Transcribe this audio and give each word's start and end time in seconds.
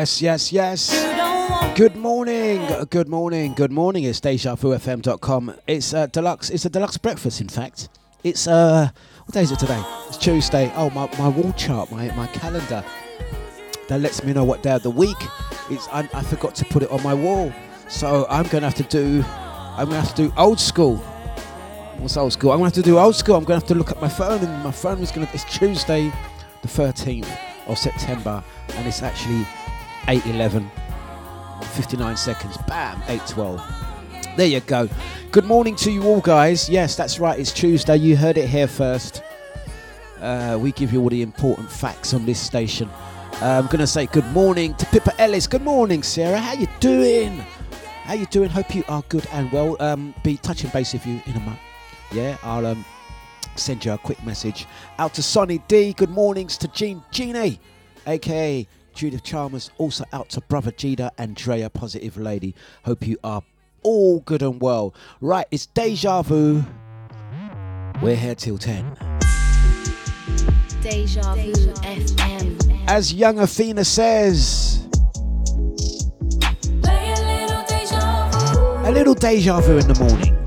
Yes, 0.00 0.22
yes, 0.22 0.50
yes. 0.50 1.76
Good 1.76 1.94
morning, 1.94 2.66
good 2.88 3.06
morning, 3.06 3.52
good 3.52 3.70
morning. 3.70 4.04
It's 4.04 4.18
DejaVuFM.com. 4.18 5.54
It's 5.66 5.92
a 5.92 6.06
deluxe. 6.06 6.48
It's 6.48 6.64
a 6.64 6.70
deluxe 6.70 6.96
breakfast. 6.96 7.42
In 7.42 7.50
fact, 7.50 7.90
it's 8.24 8.46
uh, 8.46 8.88
what 9.26 9.34
day 9.34 9.42
is 9.42 9.52
it 9.52 9.58
today? 9.58 9.82
It's 10.08 10.16
Tuesday. 10.16 10.72
Oh, 10.74 10.88
my, 10.88 11.06
my 11.18 11.28
wall 11.28 11.52
chart, 11.52 11.92
my 11.92 12.10
my 12.14 12.28
calendar 12.28 12.82
that 13.88 14.00
lets 14.00 14.24
me 14.24 14.32
know 14.32 14.42
what 14.42 14.62
day 14.62 14.72
of 14.72 14.82
the 14.82 14.90
week. 14.90 15.18
It's 15.68 15.86
I, 15.88 16.08
I 16.14 16.22
forgot 16.22 16.54
to 16.54 16.64
put 16.64 16.82
it 16.82 16.90
on 16.90 17.02
my 17.02 17.12
wall, 17.12 17.52
so 17.90 18.24
I'm 18.30 18.46
gonna 18.46 18.70
have 18.70 18.76
to 18.76 18.84
do. 18.84 19.22
I'm 19.28 19.90
gonna 19.90 20.00
have 20.00 20.14
to 20.14 20.28
do 20.28 20.32
old 20.38 20.60
school. 20.60 20.96
What's 21.98 22.16
old 22.16 22.32
school? 22.32 22.52
I'm 22.52 22.60
gonna 22.60 22.68
have 22.68 22.82
to 22.84 22.90
do 22.90 22.98
old 22.98 23.16
school. 23.16 23.36
I'm 23.36 23.44
gonna 23.44 23.60
have 23.60 23.68
to 23.68 23.74
look 23.74 23.90
at 23.90 24.00
my 24.00 24.08
phone, 24.08 24.42
and 24.42 24.64
my 24.64 24.72
phone 24.72 25.00
is 25.00 25.10
gonna. 25.10 25.28
It's 25.34 25.44
Tuesday, 25.44 26.10
the 26.62 26.68
13th 26.68 27.28
of 27.66 27.76
September, 27.76 28.42
and 28.76 28.86
it's 28.86 29.02
actually 29.02 29.46
8:11, 30.06 30.70
59 31.74 32.16
seconds. 32.16 32.56
Bam, 32.66 33.00
8:12. 33.08 33.62
There 34.36 34.46
you 34.46 34.60
go. 34.60 34.88
Good 35.32 35.44
morning 35.44 35.76
to 35.76 35.90
you 35.90 36.04
all, 36.04 36.20
guys. 36.20 36.68
Yes, 36.68 36.96
that's 36.96 37.18
right. 37.20 37.38
It's 37.38 37.52
Tuesday. 37.52 37.96
You 37.96 38.16
heard 38.16 38.38
it 38.38 38.48
here 38.48 38.66
first. 38.66 39.22
Uh, 40.20 40.58
we 40.60 40.72
give 40.72 40.92
you 40.92 41.00
all 41.00 41.08
the 41.08 41.22
important 41.22 41.70
facts 41.70 42.14
on 42.14 42.26
this 42.26 42.38
station. 42.38 42.88
Uh, 43.42 43.60
I'm 43.62 43.66
gonna 43.68 43.86
say 43.86 44.06
good 44.06 44.26
morning 44.32 44.74
to 44.74 44.86
Pippa 44.86 45.18
Ellis. 45.20 45.46
Good 45.46 45.62
morning, 45.62 46.02
Sarah. 46.02 46.38
How 46.38 46.52
you 46.54 46.66
doing? 46.78 47.38
How 48.04 48.14
you 48.14 48.26
doing? 48.26 48.50
Hope 48.50 48.74
you 48.74 48.84
are 48.88 49.02
good 49.08 49.26
and 49.32 49.50
well. 49.50 49.76
Um, 49.80 50.14
be 50.22 50.36
touching 50.36 50.70
base 50.70 50.92
with 50.92 51.06
you 51.06 51.22
in 51.26 51.36
a 51.36 51.40
month. 51.40 51.58
Yeah, 52.12 52.36
I'll 52.42 52.66
um, 52.66 52.84
send 53.56 53.84
you 53.84 53.92
a 53.92 53.98
quick 53.98 54.22
message 54.24 54.66
out 54.98 55.14
to 55.14 55.22
Sonny 55.22 55.58
D. 55.68 55.92
Good 55.92 56.10
mornings 56.10 56.58
to 56.58 56.68
Jean 56.68 57.02
Genie, 57.10 57.60
aka 58.06 58.66
Judith 59.00 59.22
Chalmers. 59.22 59.70
Also 59.78 60.04
out 60.12 60.28
to 60.28 60.42
Brother 60.42 60.70
Jida 60.72 61.10
Andrea, 61.16 61.70
Positive 61.70 62.18
Lady. 62.18 62.54
Hope 62.84 63.06
you 63.06 63.16
are 63.24 63.42
all 63.82 64.20
good 64.20 64.42
and 64.42 64.60
well. 64.60 64.94
Right, 65.22 65.46
it's 65.50 65.64
Deja 65.64 66.20
Vu. 66.20 66.62
We're 68.02 68.14
here 68.14 68.34
till 68.34 68.58
10. 68.58 68.94
Deja 70.82 71.34
Vu 71.34 71.52
FM. 71.80 72.84
As 72.88 73.14
young 73.14 73.38
Athena 73.38 73.86
says, 73.86 74.86
a 78.84 78.90
little 78.92 79.14
deja 79.14 79.60
vu 79.60 79.78
in 79.78 79.88
the 79.88 79.96
morning. 79.98 80.39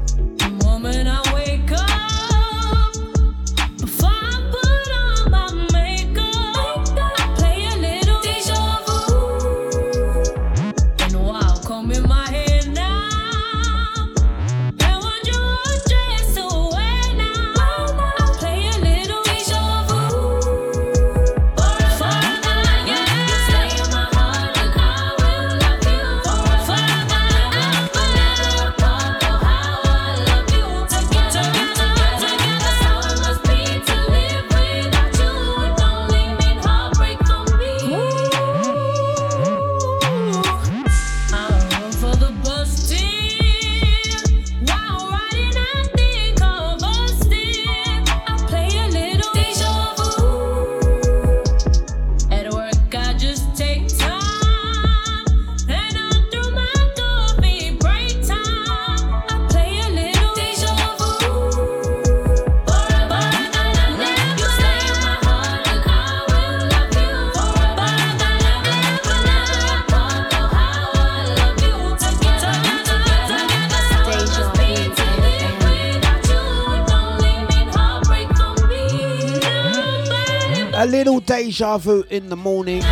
Little 80.93 81.19
deja 81.21 81.79
Vu 81.79 82.03
in 82.11 82.29
the 82.29 82.35
morning. 82.35 82.83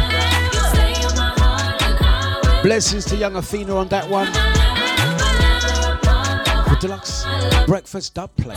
Blessings 2.64 3.06
to 3.06 3.16
young 3.16 3.36
Athena 3.36 3.76
on 3.76 3.90
that 3.90 4.10
one. 4.10 4.26
The 6.66 6.78
deluxe 6.82 7.26
breakfast 7.68 8.16
dub 8.16 8.36
play. 8.38 8.56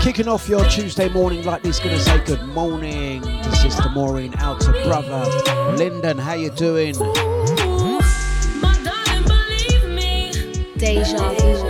Kicking 0.00 0.28
off 0.28 0.48
your 0.48 0.64
Tuesday 0.66 1.08
morning 1.08 1.44
like 1.44 1.64
this, 1.64 1.80
gonna 1.80 1.98
say 1.98 2.24
good 2.24 2.44
morning 2.54 3.22
to 3.22 3.56
Sister 3.56 3.88
Maureen, 3.88 4.34
out 4.36 4.60
to 4.60 4.70
brother 4.84 5.28
Lyndon. 5.76 6.16
How 6.16 6.34
you 6.34 6.50
doing? 6.50 6.94
Deja 10.78 11.34
Vu 11.34 11.69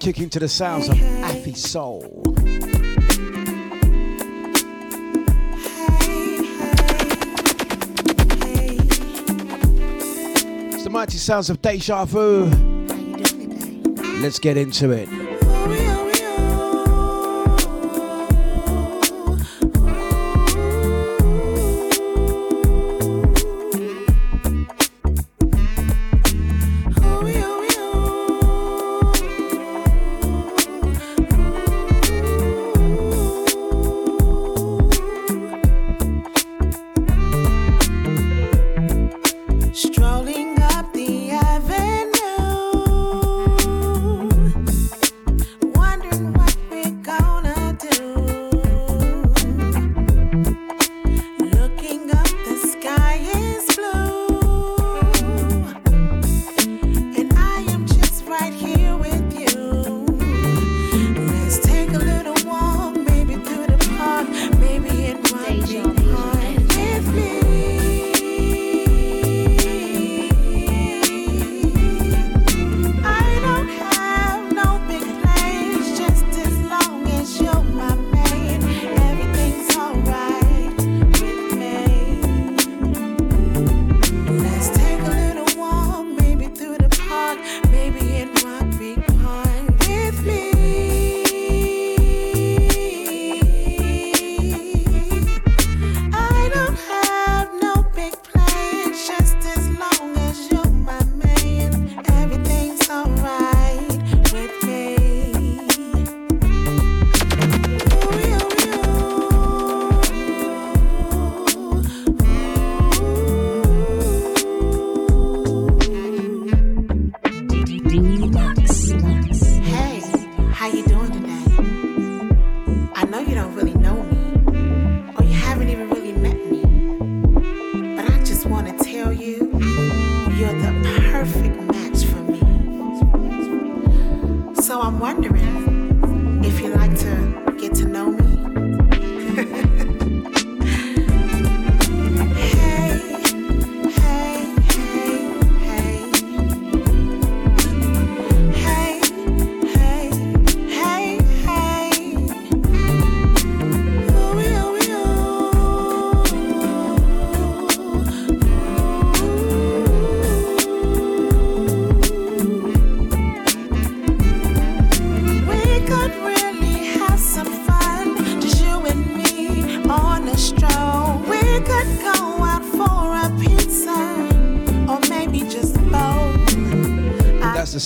Gonna 0.00 0.28
the 0.28 0.48
sounds 0.48 0.88
of 0.88 0.96
Affy 1.24 1.52
Soul. 1.52 2.22
It's 10.72 10.84
the 10.84 10.90
mighty 10.90 11.18
sounds 11.18 11.50
of 11.50 11.60
Deja 11.60 12.06
Vu. 12.06 12.46
Let's 14.22 14.38
get 14.38 14.56
into 14.56 14.90
it. 14.90 15.19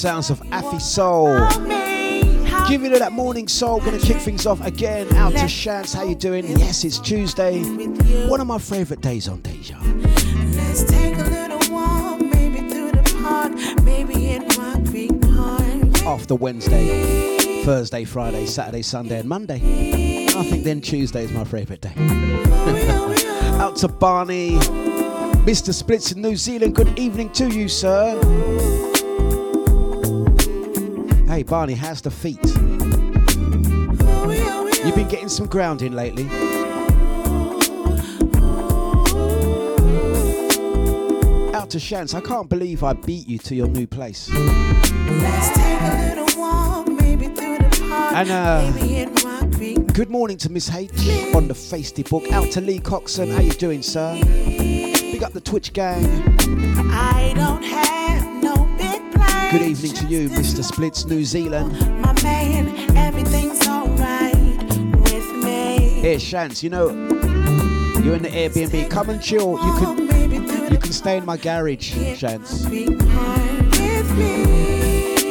Sounds 0.05 0.29
of 0.29 0.39
Afi 0.51 0.83
Soul. 0.83 1.35
Give 2.69 2.85
it 2.85 2.99
that 2.99 3.13
morning 3.13 3.49
soul. 3.49 3.81
Gonna 3.81 3.99
kick 3.99 4.19
things 4.19 4.45
off 4.45 4.61
again. 4.61 5.11
Out 5.15 5.33
to 5.33 5.49
Shance. 5.49 5.95
How 5.95 6.05
you 6.05 6.15
doing? 6.15 6.47
Yes, 6.47 6.85
it's 6.85 6.99
Tuesday. 6.99 7.63
One 8.29 8.39
of 8.39 8.47
my 8.47 8.59
favourite 8.59 9.01
days 9.01 9.29
on 9.29 9.41
Deja. 9.41 9.79
Let's 10.57 10.85
take 10.85 11.17
a 11.17 11.23
little 11.23 11.75
walk, 11.75 12.21
maybe 12.21 12.69
through 12.69 12.91
the 12.91 13.19
park, 13.23 13.55
maybe 13.83 14.33
in 14.33 14.47
Rock 14.49 14.85
Creek 14.91 15.19
Park. 15.23 16.07
After 16.07 16.35
Wednesday, 16.35 17.63
Thursday, 17.65 18.05
Friday, 18.05 18.45
Saturday, 18.45 18.83
Sunday, 18.83 19.21
and 19.21 19.29
Monday. 19.31 20.27
I 20.27 20.45
think 20.45 20.65
then 20.65 20.83
Tuesday 20.83 21.25
is 21.25 21.33
my 21.33 21.45
favourite 21.45 21.81
day. 21.81 21.95
Out 23.59 23.77
to 23.77 23.89
Barney, 23.89 24.59
Mr. 25.47 25.73
Splits 25.73 26.13
in 26.13 26.21
New 26.21 26.37
Zealand. 26.37 26.75
Good 26.75 26.99
evening 26.99 27.31
to 27.31 27.49
you, 27.49 27.71
sir. 27.71 28.21
Hey, 31.35 31.43
Barney, 31.43 31.75
how's 31.75 32.01
the 32.01 32.13
feet? 32.13 32.39
You've 34.87 34.95
been 34.95 35.09
getting 35.09 35.29
some 35.29 35.49
grounding 35.49 35.93
lately. 35.93 36.27
Out 41.53 41.71
to 41.71 41.79
Shance, 41.79 42.15
I 42.15 42.21
can't 42.21 42.49
believe 42.49 42.85
I 42.85 42.93
beat 42.93 43.27
you 43.27 43.39
to 43.39 43.57
your 43.57 43.67
new 43.67 43.85
place. 43.85 44.31
and 48.13 48.31
uh, 48.31 48.71
good 49.93 50.11
morning 50.11 50.37
to 50.37 50.53
Miss 50.53 50.73
H 50.73 50.93
on 51.35 51.49
the 51.49 51.55
Feisty 51.55 52.09
book. 52.09 52.31
Out 52.31 52.53
to 52.53 52.61
Lee 52.61 52.79
Coxon, 52.79 53.33
how 53.33 53.41
you 53.41 53.51
doing, 53.51 53.83
sir? 53.83 54.17
Big 54.23 55.25
up 55.25 55.33
the 55.33 55.41
Twitch 55.41 55.73
gang. 55.73 56.05
I 56.93 57.33
don't 57.35 57.65
have 57.65 58.04
Good 59.55 59.71
evening 59.71 59.93
to 59.93 60.07
you, 60.07 60.29
Mr. 60.31 60.65
Splits, 60.65 61.05
New 61.05 61.25
Zealand. 61.25 61.79
My 62.03 62.13
man, 62.25 62.97
everything's 62.97 63.65
alright 63.69 64.35
with 64.35 65.33
me. 65.45 66.03
You 66.03 66.71
know, 66.71 66.89
you're 68.03 68.17
in 68.17 68.25
the 68.25 68.31
Airbnb. 68.31 68.91
Come 68.91 69.11
and 69.11 69.23
chill. 69.23 69.53
You 69.65 69.73
can, 69.79 70.73
you 70.73 70.77
can 70.77 70.93
stay 70.93 71.19
in 71.19 71.25
my 71.25 71.37
garage, 71.37 71.95
Shance. 71.95 72.67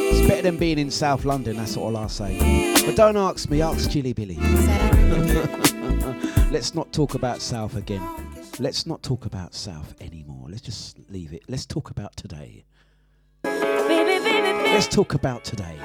It's 0.08 0.26
better 0.26 0.40
than 0.40 0.56
being 0.56 0.78
in 0.78 0.90
South 0.90 1.26
London, 1.26 1.58
that's 1.58 1.76
all 1.76 1.94
I'll 1.94 2.08
say. 2.08 2.72
But 2.86 2.96
don't 2.96 3.18
ask 3.18 3.50
me, 3.50 3.60
ask 3.60 3.90
Chilly 3.90 4.14
Billy. 4.14 4.36
Let's 6.50 6.74
not 6.74 6.90
talk 6.94 7.14
about 7.14 7.42
South 7.42 7.76
again. 7.76 8.00
Let's 8.58 8.86
not 8.86 9.02
talk 9.02 9.26
about 9.26 9.52
South 9.52 9.94
anymore. 10.00 10.46
Let's 10.48 10.62
just 10.62 10.98
leave 11.10 11.34
it. 11.34 11.42
Let's 11.46 11.66
talk 11.66 11.90
about 11.90 12.16
today. 12.16 12.64
Let's 14.74 14.88
talk 14.88 15.14
about 15.14 15.44
today. 15.44 15.78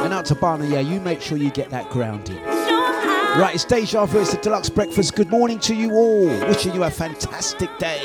And 0.00 0.14
out 0.14 0.24
to 0.24 0.34
Barney, 0.34 0.68
yeah, 0.68 0.80
you 0.80 0.98
make 0.98 1.20
sure 1.20 1.36
you 1.36 1.50
get 1.50 1.68
that 1.68 1.90
grounding. 1.90 2.42
Right, 2.42 3.50
it's 3.54 3.66
Deja 3.66 4.06
Vu, 4.06 4.22
it's 4.22 4.30
the 4.30 4.38
Dlux 4.38 4.74
Breakfast. 4.74 5.14
Good 5.16 5.28
morning 5.28 5.58
to 5.58 5.74
you 5.74 5.92
all. 5.92 6.26
Wishing 6.48 6.74
you 6.74 6.82
a 6.82 6.90
fantastic 6.90 7.68
day. 7.78 8.00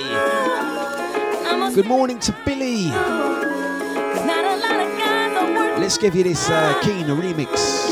Good 1.73 1.85
morning 1.85 2.19
to 2.19 2.35
Billy. 2.43 2.87
Let's 5.79 5.97
give 5.97 6.13
you 6.13 6.25
this 6.25 6.49
uh, 6.49 6.77
Keen 6.83 7.05
remix. 7.05 7.88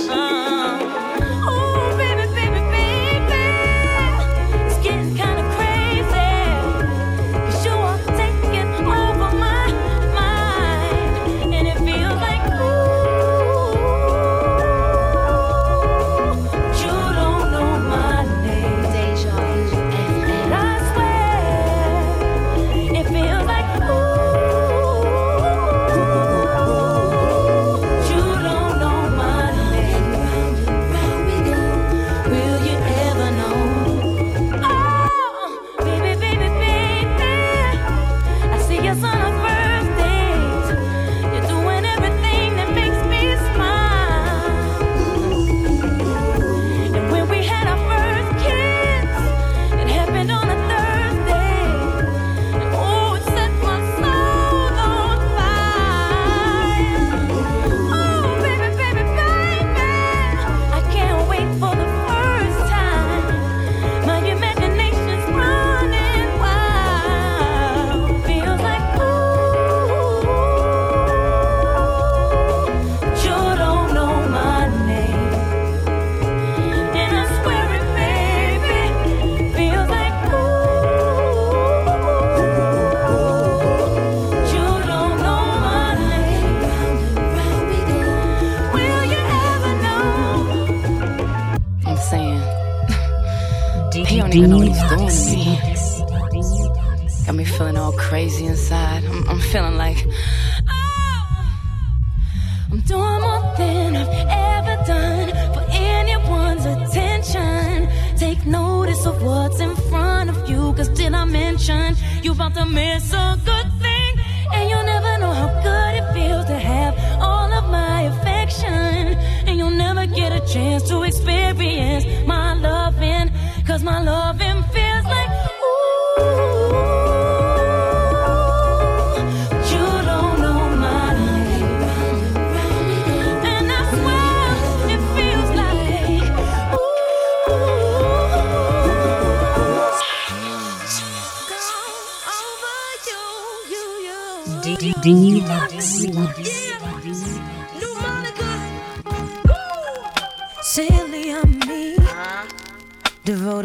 the 112.58 112.65
mess 112.65 113.26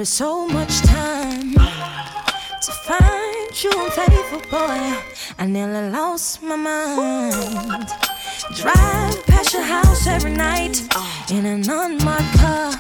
Devoted 0.02 0.14
so 0.16 0.48
much 0.48 0.80
time 0.80 1.52
to 1.54 2.72
find 2.86 3.62
you 3.62 3.70
unfaithful 3.84 4.40
boy. 4.50 4.98
I 5.38 5.46
nearly 5.46 5.90
lost 5.90 6.42
my 6.42 6.56
mind. 6.56 7.86
Drive 8.56 9.26
past 9.26 9.54
your 9.54 9.62
house 9.62 10.08
every 10.08 10.32
night 10.32 10.82
in 11.30 11.46
an 11.46 11.70
unmarked 11.70 12.38
car. 12.38 12.72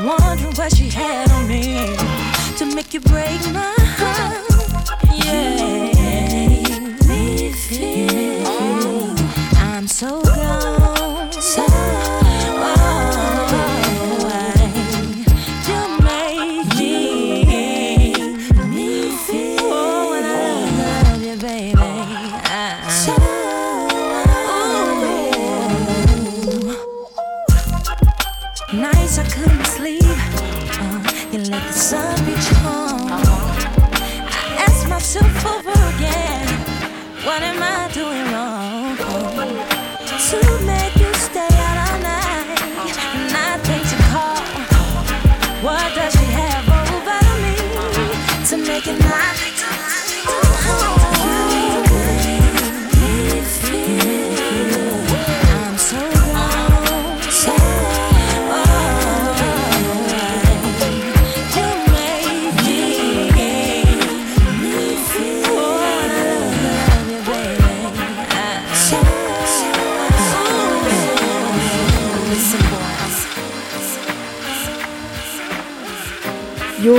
Wondering 0.00 0.54
what 0.54 0.74
she 0.74 0.88
had 0.88 1.30
on 1.30 1.46
me 1.46 1.96
to 2.56 2.66
make 2.66 2.92
you 2.92 3.00
break 3.00 3.40
my 3.52 3.74
heart. 3.98 4.90
Yeah, 5.24 5.92
me 7.06 7.52
feel 7.52 9.14
I'm 9.56 9.86
so 9.86 10.20
gone. 10.22 10.79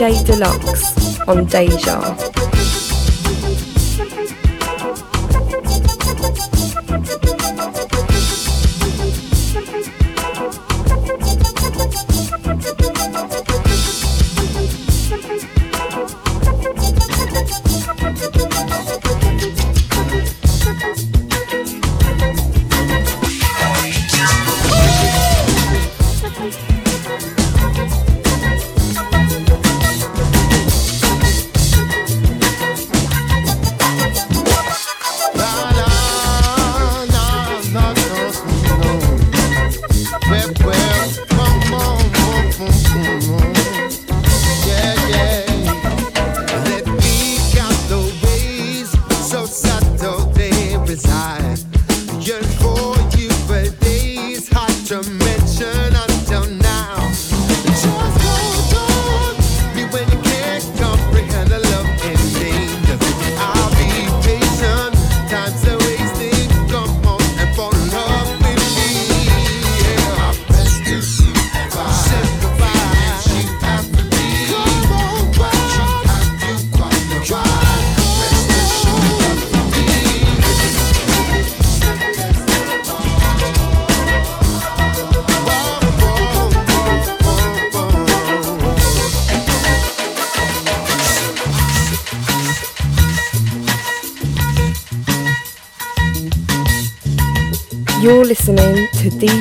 Dlux 0.00 0.94
on 1.28 1.44
Deja. 1.44 2.29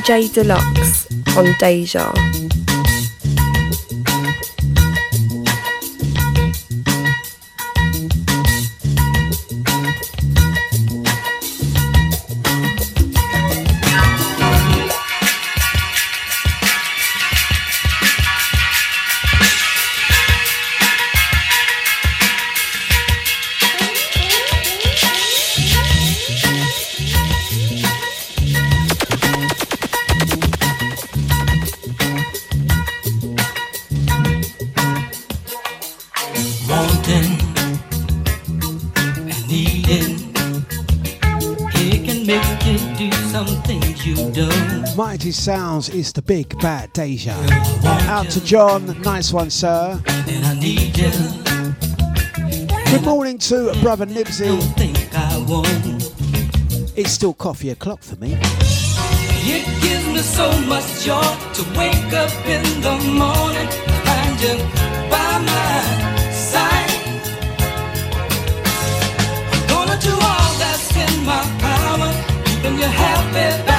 Dlux 0.10 1.06
on 1.38 1.54
Deja. 1.60 2.29
sounds 45.82 45.96
is 45.96 46.14
the 46.14 46.22
big 46.22 46.58
bad 46.60 46.92
Deja. 46.94 47.36
Out 48.10 48.30
to 48.32 48.44
John, 48.44 49.02
nice 49.02 49.32
one, 49.32 49.50
sir. 49.50 50.00
Good 52.92 53.04
morning 53.04 53.38
to 53.38 53.74
brother 53.82 54.06
Nibsy. 54.06 54.50
It's 56.98 57.12
still 57.12 57.34
coffee 57.34 57.70
o'clock 57.70 58.02
for 58.02 58.16
me. 58.18 58.38
It 59.52 59.66
gives 59.82 60.08
me 60.08 60.20
so 60.20 60.52
much 60.68 61.06
joy 61.06 61.22
to 61.54 61.64
wake 61.78 62.14
up 62.14 62.34
in 62.46 62.64
the 62.82 62.98
morning 63.18 63.70
and 64.16 64.42
you 64.42 64.56
by 65.10 65.32
my 65.50 66.32
side. 66.32 66.90
Gonna 69.70 69.98
do 70.02 70.12
all 70.12 70.54
that's 70.60 70.96
in 70.96 71.26
my 71.26 71.42
power, 71.60 72.12
keeping 72.46 72.78
you 72.78 72.86
happy. 72.86 73.79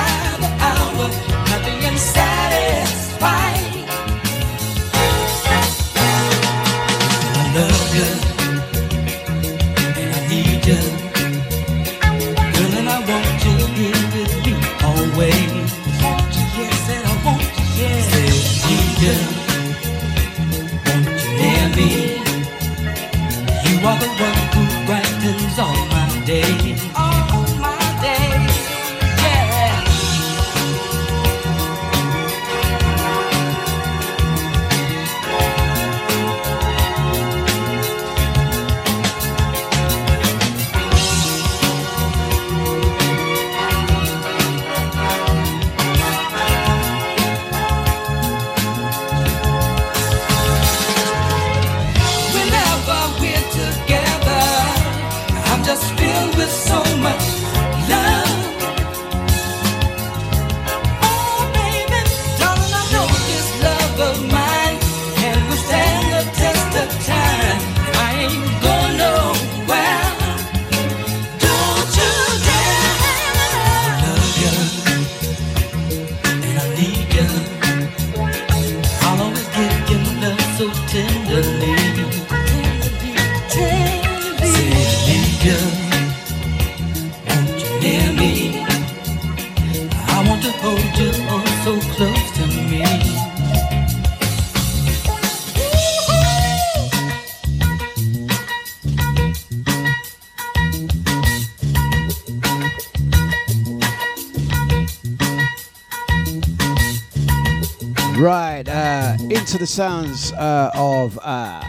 Sounds 109.70 110.32
uh, 110.32 110.72
of 110.74 111.16
uh, 111.22 111.62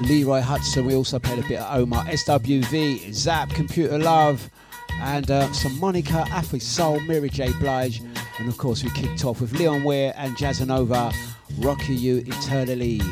Leroy 0.00 0.40
Hudson. 0.40 0.86
We 0.86 0.94
also 0.94 1.18
played 1.18 1.44
a 1.44 1.46
bit 1.46 1.60
of 1.60 1.76
Omar, 1.76 2.06
SWV, 2.06 3.12
Zap, 3.12 3.50
Computer 3.50 3.98
Love, 3.98 4.48
and 4.94 5.30
uh, 5.30 5.52
some 5.52 5.78
Monica, 5.78 6.24
Afri 6.28 6.62
Soul, 6.62 7.00
Mary 7.00 7.28
J. 7.28 7.52
Blige, 7.60 8.00
and 8.38 8.48
of 8.48 8.56
course 8.56 8.82
we 8.82 8.88
kicked 8.92 9.26
off 9.26 9.42
with 9.42 9.52
Leon 9.52 9.84
Ware 9.84 10.14
and 10.16 10.34
Jazzanova, 10.38 11.14
Rockin' 11.58 11.98
You 11.98 12.24
Eternally. 12.26 13.02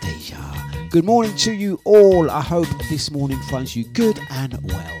Deja. 0.00 0.88
Good 0.88 1.04
morning 1.04 1.36
to 1.36 1.52
you 1.52 1.78
all. 1.84 2.30
I 2.30 2.40
hope 2.40 2.66
this 2.88 3.10
morning 3.10 3.38
finds 3.50 3.76
you 3.76 3.84
good 3.84 4.18
and 4.30 4.58
well. 4.72 4.99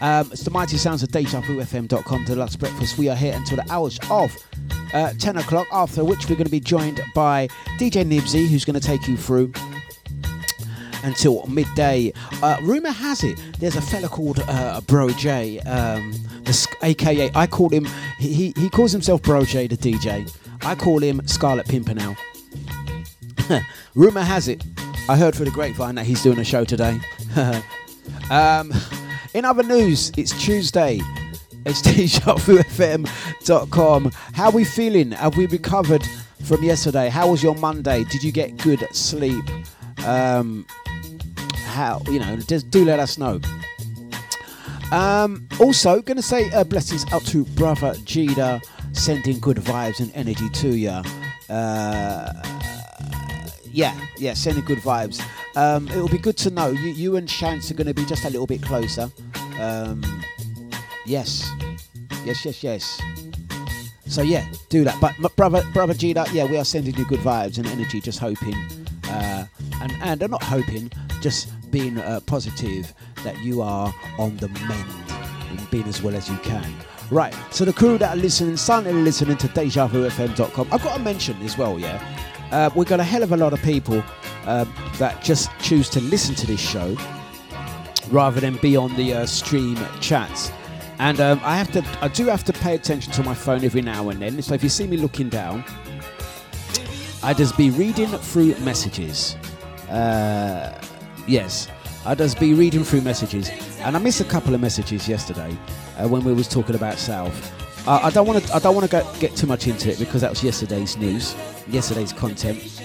Um, 0.00 0.28
it's 0.32 0.42
the 0.42 0.50
mighty 0.50 0.76
sounds 0.76 1.02
of 1.02 1.08
DejaVuFM.com 1.10 2.24
Dlux 2.24 2.58
Breakfast. 2.58 2.98
We 2.98 3.08
are 3.08 3.16
here 3.16 3.34
until 3.34 3.56
the 3.56 3.72
hours 3.72 3.98
of 4.10 4.36
uh, 4.94 5.12
10 5.18 5.38
o'clock, 5.38 5.66
after 5.72 6.04
which 6.04 6.28
we're 6.28 6.36
going 6.36 6.46
to 6.46 6.50
be 6.50 6.60
joined 6.60 7.00
by 7.14 7.48
DJ 7.78 8.04
Nibsy, 8.04 8.46
who's 8.48 8.64
going 8.64 8.78
to 8.78 8.86
take 8.86 9.08
you 9.08 9.16
through 9.16 9.52
until 11.02 11.46
midday. 11.46 12.12
Uh, 12.42 12.58
rumor 12.62 12.90
has 12.90 13.24
it 13.24 13.38
there's 13.58 13.76
a 13.76 13.80
fella 13.80 14.08
called 14.08 14.40
uh, 14.48 14.80
Bro 14.82 15.10
J, 15.10 15.60
um, 15.60 16.12
the, 16.44 16.76
aka 16.82 17.30
I 17.34 17.46
call 17.46 17.68
him. 17.68 17.86
He, 18.18 18.32
he 18.32 18.54
he 18.56 18.70
calls 18.70 18.92
himself 18.92 19.22
Bro 19.22 19.44
J, 19.44 19.66
the 19.66 19.76
DJ. 19.76 20.32
I 20.62 20.74
call 20.74 21.00
him 21.00 21.26
Scarlet 21.26 21.68
Pimpernel. 21.68 22.16
rumor 23.94 24.22
has 24.22 24.48
it, 24.48 24.62
I 25.08 25.16
heard 25.16 25.34
through 25.34 25.46
the 25.46 25.50
grapevine 25.50 25.94
that 25.94 26.04
he's 26.04 26.22
doing 26.22 26.38
a 26.38 26.44
show 26.44 26.64
today. 26.64 26.98
um, 28.30 28.72
in 29.34 29.44
other 29.44 29.62
news, 29.62 30.10
it's 30.16 30.32
Tuesday. 30.42 31.00
It's 31.66 31.82
DJFM.com. 31.88 33.02
How 34.32 34.50
we 34.50 34.64
feeling? 34.64 35.12
Have 35.12 35.36
we 35.36 35.46
recovered 35.46 36.02
from 36.44 36.62
yesterday? 36.62 37.08
How 37.08 37.30
was 37.30 37.42
your 37.42 37.54
Monday? 37.56 38.04
Did 38.04 38.22
you 38.22 38.32
get 38.32 38.56
good 38.58 38.86
sleep? 38.94 39.44
Um, 40.06 40.66
how 41.54 42.00
you 42.06 42.18
know? 42.20 42.36
Just 42.36 42.70
do 42.70 42.84
let 42.84 43.00
us 43.00 43.18
know. 43.18 43.40
Um, 44.92 45.46
also, 45.60 46.00
to 46.16 46.22
say 46.22 46.50
uh, 46.52 46.64
blessings 46.64 47.04
out 47.12 47.22
to 47.26 47.44
brother 47.44 47.92
Jida, 48.04 48.62
sending 48.92 49.38
good 49.38 49.58
vibes 49.58 50.00
and 50.00 50.10
energy 50.14 50.48
to 50.48 50.76
you. 50.76 51.02
Uh, 51.50 52.57
yeah, 53.78 53.96
yeah, 54.16 54.34
sending 54.34 54.64
good 54.64 54.78
vibes. 54.78 55.24
Um, 55.54 55.86
it'll 55.86 56.08
be 56.08 56.18
good 56.18 56.36
to 56.38 56.50
know 56.50 56.70
you, 56.70 56.88
you 56.88 57.14
and 57.14 57.28
Chance 57.28 57.70
are 57.70 57.74
going 57.74 57.86
to 57.86 57.94
be 57.94 58.04
just 58.04 58.24
a 58.24 58.30
little 58.30 58.46
bit 58.46 58.60
closer. 58.60 59.08
Um, 59.60 60.02
yes, 61.06 61.48
yes, 62.24 62.44
yes, 62.44 62.64
yes. 62.64 63.00
So 64.06 64.22
yeah, 64.22 64.44
do 64.68 64.82
that. 64.82 65.00
But 65.00 65.36
brother, 65.36 65.62
brother 65.72 65.94
Gina, 65.94 66.26
yeah, 66.32 66.44
we 66.44 66.56
are 66.56 66.64
sending 66.64 66.96
you 66.96 67.04
good 67.06 67.20
vibes 67.20 67.58
and 67.58 67.68
energy. 67.68 68.00
Just 68.00 68.18
hoping, 68.18 68.56
uh, 69.10 69.46
and 69.80 69.92
and 70.02 70.22
I'm 70.24 70.30
not 70.32 70.42
hoping, 70.42 70.90
just 71.20 71.48
being 71.70 71.98
uh, 71.98 72.18
positive 72.26 72.92
that 73.22 73.38
you 73.44 73.62
are 73.62 73.94
on 74.18 74.36
the 74.38 74.48
mend 74.48 74.90
and 75.50 75.70
being 75.70 75.86
as 75.86 76.02
well 76.02 76.16
as 76.16 76.28
you 76.28 76.36
can. 76.38 76.74
Right. 77.12 77.34
So 77.52 77.64
the 77.64 77.72
crew 77.72 77.96
that 77.98 78.16
are 78.16 78.20
listening, 78.20 78.56
silently 78.56 79.02
listening 79.02 79.36
to 79.38 79.48
DejaVuFM.com, 79.48 80.68
I've 80.72 80.82
got 80.82 80.96
to 80.96 81.02
mention 81.02 81.40
as 81.42 81.56
well. 81.56 81.78
Yeah, 81.78 82.02
uh, 82.50 82.70
we've 82.74 82.88
got 82.88 83.00
a 83.00 83.04
hell 83.04 83.22
of 83.22 83.32
a 83.32 83.36
lot 83.36 83.52
of 83.52 83.62
people 83.62 84.02
um, 84.46 84.72
that 84.98 85.22
just 85.22 85.50
choose 85.60 85.88
to 85.90 86.00
listen 86.00 86.34
to 86.34 86.46
this 86.46 86.60
show 86.60 86.96
rather 88.10 88.40
than 88.40 88.56
be 88.56 88.76
on 88.76 88.94
the 88.96 89.12
uh, 89.12 89.26
stream 89.26 89.76
chats. 90.00 90.50
And 90.98 91.20
um, 91.20 91.40
I 91.44 91.56
have 91.56 91.70
to, 91.72 91.84
I 92.00 92.08
do 92.08 92.26
have 92.26 92.44
to 92.44 92.52
pay 92.52 92.74
attention 92.74 93.12
to 93.12 93.22
my 93.22 93.34
phone 93.34 93.64
every 93.64 93.82
now 93.82 94.08
and 94.08 94.20
then. 94.20 94.42
So 94.42 94.54
if 94.54 94.62
you 94.62 94.68
see 94.68 94.86
me 94.86 94.96
looking 94.96 95.28
down, 95.28 95.64
I 97.22 97.34
just 97.34 97.56
be 97.56 97.70
reading 97.70 98.08
through 98.08 98.54
messages. 98.60 99.34
Uh, 99.88 100.80
yes, 101.26 101.68
I 102.04 102.14
just 102.14 102.40
be 102.40 102.54
reading 102.54 102.84
through 102.84 103.02
messages, 103.02 103.50
and 103.80 103.96
I 103.96 103.98
missed 103.98 104.20
a 104.20 104.24
couple 104.24 104.54
of 104.54 104.60
messages 104.60 105.08
yesterday 105.08 105.56
uh, 105.98 106.08
when 106.08 106.24
we 106.24 106.32
was 106.32 106.48
talking 106.48 106.74
about 106.74 106.96
South. 106.98 107.52
Uh, 107.88 108.00
I 108.02 108.10
don't 108.10 108.26
want 108.26 108.44
to, 108.44 108.54
I 108.54 108.58
don't 108.58 108.74
want 108.74 108.90
to 108.90 109.06
get 109.18 109.34
too 109.34 109.46
much 109.46 109.66
into 109.66 109.90
it 109.90 109.98
because 109.98 110.20
that 110.20 110.28
was 110.28 110.44
yesterday's 110.44 110.98
news, 110.98 111.34
yesterday's 111.68 112.12
content. 112.12 112.82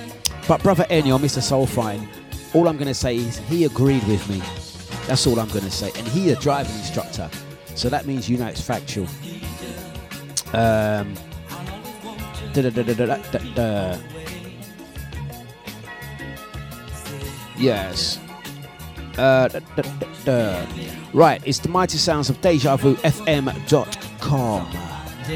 But 0.48 0.64
brother 0.64 0.86
Enyo, 0.90 1.20
Mr. 1.20 1.42
Soulfine, 1.42 2.08
all 2.56 2.70
I'm 2.70 2.78
going 2.78 2.88
to 2.88 2.94
say 2.94 3.18
is 3.18 3.40
he 3.40 3.66
agreed 3.66 4.02
with 4.08 4.30
me. 4.30 4.42
That's 5.06 5.28
all 5.28 5.42
I'm 5.42 5.50
going 5.50 5.66
to 5.66 5.72
say, 5.72 5.92
and 5.98 6.08
he's 6.08 6.32
a 6.32 6.38
driving 6.38 6.74
instructor, 6.78 7.30
so 7.76 7.90
that 7.90 8.06
means 8.06 8.30
you 8.30 8.38
know 8.38 8.48
it's 8.48 8.62
factual. 8.62 9.06
Um. 10.54 11.16
Yes. 17.58 18.22
Uh, 19.18 19.50
da, 19.50 19.60
da, 19.76 19.82
da, 19.82 20.08
da. 20.24 20.66
Right, 21.12 21.42
it's 21.46 21.60
the 21.60 21.68
mighty 21.68 21.98
sounds 21.98 22.30
of 22.30 22.40
Deja 22.40 22.78
Vu 22.78 22.96
FM.com. 22.96 24.93
Back 25.24 25.32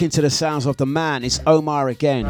into 0.00 0.22
the 0.22 0.30
sounds 0.30 0.64
of 0.64 0.78
the 0.78 0.86
man, 0.86 1.22
it's 1.22 1.38
Omar 1.46 1.88
again. 1.88 2.24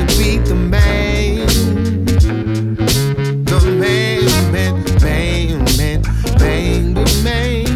to 0.00 0.18
be 0.18 0.38
the 0.38 0.54
man. 0.54 1.46
The 3.44 3.60
man, 3.78 4.24
man, 4.52 4.74
man, 5.02 5.64
man, 6.38 6.94
man, 7.22 7.66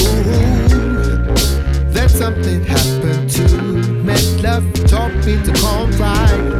Ooh, 0.00 0.24
that 1.92 2.10
something 2.10 2.64
happened 2.64 3.30
to 3.30 3.46
me. 4.06 4.16
Love 4.42 4.72
talk 4.86 5.12
me 5.26 5.42
to 5.44 5.52
come 5.60 5.90
right. 5.98 6.51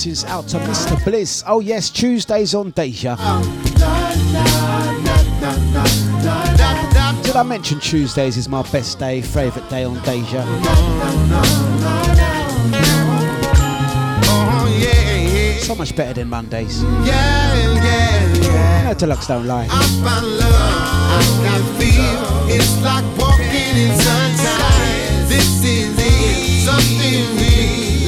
Blessings 0.00 0.24
out 0.24 0.48
to 0.48 0.56
Mr. 0.60 1.04
Bliss. 1.04 1.44
Oh 1.46 1.60
yes, 1.60 1.90
Tuesdays 1.90 2.54
on 2.54 2.70
Deja. 2.70 3.16
Did 7.22 7.36
I 7.36 7.42
mention 7.42 7.78
Tuesdays 7.80 8.38
is 8.38 8.48
my 8.48 8.62
best 8.72 8.98
day, 8.98 9.20
favourite 9.20 9.68
day 9.68 9.84
on 9.84 10.00
Deja? 10.02 10.42
So 15.60 15.74
much 15.74 15.94
better 15.94 16.14
than 16.14 16.30
Mondays. 16.30 16.82
Yeah, 16.82 17.04
yeah, 17.04 18.34
yeah. 18.36 18.82
No, 18.84 18.94
Dlux 18.94 19.28
don't 19.28 19.46
lie. 19.46 19.68
Is. 22.48 22.80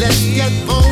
Let's 0.01 0.35
get 0.35 0.69
on. 0.71 0.92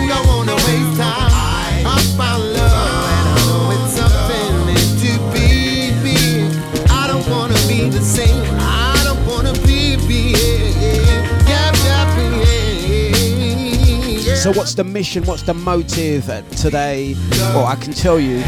So 14.40 14.52
what's 14.52 14.74
the 14.74 14.84
mission? 14.84 15.22
What's 15.26 15.42
the 15.42 15.52
motive 15.52 16.24
today? 16.56 17.14
Well, 17.52 17.66
I 17.66 17.76
can 17.76 17.92
tell 17.92 18.18
you, 18.18 18.40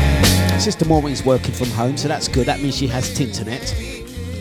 Sister 0.59 0.87
Maureen's 0.87 1.23
working 1.23 1.53
from 1.53 1.69
home, 1.69 1.99
so 1.99 2.09
that's 2.09 2.29
good. 2.29 2.47
That 2.47 2.61
means 2.61 2.77
she 2.77 2.87
has 2.87 3.21
internet. 3.21 3.69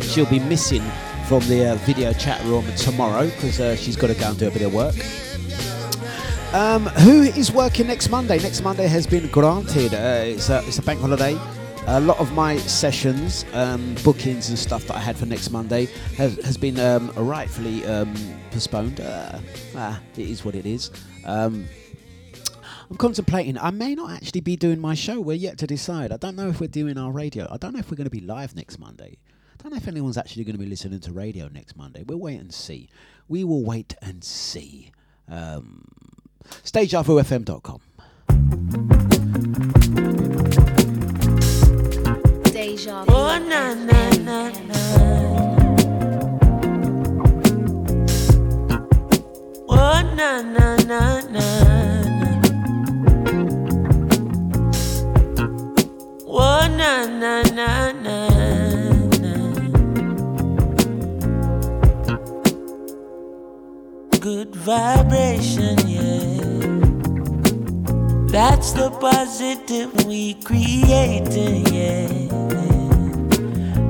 She'll 0.01 0.29
be 0.29 0.39
missing 0.39 0.81
from 1.27 1.45
the 1.49 1.71
uh, 1.71 1.75
video 1.85 2.13
chat 2.13 2.41
room 2.45 2.65
tomorrow 2.77 3.25
because 3.25 3.59
uh, 3.59 3.75
she's 3.75 3.97
got 3.97 4.07
to 4.07 4.15
go 4.15 4.29
and 4.29 4.39
do 4.39 4.47
a 4.47 4.51
bit 4.51 4.61
of 4.61 4.73
work. 4.73 4.95
Um, 6.53 6.85
who 6.87 7.21
is 7.21 7.49
working 7.49 7.87
next 7.87 8.09
Monday? 8.09 8.37
Next 8.37 8.61
Monday 8.61 8.85
has 8.85 9.07
been 9.07 9.25
granted. 9.27 9.93
Uh, 9.93 10.23
it's, 10.25 10.49
a, 10.49 10.57
it's 10.67 10.79
a 10.79 10.81
bank 10.81 10.99
holiday. 10.99 11.39
A 11.87 12.01
lot 12.01 12.19
of 12.19 12.33
my 12.33 12.57
sessions, 12.57 13.45
um, 13.53 13.95
bookings, 14.03 14.49
and 14.49 14.59
stuff 14.59 14.85
that 14.87 14.97
I 14.97 14.99
had 14.99 15.15
for 15.15 15.25
next 15.25 15.49
Monday 15.49 15.85
has, 16.17 16.35
has 16.43 16.57
been 16.57 16.77
um, 16.77 17.09
rightfully 17.15 17.85
um, 17.85 18.13
postponed. 18.51 18.99
Uh, 18.99 19.39
ah, 19.77 20.01
it 20.17 20.29
is 20.29 20.43
what 20.43 20.53
it 20.53 20.65
is. 20.65 20.91
Um, 21.23 21.65
I'm 22.89 22.97
contemplating. 22.97 23.57
I 23.57 23.71
may 23.71 23.95
not 23.95 24.11
actually 24.11 24.41
be 24.41 24.57
doing 24.57 24.77
my 24.81 24.93
show. 24.93 25.21
We're 25.21 25.37
yet 25.37 25.57
to 25.59 25.67
decide. 25.67 26.11
I 26.11 26.17
don't 26.17 26.35
know 26.35 26.49
if 26.49 26.59
we're 26.59 26.67
doing 26.67 26.97
our 26.97 27.13
radio. 27.13 27.47
I 27.49 27.55
don't 27.55 27.71
know 27.71 27.79
if 27.79 27.89
we're 27.89 27.97
going 27.97 28.09
to 28.09 28.11
be 28.11 28.19
live 28.19 28.57
next 28.57 28.77
Monday. 28.77 29.17
I 29.53 29.63
don't 29.63 29.71
know 29.71 29.77
if 29.77 29.87
anyone's 29.87 30.17
actually 30.17 30.43
going 30.43 30.57
to 30.57 30.61
be 30.61 30.69
listening 30.69 30.99
to 30.99 31.13
radio 31.13 31.47
next 31.47 31.77
Monday. 31.77 32.03
We'll 32.03 32.19
wait 32.19 32.41
and 32.41 32.53
see. 32.53 32.89
We 33.29 33.45
will 33.45 33.63
wait 33.63 33.95
and 34.01 34.21
see. 34.21 34.91
Um, 35.29 35.85
DejaVuFM.com. 36.73 37.79
Deja 42.53 43.03
Oh 43.07 43.37
na 43.49 43.73
na 43.75 44.09
na 44.25 44.49
na. 44.67 44.81
Oh 49.67 50.01
na 50.15 50.41
na 50.41 50.75
na 50.89 51.21
na. 51.33 51.45
Oh 56.27 56.67
na 56.79 57.05
na 57.05 57.41
na 57.57 57.91
na. 58.03 58.17
Good 64.19 64.55
vibration, 64.55 65.77
yeah. 65.87 66.30
That's 68.31 68.71
the 68.71 68.89
positive 68.91 70.05
we 70.05 70.35
creating, 70.35 71.65
yeah. 71.67 72.07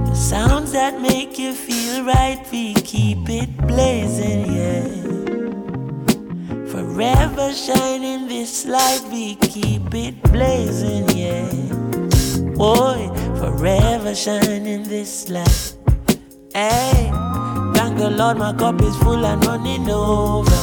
The 0.08 0.16
sounds 0.16 0.72
that 0.72 1.00
make 1.00 1.38
you 1.38 1.54
feel 1.54 2.04
right, 2.06 2.44
we 2.52 2.74
keep 2.74 3.30
it 3.30 3.56
blazing, 3.68 4.52
yeah. 4.52 4.88
Forever 6.72 7.54
shining 7.54 8.28
this 8.28 8.66
light, 8.66 9.04
we 9.12 9.36
keep 9.36 9.94
it 9.94 10.20
blazing, 10.24 11.08
yeah. 11.16 11.46
Boy, 12.58 13.12
forever 13.38 14.16
shining 14.16 14.82
this 14.86 15.30
light. 15.30 15.76
Hey, 16.56 17.12
thank 17.76 18.00
the 18.00 18.10
Lord, 18.10 18.40
my 18.40 18.54
cup 18.54 18.82
is 18.82 18.98
full 18.98 19.24
and 19.24 19.46
running 19.46 19.88
over. 19.88 20.62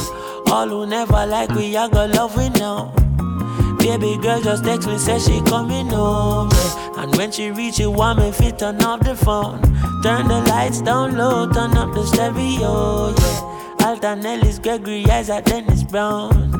All 0.51 0.67
who 0.67 0.85
never 0.85 1.25
like 1.25 1.51
we, 1.51 1.77
I 1.77 1.87
got 1.87 2.09
love 2.09 2.35
we 2.35 2.49
know. 2.49 2.93
Baby 3.79 4.17
girl 4.21 4.41
just 4.41 4.63
text 4.63 4.87
me, 4.87 4.97
say 4.97 5.19
she 5.19 5.41
coming 5.41 5.91
over. 5.93 6.55
And 6.97 7.15
when 7.15 7.31
she 7.31 7.49
reach, 7.51 7.79
you 7.79 7.89
want 7.89 8.19
me 8.19 8.31
fit 8.31 8.59
turn 8.59 8.81
off 8.81 8.99
the 8.99 9.15
phone. 9.15 9.61
Turn 10.03 10.27
the 10.27 10.41
lights 10.47 10.81
down 10.81 11.17
low, 11.17 11.49
turn 11.49 11.75
up 11.77 11.93
the 11.93 12.05
stereo, 12.05 13.15
yeah. 13.17 13.87
Alton 13.87 14.25
Ellis, 14.25 14.59
Gregory 14.59 15.05
Isaac, 15.05 15.45
Dennis 15.45 15.83
Brown. 15.83 16.51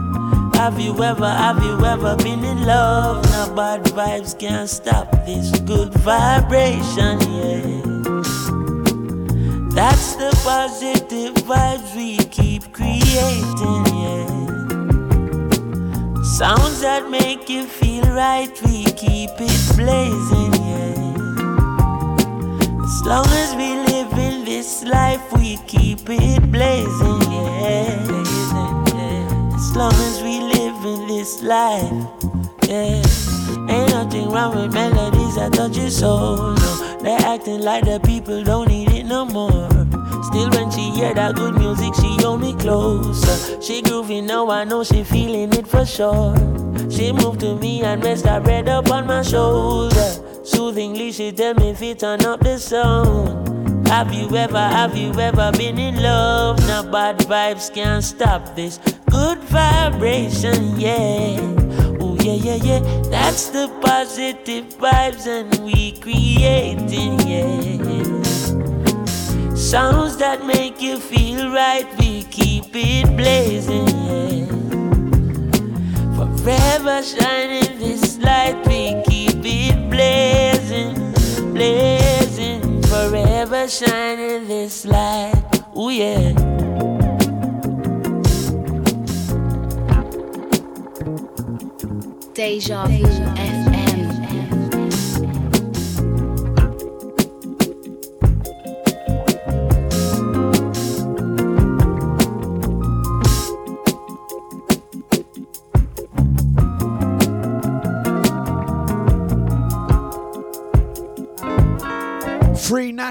Have 0.56 0.80
you 0.80 0.92
ever, 1.04 1.30
have 1.30 1.64
you 1.64 1.86
ever 1.86 2.16
been 2.18 2.44
in 2.44 2.66
love? 2.66 3.24
Now 3.26 3.54
bad 3.54 3.84
vibes 3.86 4.38
can't 4.38 4.70
stop 4.70 5.12
this 5.26 5.52
good 5.62 5.94
vibration, 5.96 7.20
yeah. 7.32 7.80
That's 9.74 10.16
the 10.16 10.32
positive 10.44 11.36
vibes 11.46 11.96
we 11.96 12.18
keep 12.18 12.74
creating, 12.74 13.86
yeah. 13.96 14.19
Sounds 16.38 16.80
that 16.82 17.10
make 17.10 17.50
you 17.50 17.66
feel 17.66 18.04
right, 18.04 18.50
we 18.64 18.86
keep 18.86 19.32
it 19.40 19.76
blazing, 19.76 20.54
yeah. 20.54 20.94
As 22.84 23.04
long 23.04 23.28
as 23.28 23.56
we 23.56 23.76
live 23.92 24.14
in 24.14 24.46
this 24.46 24.84
life, 24.84 25.22
we 25.34 25.58
keep 25.68 26.10
it 26.10 26.52
blazing, 26.52 27.22
yeah. 27.32 27.98
As 29.54 29.76
long 29.76 29.94
as 29.94 30.22
we 30.22 30.40
live 30.40 30.86
in 30.86 31.08
this 31.08 31.42
life, 31.44 31.92
yeah. 32.68 33.04
Ain't 33.70 33.92
nothing 33.92 34.30
wrong 34.30 34.56
with 34.56 34.74
melodies 34.74 35.36
that 35.36 35.54
touch 35.54 35.78
your 35.78 35.90
soul, 35.90 36.54
no. 36.54 36.98
They're 37.02 37.20
acting 37.20 37.62
like 37.62 37.86
the 37.86 38.00
people 38.00 38.44
don't 38.44 38.68
need 38.70 38.92
it 38.92 39.04
no 39.04 39.26
more. 39.26 39.69
Still, 40.30 40.52
when 40.52 40.70
she 40.70 40.92
hear 40.92 41.12
that 41.16 41.36
good 41.36 41.56
music, 41.56 41.96
she 41.96 42.16
hold 42.22 42.42
me 42.42 42.54
closer. 42.54 43.60
She 43.60 43.82
groovy 43.82 44.24
now, 44.24 44.48
I 44.52 44.64
know 44.64 44.84
she 44.84 45.04
feeling 45.04 45.52
it 45.54 45.68
for 45.68 45.88
sure. 45.88 46.36
She 46.88 47.12
moved 47.12 47.40
to 47.40 47.56
me 47.56 47.82
and 47.82 48.04
rest 48.04 48.28
her 48.28 48.40
head 48.40 48.70
up 48.70 48.92
on 48.92 49.08
my 49.08 49.24
shoulder. 49.24 50.10
Soothingly, 50.44 51.12
she 51.14 51.32
tell 51.32 51.56
me 51.56 51.72
if 51.72 51.82
it 51.82 51.98
turn 51.98 52.24
up 52.26 52.42
the 52.42 52.60
sound. 52.60 53.88
Have 53.88 54.14
you 54.14 54.30
ever, 54.38 54.60
have 54.60 54.96
you 54.96 55.12
ever 55.20 55.52
been 55.52 55.80
in 55.80 56.00
love? 56.00 56.60
Now 56.68 56.84
bad 56.84 57.18
vibes 57.22 57.74
can't 57.74 58.04
stop 58.04 58.56
this 58.56 58.78
good 59.10 59.40
vibration, 59.46 60.80
yeah. 60.80 61.40
Oh 62.00 62.16
yeah, 62.22 62.34
yeah, 62.34 62.60
yeah. 62.64 62.80
That's 63.10 63.48
the 63.50 63.68
positive 63.82 64.66
vibes 64.78 65.26
and 65.26 65.66
we 65.66 65.94
creating, 65.94 67.20
yeah. 67.28 68.39
Sounds 69.70 70.18
that 70.18 70.48
make 70.48 70.82
you 70.82 70.98
feel 70.98 71.52
right, 71.52 71.86
we 72.00 72.24
keep 72.24 72.66
it 72.74 73.06
blazing. 73.16 73.86
Forever 76.16 77.04
shining 77.04 77.78
this 77.78 78.18
light, 78.18 78.58
we 78.66 79.00
keep 79.06 79.46
it 79.46 79.90
blazing, 79.92 80.96
blazing. 81.54 82.82
Forever 82.82 83.68
shining 83.68 84.48
this 84.48 84.86
light, 84.86 85.36
oh 85.76 85.90
yeah. 85.90 86.34
Deja 92.34 92.88
Vu 92.88 93.69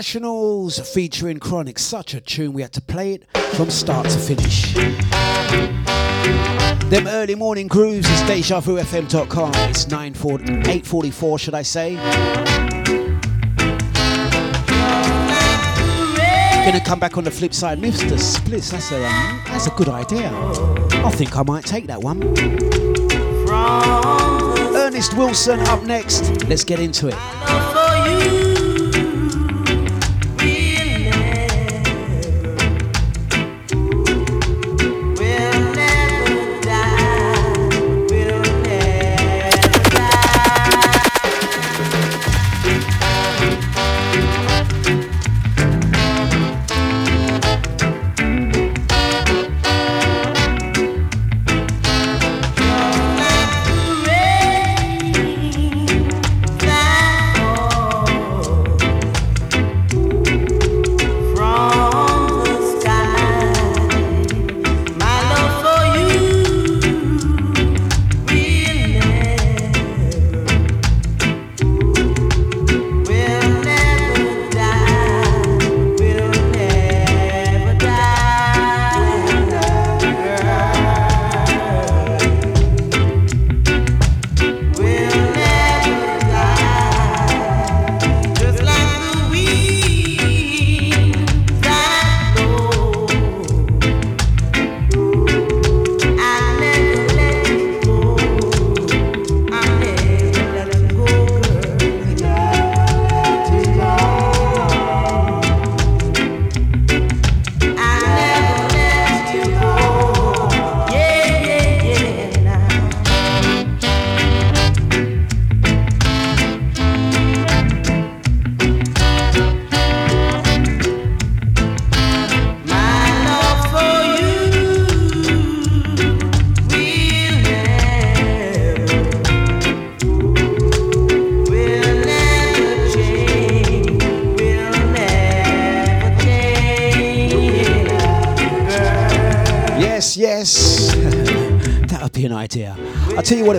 Nationals 0.08 0.78
featuring 0.94 1.38
Chronixx. 1.38 1.80
Such 1.80 2.14
a 2.14 2.20
tune. 2.22 2.54
We 2.54 2.62
had 2.62 2.72
to 2.72 2.80
play 2.80 3.12
it 3.12 3.26
from 3.54 3.68
start 3.68 4.08
to 4.08 4.18
finish. 4.18 4.72
Them 6.88 7.06
early 7.06 7.34
morning 7.34 7.68
grooves 7.68 8.08
is 8.08 8.22
DejaVuFM.com. 8.22 9.52
It's 9.68 9.84
9:40 9.84 10.62
8.44, 10.64 11.38
should 11.38 11.54
I 11.54 11.60
say. 11.60 11.96
Gonna 16.64 16.82
come 16.82 16.98
back 16.98 17.18
on 17.18 17.24
the 17.24 17.30
flip 17.30 17.52
side. 17.52 17.78
Mr. 17.78 18.18
Splits, 18.18 18.70
that's 18.70 18.90
a, 18.92 19.04
um, 19.04 19.42
that's 19.44 19.66
a 19.66 19.70
good 19.72 19.90
idea. 19.90 20.30
I 21.04 21.10
think 21.10 21.36
I 21.36 21.42
might 21.42 21.66
take 21.66 21.86
that 21.86 22.00
one. 22.00 22.22
Ernest 24.74 25.14
Wilson 25.18 25.60
up 25.68 25.82
next. 25.82 26.48
Let's 26.48 26.64
get 26.64 26.80
into 26.80 27.08
it. 27.08 28.47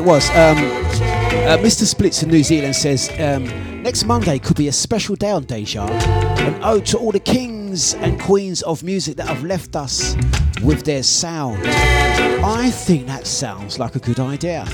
Was. 0.09 0.29
Um, 0.31 0.57
uh, 0.57 1.57
Mr. 1.59 1.83
Splits 1.83 2.23
in 2.23 2.29
New 2.29 2.43
Zealand 2.43 2.75
says 2.75 3.11
um, 3.19 3.43
next 3.83 4.05
Monday 4.05 4.39
could 4.39 4.57
be 4.57 4.67
a 4.67 4.71
special 4.71 5.15
day 5.15 5.29
on 5.29 5.43
Deja, 5.43 5.85
an 5.85 6.59
ode 6.63 6.87
to 6.87 6.97
all 6.97 7.11
the 7.11 7.19
kings 7.19 7.93
and 7.93 8.19
queens 8.19 8.63
of 8.63 8.81
music 8.81 9.17
that 9.17 9.27
have 9.27 9.43
left 9.43 9.75
us 9.75 10.15
with 10.63 10.83
their 10.83 11.03
sound. 11.03 11.61
I 12.43 12.71
think 12.71 13.05
that 13.05 13.27
sounds 13.27 13.77
like 13.77 13.95
a 13.95 13.99
good 13.99 14.19
idea. 14.19 14.65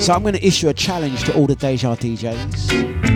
So 0.00 0.14
I'm 0.14 0.22
going 0.22 0.32
to 0.32 0.46
issue 0.46 0.70
a 0.70 0.74
challenge 0.74 1.24
to 1.24 1.34
all 1.36 1.46
the 1.46 1.56
Deja 1.56 1.94
DJs. 1.94 3.10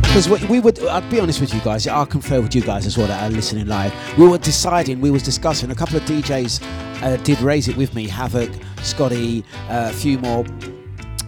Because 0.00 0.48
we, 0.48 0.58
would, 0.58 0.80
I'll 0.86 1.08
be 1.08 1.20
honest 1.20 1.40
with 1.40 1.54
you 1.54 1.60
guys, 1.60 1.86
I'll 1.86 2.06
confer 2.06 2.40
with 2.40 2.54
you 2.54 2.62
guys 2.62 2.84
as 2.84 2.98
well 2.98 3.06
that 3.06 3.22
are 3.22 3.32
listening 3.32 3.66
live. 3.66 3.92
We 4.18 4.26
were 4.26 4.38
deciding, 4.38 5.00
we 5.00 5.12
was 5.12 5.22
discussing, 5.22 5.70
a 5.70 5.74
couple 5.74 5.98
of 5.98 6.02
DJs 6.02 6.62
uh, 7.02 7.16
did 7.18 7.40
raise 7.42 7.68
it 7.68 7.76
with 7.76 7.94
me, 7.94 8.08
Havoc, 8.08 8.50
Scotty, 8.82 9.44
uh, 9.68 9.90
a 9.90 9.92
few 9.92 10.18
more 10.18 10.44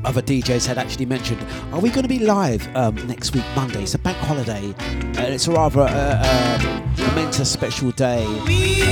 other 0.09 0.23
DJs 0.23 0.67
had 0.67 0.79
actually 0.79 1.05
mentioned, 1.05 1.47
are 1.71 1.81
we 1.81 1.91
going 1.91 2.03
to 2.03 2.09
be 2.09 2.19
live 2.19 2.67
um, 2.75 2.95
next 3.07 3.35
week, 3.35 3.45
Monday? 3.55 3.83
It's 3.83 3.95
a 3.95 3.99
bank 3.99 4.17
holiday. 4.17 4.71
Uh, 4.71 5.25
it's 5.25 5.47
a 5.49 5.53
rather 5.53 5.81
uh, 5.81 5.87
uh, 5.87 6.87
momentous 6.97 7.53
special 7.53 7.91
day. 7.91 8.25
Uh, 8.25 8.49
you 8.49 8.87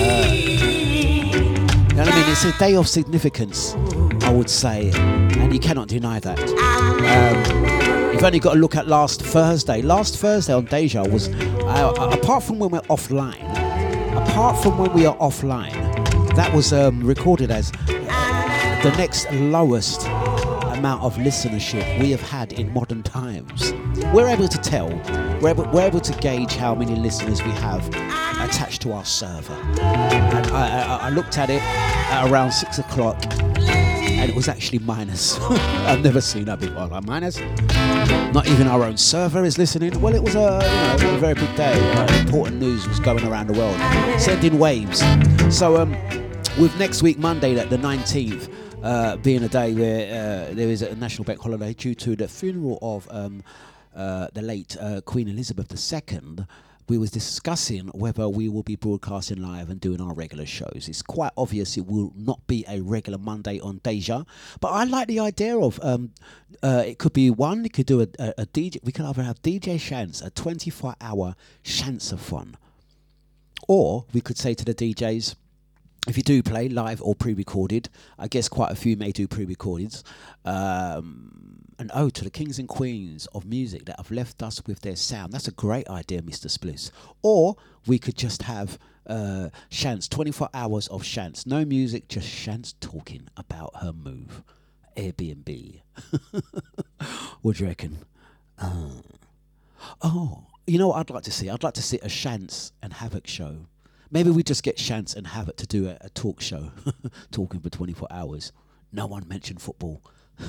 know 1.95 2.05
what 2.05 2.13
I 2.13 2.21
mean? 2.21 2.31
It's 2.31 2.45
a 2.45 2.53
day 2.59 2.77
of 2.77 2.87
significance, 2.87 3.75
I 4.25 4.31
would 4.31 4.51
say, 4.51 4.91
and 4.95 5.55
you 5.55 5.59
cannot 5.59 5.89
deny 5.89 6.21
that. 6.21 6.39
Um, 6.39 8.13
you've 8.13 8.23
only 8.23 8.39
got 8.39 8.53
to 8.53 8.59
look 8.59 8.77
at 8.77 8.87
last 8.87 9.23
Thursday. 9.23 9.81
Last 9.81 10.19
Thursday 10.19 10.53
on 10.53 10.67
Deja 10.67 11.03
was, 11.03 11.29
uh, 11.29 12.11
apart 12.13 12.43
from 12.43 12.59
when 12.59 12.69
we're 12.69 12.83
offline, 12.83 13.43
apart 14.23 14.63
from 14.63 14.77
when 14.77 14.93
we 14.93 15.07
are 15.07 15.17
offline, 15.17 15.73
that 16.37 16.53
was 16.53 16.75
um, 16.75 17.03
recorded 17.03 17.51
as 17.51 17.73
uh, 17.89 18.81
the 18.83 18.95
next 18.99 19.33
lowest 19.33 20.07
amount 20.77 21.03
of 21.03 21.17
listenership 21.17 22.01
we 22.01 22.11
have 22.11 22.21
had 22.21 22.53
in 22.53 22.73
modern 22.73 23.03
times. 23.03 23.73
We're 24.13 24.29
able 24.29 24.49
to 24.49 24.59
tell, 24.59 24.89
we're 25.41 25.51
able, 25.51 25.65
we're 25.73 25.87
able 25.87 26.01
to 26.01 26.13
gauge 26.21 26.55
how 26.55 26.75
many 26.75 26.95
listeners 26.95 27.43
we 27.43 27.51
have 27.53 27.87
attached 27.89 28.83
to 28.83 28.93
our 28.93 29.05
server. 29.05 29.55
And 29.81 30.47
I, 30.49 30.83
I, 30.83 30.97
I 31.07 31.11
looked 31.11 31.39
at 31.39 31.51
it 31.51 31.63
at 31.63 32.31
around 32.31 32.53
six 32.53 32.79
o'clock 32.79 33.23
and 34.27 34.31
it 34.31 34.37
was 34.37 34.49
actually 34.49 34.79
minus. 34.81 35.39
I've 35.41 36.03
never 36.03 36.21
seen 36.21 36.47
that 36.47 36.59
before. 36.59 36.87
Like 36.87 37.05
minus. 37.05 37.39
Not 38.33 38.47
even 38.49 38.67
our 38.67 38.83
own 38.85 38.97
server 38.97 39.45
is 39.45 39.59
listening. 39.59 40.01
Well, 40.01 40.15
it 40.15 40.23
was 40.23 40.35
a, 40.35 40.61
you 40.99 41.07
know, 41.07 41.15
a 41.15 41.19
very 41.19 41.35
big 41.35 41.55
day. 41.57 41.79
Important 42.21 42.59
news 42.59 42.89
was 42.89 42.99
going 43.01 43.25
around 43.27 43.49
the 43.49 43.53
world, 43.53 43.77
sending 44.21 44.59
waves. 44.59 45.01
So, 45.57 45.81
um, 45.81 45.93
with 46.59 46.77
next 46.79 47.03
week 47.03 47.19
Monday, 47.19 47.55
the 47.55 47.77
19th, 47.77 48.51
uh, 48.87 49.17
being 49.17 49.43
a 49.43 49.49
day 49.49 49.75
where 49.75 50.07
uh, 50.07 50.55
there 50.55 50.69
is 50.69 50.81
a 50.81 50.95
national 50.95 51.25
bank 51.25 51.41
holiday 51.41 51.75
due 51.75 51.95
to 51.95 52.15
the 52.15 52.29
funeral 52.29 52.79
of 52.81 53.09
um, 53.11 53.43
uh, 53.97 54.29
the 54.33 54.43
late 54.43 54.77
uh, 54.81 55.01
Queen 55.01 55.27
Elizabeth 55.29 55.73
II, 55.93 56.47
we 56.89 56.97
was 56.97 57.11
discussing 57.11 57.89
whether 57.89 58.29
we 58.29 58.49
will 58.49 58.63
be 58.63 58.77
broadcasting 58.77 59.43
live 59.43 59.71
and 59.71 59.81
doing 59.81 60.01
our 60.01 60.15
regular 60.15 60.47
shows. 60.47 60.87
It's 60.89 61.03
quite 61.03 61.33
obvious 61.37 61.77
it 61.77 61.85
will 61.85 62.13
not 62.15 62.47
be 62.47 62.65
a 62.69 62.81
regular 62.81 63.19
Monday 63.19 63.59
on 63.59 63.81
Deja, 63.83 64.25
but 64.61 64.69
I 64.69 64.85
like 64.85 65.09
the 65.09 65.19
idea 65.19 65.59
of 65.59 65.81
um, 65.83 66.13
uh, 66.63 66.85
it 66.87 66.99
could 66.99 67.13
be 67.13 67.29
one. 67.29 67.65
It 67.65 67.73
could 67.73 67.87
do 67.87 68.03
a, 68.03 68.07
a, 68.21 68.35
a 68.39 68.47
DJ. 68.47 68.79
We 68.85 68.93
could 68.93 69.05
either 69.05 69.25
have 69.25 69.43
DJ 69.43 69.81
Chance, 69.81 70.23
a 70.23 70.31
24-hour 70.31 71.35
Chanceathon, 71.65 72.55
or 73.67 74.05
we 74.13 74.21
could 74.21 74.39
say 74.39 74.55
to 74.55 74.65
the 74.65 74.75
DJs 74.75 75.35
if 76.07 76.17
you 76.17 76.23
do 76.23 76.43
play 76.43 76.69
live 76.69 77.03
or 77.03 77.15
pre-recorded, 77.15 77.89
I 78.19 78.29
guess 78.29 78.49
quite 78.49 78.73
a 78.73 78.77
few 78.77 78.97
may 78.97 79.13
do 79.13 79.27
pre-recordeds. 79.27 80.03
Um, 80.45 81.63
an 81.79 81.91
ode 81.93 82.15
to 82.15 82.25
the 82.25 82.31
kings 82.31 82.59
and 82.59 82.69
queens 82.69 83.27
of 83.35 83.45
music 83.45 83.85
that 83.85 83.97
have 83.99 84.11
left 84.11 84.43
us 84.43 84.65
with 84.67 84.81
their 84.81 84.97
sound. 84.97 85.33
That's 85.33 85.49
a 85.49 85.53
great 85.53 85.89
idea, 85.89 86.23
Mr. 86.23 86.47
Spliss. 86.47 86.91
Or 87.23 87.57
we 87.87 87.99
could 87.99 88.17
just 88.17 88.43
have 88.45 88.79
uh, 89.07 89.51
Shance, 89.71 90.09
24 90.09 90.49
hours 90.55 90.89
of 90.89 91.03
Shance. 91.03 91.47
No 91.47 91.65
music, 91.65 92.09
just 92.09 92.29
Shance 92.29 92.75
talking 92.81 93.29
about 93.37 93.77
her 93.83 93.93
move. 93.93 94.43
Airbnb. 94.97 95.83
what 97.43 97.57
do 97.57 97.65
you 97.65 97.69
reckon? 97.69 97.99
Uh, 98.59 99.03
oh, 100.03 100.45
you 100.67 100.79
know 100.79 100.89
what 100.89 100.99
I'd 100.99 101.11
like 101.11 101.25
to 101.25 101.33
see? 101.33 101.51
I'd 101.51 101.63
like 101.63 101.75
to 101.75 101.83
see 101.83 101.99
a 101.99 102.09
Shance 102.09 102.73
and 102.83 102.95
Havoc 102.95 103.27
show. 103.27 103.67
Maybe 104.11 104.31
we 104.31 104.43
just 104.43 104.63
get 104.63 104.77
Chance 104.77 105.15
and 105.15 105.27
Havoc 105.27 105.57
to 105.57 105.67
do 105.67 105.89
a, 105.89 105.97
a 106.01 106.09
talk 106.11 106.41
show, 106.41 106.71
talking 107.31 107.61
for 107.61 107.71
24 107.71 108.09
hours. 108.11 108.53
No 108.93 109.07
one 109.07 109.27
mentioned 109.29 109.61
football. 109.61 110.03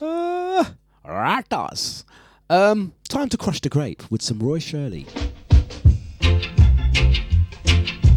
uh, 0.00 0.64
ratas. 1.04 2.04
Um, 2.48 2.94
time 3.08 3.28
to 3.28 3.36
crush 3.36 3.60
the 3.60 3.68
grape 3.68 4.08
with 4.10 4.22
some 4.22 4.38
Roy 4.38 4.58
Shirley. 4.58 5.06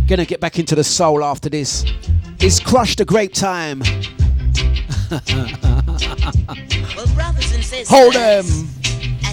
Gonna 0.07 0.25
get 0.25 0.39
back 0.39 0.59
into 0.59 0.75
the 0.75 0.83
soul 0.83 1.23
after 1.23 1.49
this. 1.49 1.85
It's 2.39 2.59
crush 2.59 2.95
the 2.95 3.05
grape 3.05 3.33
time. 3.33 3.81
Well, 6.95 7.07
brothers 7.15 7.51
and 7.53 7.63
sisters, 7.63 7.89
Hold 7.89 8.15
'em. 8.15 8.45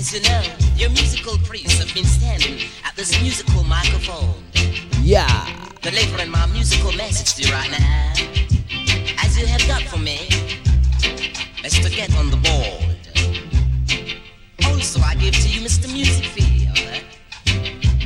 As 0.01 0.15
you 0.15 0.23
know, 0.23 0.43
your 0.77 0.89
musical 0.89 1.37
priests 1.45 1.79
have 1.79 1.93
been 1.93 2.07
standing 2.07 2.67
at 2.87 2.97
this 2.97 3.21
musical 3.21 3.63
microphone, 3.65 4.43
Yeah. 5.03 5.29
delivering 5.83 6.31
my 6.31 6.47
musical 6.47 6.91
message 6.93 7.35
to 7.35 7.43
you 7.43 7.53
right 7.53 7.71
now. 7.71 8.13
As 9.23 9.39
you 9.39 9.45
have 9.45 9.63
got 9.69 9.83
for 9.83 9.99
me, 9.99 10.27
let's 11.63 11.79
to 11.81 11.91
get 11.91 12.17
on 12.17 12.31
the 12.31 12.39
board. 12.39 12.97
Also, 14.65 15.01
I 15.03 15.17
give 15.17 15.35
to 15.35 15.49
you 15.51 15.61
Mr. 15.61 15.93
Music 15.93 16.25
Field. 16.25 16.79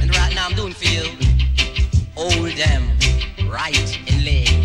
And 0.00 0.10
right 0.16 0.34
now 0.34 0.46
I'm 0.46 0.56
doing 0.56 0.74
for 0.74 0.86
you, 0.86 1.04
hold 2.16 2.56
them 2.56 2.90
right 3.48 3.98
and 4.08 4.24
left. 4.24 4.63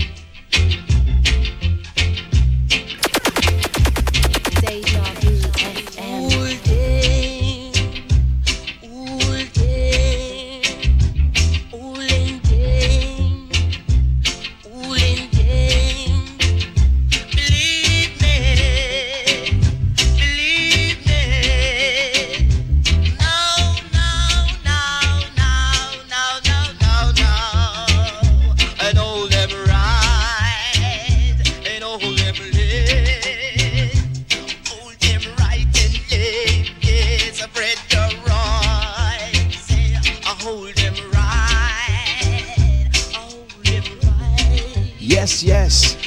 Yes, 45.19 45.43
yes. 45.43 45.97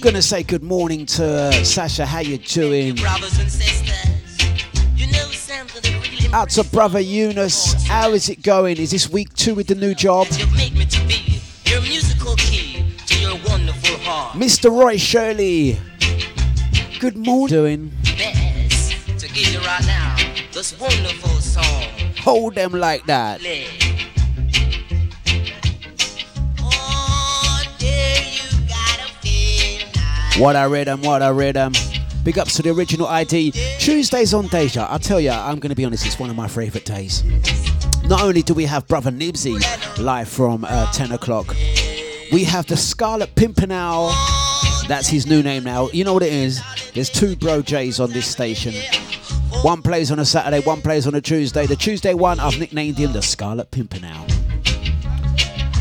Gonna 0.00 0.22
say 0.22 0.44
good 0.44 0.62
morning 0.62 1.04
to 1.06 1.24
uh, 1.26 1.50
Sasha. 1.64 2.06
How 2.06 2.20
you 2.20 2.38
doing? 2.38 2.94
Brothers 2.94 3.36
and 3.40 3.50
sisters, 3.50 4.38
you 4.94 5.08
know 5.08 5.26
something 5.32 5.82
that 5.82 6.08
really 6.08 6.32
Out 6.32 6.50
to 6.50 6.62
brother 6.62 7.00
Eunice. 7.00 7.72
How 7.88 8.10
is 8.12 8.28
it 8.28 8.44
going? 8.44 8.76
Is 8.76 8.92
this 8.92 9.10
week 9.10 9.34
two 9.34 9.56
with 9.56 9.66
the 9.66 9.74
new 9.74 9.92
job? 9.92 10.28
that 10.28 10.38
you 10.38 10.46
make 10.56 10.72
me 10.72 10.86
to 10.86 11.04
be 11.08 11.40
your 11.68 11.80
musical 11.80 12.36
key 12.36 12.84
to 13.08 13.18
your 13.18 13.36
wonderful 13.48 13.98
heart. 14.04 14.36
Mr. 14.36 14.70
Roy 14.70 14.98
Shirley. 14.98 15.76
Good 17.00 17.16
morning. 17.16 17.48
Doing. 17.48 17.92
Best 18.04 19.18
to 19.18 19.26
give 19.34 19.52
you 19.52 19.58
right 19.58 19.84
now 19.84 20.14
this 20.52 20.78
wonderful 20.78 21.40
song. 21.40 21.86
Hold 22.20 22.54
them 22.54 22.70
like 22.70 23.04
that. 23.06 23.40
What 30.40 30.56
I 30.56 30.64
read 30.64 30.88
'em, 30.88 31.02
what 31.02 31.20
I 31.20 31.28
read 31.28 31.58
'em. 31.58 31.74
Big 32.24 32.38
ups 32.38 32.54
to 32.54 32.62
the 32.62 32.70
original 32.70 33.06
ID. 33.06 33.52
Tuesdays 33.78 34.32
on 34.32 34.46
Deja. 34.46 34.86
I 34.90 34.96
tell 34.96 35.20
ya, 35.20 35.46
I'm 35.46 35.58
gonna 35.58 35.74
be 35.74 35.84
honest, 35.84 36.06
it's 36.06 36.18
one 36.18 36.30
of 36.30 36.36
my 36.36 36.48
favourite 36.48 36.86
days. 36.86 37.22
Not 38.04 38.22
only 38.22 38.40
do 38.40 38.54
we 38.54 38.64
have 38.64 38.88
brother 38.88 39.10
Nibsy 39.10 39.60
live 39.98 40.30
from 40.30 40.64
uh, 40.64 40.90
10 40.92 41.12
o'clock, 41.12 41.54
we 42.32 42.44
have 42.44 42.66
the 42.66 42.78
Scarlet 42.78 43.34
Pimpernel. 43.34 44.12
That's 44.88 45.08
his 45.08 45.26
new 45.26 45.42
name 45.42 45.62
now. 45.62 45.90
You 45.92 46.04
know 46.04 46.14
what 46.14 46.22
it 46.22 46.32
is? 46.32 46.62
There's 46.94 47.10
two 47.10 47.36
Bro 47.36 47.60
J's 47.62 48.00
on 48.00 48.10
this 48.10 48.26
station. 48.26 48.72
One 49.60 49.82
plays 49.82 50.10
on 50.10 50.20
a 50.20 50.24
Saturday, 50.24 50.60
one 50.60 50.80
plays 50.80 51.06
on 51.06 51.14
a 51.14 51.20
Tuesday. 51.20 51.66
The 51.66 51.76
Tuesday 51.76 52.14
one, 52.14 52.40
I've 52.40 52.58
nicknamed 52.58 52.96
him 52.96 53.12
the 53.12 53.20
Scarlet 53.20 53.70
Pimpernel. 53.70 54.24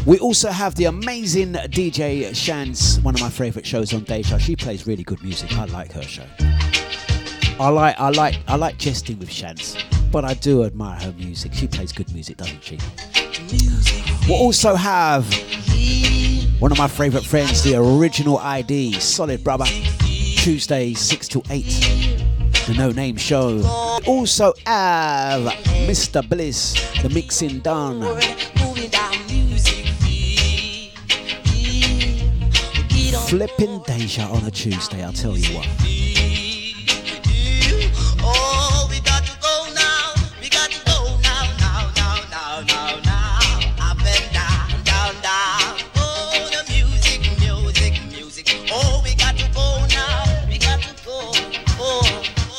We 0.10 0.18
also 0.18 0.50
have 0.50 0.74
the 0.74 0.86
amazing 0.86 1.54
DJ 1.54 2.36
Shans, 2.36 3.00
one 3.02 3.14
of 3.14 3.22
my 3.22 3.30
favourite 3.30 3.64
shows 3.64 3.94
on 3.94 4.06
Deja. 4.06 4.40
She 4.40 4.56
plays 4.56 4.88
really 4.88 5.04
good 5.04 5.22
music. 5.22 5.54
I 5.54 5.66
like 5.66 5.92
her 5.92 6.02
show. 6.02 6.24
I 7.60 7.70
like, 7.70 8.00
I 8.00 8.10
like, 8.10 8.40
I 8.48 8.56
like 8.56 8.80
jesting 8.80 9.20
with 9.20 9.30
Shans, 9.30 9.78
but 10.12 10.26
I 10.26 10.34
do 10.34 10.64
admire 10.64 11.00
her 11.00 11.12
music. 11.12 11.54
She 11.54 11.68
plays 11.68 11.92
good 11.92 12.12
music, 12.12 12.38
doesn't 12.38 12.64
she? 12.64 12.80
We'll 14.28 14.40
also 14.40 14.74
have 14.74 15.32
one 16.60 16.72
of 16.72 16.80
my 16.80 16.88
favourite 16.88 17.24
friends, 17.24 17.62
the 17.62 17.76
original 17.76 18.40
ID, 18.40 18.94
Solid 18.94 19.44
Brother, 19.44 19.66
Tuesday 20.38 20.96
6 20.96 21.28
to 21.28 21.44
8, 21.52 21.64
the 22.66 22.74
No 22.76 22.90
Name 22.90 23.16
Show. 23.16 23.62
Also 24.08 24.54
have 24.66 25.44
Mr. 25.86 26.28
Bliss, 26.28 26.74
the 27.04 27.10
mixing 27.10 27.60
done. 27.60 28.00
Flipping 33.30 33.78
Deja 33.86 34.24
on 34.24 34.44
a 34.44 34.50
Tuesday, 34.50 35.04
I'll 35.04 35.14
tell 35.14 35.38
you 35.38 35.56
what. 35.56 35.68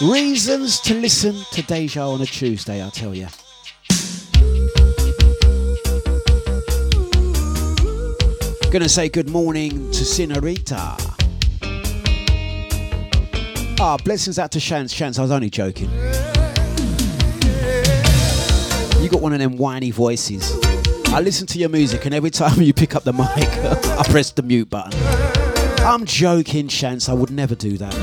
Reasons 0.00 0.78
to 0.82 0.94
listen 0.94 1.34
to 1.50 1.62
Deja 1.62 2.08
on 2.08 2.22
a 2.22 2.26
Tuesday, 2.26 2.80
I'll 2.80 2.92
tell 2.92 3.12
you. 3.12 3.26
Gonna 8.70 8.88
say 8.88 9.08
good 9.08 9.28
morning 9.28 9.70
to 9.90 10.04
Cinerita. 10.04 10.96
Ah, 13.80 13.96
blessings 14.04 14.38
out 14.38 14.52
to 14.52 14.60
Shans. 14.60 14.92
Shans, 14.92 15.18
I 15.18 15.22
was 15.22 15.32
only 15.32 15.50
joking. 15.50 15.90
You 19.00 19.08
got 19.08 19.20
one 19.20 19.32
of 19.32 19.40
them 19.40 19.56
whiny 19.56 19.90
voices. 19.90 20.56
I 21.08 21.20
listen 21.20 21.48
to 21.48 21.58
your 21.58 21.68
music, 21.68 22.04
and 22.04 22.14
every 22.14 22.30
time 22.30 22.62
you 22.62 22.72
pick 22.72 22.94
up 22.94 23.02
the 23.02 23.12
mic, 23.12 23.26
I 23.28 24.04
press 24.04 24.30
the 24.30 24.42
mute 24.42 24.70
button. 24.70 24.92
I'm 25.84 26.04
joking, 26.04 26.68
Shans. 26.68 27.08
I 27.08 27.12
would 27.12 27.32
never 27.32 27.56
do 27.56 27.76
that. 27.76 27.94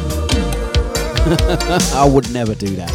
I 1.95 2.03
would 2.05 2.29
never 2.33 2.55
do 2.55 2.75
that. 2.75 2.91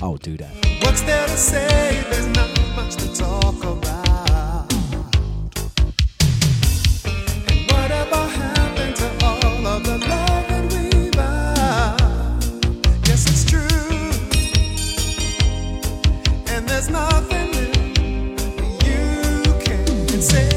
I'll 0.00 0.18
do 0.18 0.36
that. 0.36 0.54
What's 0.82 1.02
there 1.02 1.26
to 1.26 1.36
say? 1.36 2.00
There's 2.10 2.28
not 2.28 2.76
much 2.76 2.94
to 2.94 3.12
talk 3.12 3.64
about. 3.64 3.99
Nothing 16.92 17.50
that 17.52 18.86
you 18.86 20.06
can 20.06 20.22
say. 20.22 20.49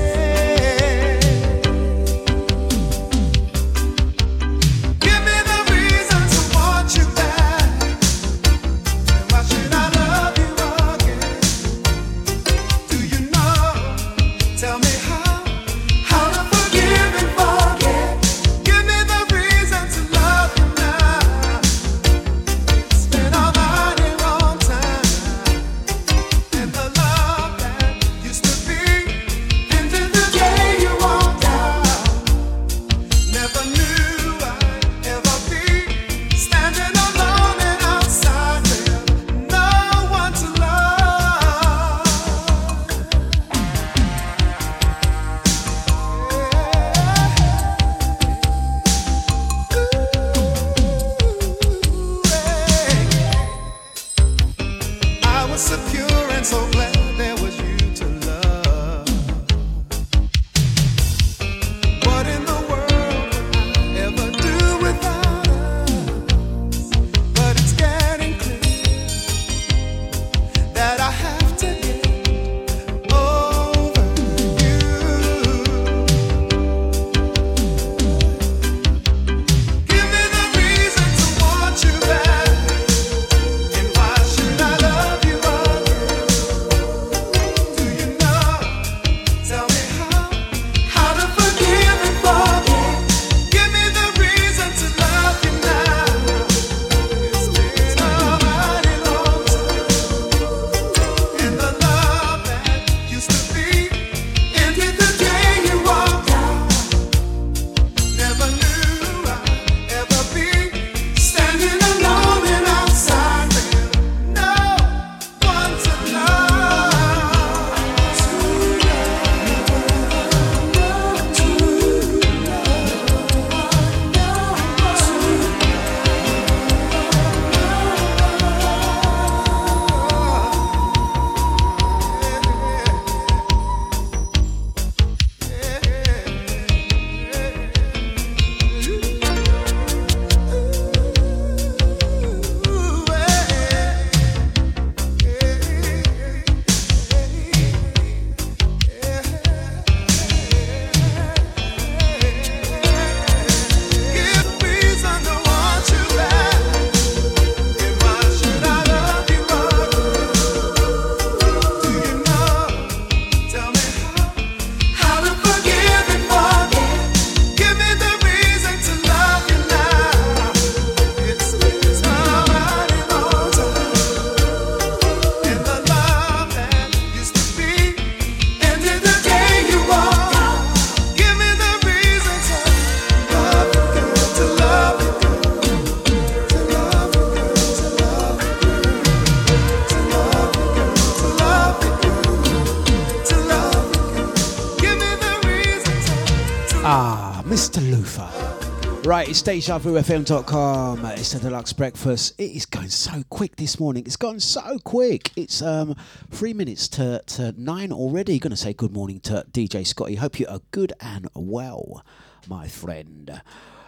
DejaVuFM.com. 199.43 201.05
It's 201.05 201.33
the 201.33 201.49
Dlux 201.49 201.75
breakfast. 201.75 202.33
It 202.39 202.51
is 202.51 202.65
going 202.65 202.87
so 202.87 203.23
quick 203.29 203.57
this 203.57 203.77
morning. 203.77 204.03
It's 204.05 204.15
gone 204.15 204.39
so 204.39 204.79
quick. 204.79 205.31
It's 205.35 205.61
um 205.61 205.97
three 206.31 206.53
minutes 206.53 206.87
to, 206.89 207.21
to 207.27 207.53
nine 207.57 207.91
already. 207.91 208.39
Gonna 208.39 208.55
say 208.55 208.71
good 208.71 208.93
morning 208.93 209.19
to 209.21 209.45
DJ 209.51 209.85
Scotty. 209.85 210.15
Hope 210.15 210.39
you 210.39 210.47
are 210.47 210.61
good 210.71 210.93
and 211.01 211.27
well, 211.35 212.05
my 212.47 212.69
friend. 212.69 213.41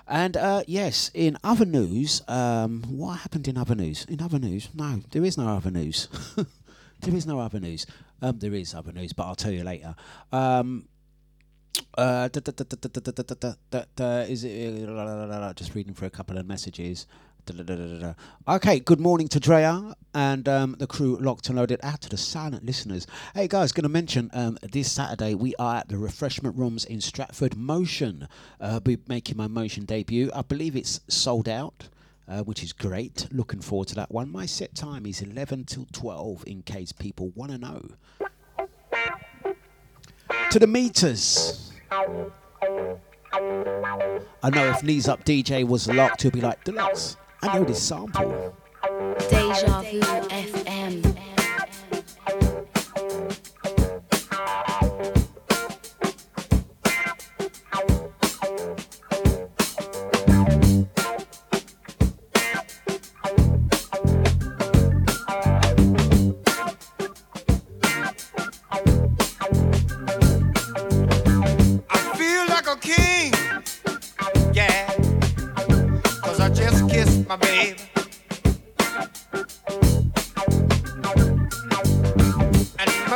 And 0.06 0.36
uh, 0.36 0.64
yes, 0.68 1.10
in 1.14 1.38
other 1.42 1.66
news, 1.66 2.22
um, 2.28 2.84
what 2.90 3.20
happened 3.20 3.48
in 3.48 3.58
other 3.58 3.76
news? 3.76 4.06
In 4.10 4.22
other 4.22 4.40
news, 4.40 4.68
no, 4.74 5.00
there 5.12 5.24
is 5.24 5.38
no 5.38 5.48
other 5.48 5.72
news. 5.72 6.10
there 7.00 7.16
is 7.16 7.26
no 7.26 7.40
other 7.40 7.62
news. 7.62 7.86
Um, 8.22 8.40
there 8.40 8.54
is 8.54 8.76
other 8.76 8.92
news, 8.92 9.14
but 9.14 9.24
I'll 9.24 9.36
tell 9.36 9.54
you 9.54 9.64
later. 9.64 9.96
Um, 10.34 10.90
is 14.30 14.44
it 14.44 15.56
just 15.56 15.76
reading 15.76 15.94
for 15.94 16.06
a 16.06 16.10
couple 16.10 16.38
of 16.38 16.46
messages? 16.46 17.08
Okay, 18.48 18.80
good 18.80 19.00
morning 19.00 19.28
to 19.28 19.40
Drea 19.40 19.96
and 20.16 20.50
um, 20.50 20.76
the 20.80 20.88
crew 20.88 21.16
locked 21.18 21.48
and 21.48 21.58
loaded. 21.58 21.80
Out 21.84 22.02
to 22.02 22.10
the 22.10 22.18
silent 22.18 22.66
listeners. 22.66 23.06
Hey 23.36 23.48
guys, 23.48 23.72
going 23.72 23.84
to 23.84 23.90
mention 23.90 24.32
um, 24.34 24.58
this 24.64 24.92
Saturday 24.92 25.36
we 25.36 25.54
are 25.60 25.76
at 25.76 25.90
the 25.90 25.98
refreshment 25.98 26.56
rooms 26.58 26.86
in 26.86 27.02
Stratford 27.02 27.56
Motion. 27.56 28.28
Uh, 28.60 28.80
be 28.80 28.98
making 29.08 29.38
my 29.38 29.48
motion 29.48 29.86
debut. 29.86 30.32
I 30.34 30.42
believe 30.42 30.76
it's 30.76 31.02
sold 31.08 31.48
out. 31.48 31.90
Uh, 32.28 32.40
which 32.40 32.64
is 32.64 32.74
great. 32.74 33.28
Looking 33.32 33.62
forward 33.62 33.88
to 33.90 33.96
that 33.96 34.10
one. 34.10 34.32
My 34.32 34.48
set 34.48 34.74
time 34.74 35.06
is 35.06 35.22
11 35.22 35.66
till 35.66 35.86
12 35.94 36.44
in 36.48 36.64
case 36.64 36.92
people 36.92 37.30
want 37.36 37.52
to 37.52 37.60
know. 37.60 37.90
To 40.52 40.60
the 40.60 40.68
meters. 40.68 41.72
I 44.44 44.50
know 44.50 44.70
if 44.70 44.84
Knees 44.84 45.08
Up 45.08 45.24
DJ 45.26 45.68
was 45.68 45.88
locked, 45.88 46.22
he'll 46.22 46.32
be 46.32 46.42
like, 46.42 46.64
Dlux, 46.64 47.18
I 47.42 47.58
know 47.58 47.64
this 47.66 47.82
sample. 47.82 48.56
Deja 49.30 49.82
Vu 49.82 50.00
FM. 50.00 51.35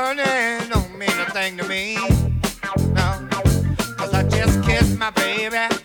And 0.02 0.70
don't 0.70 0.98
mean 0.98 1.10
a 1.10 1.30
thing 1.32 1.58
to 1.58 1.68
me. 1.68 1.96
No. 2.94 3.28
Cause 3.98 4.14
I 4.14 4.24
just 4.30 4.64
kissed 4.64 4.98
my 4.98 5.10
baby. 5.10 5.79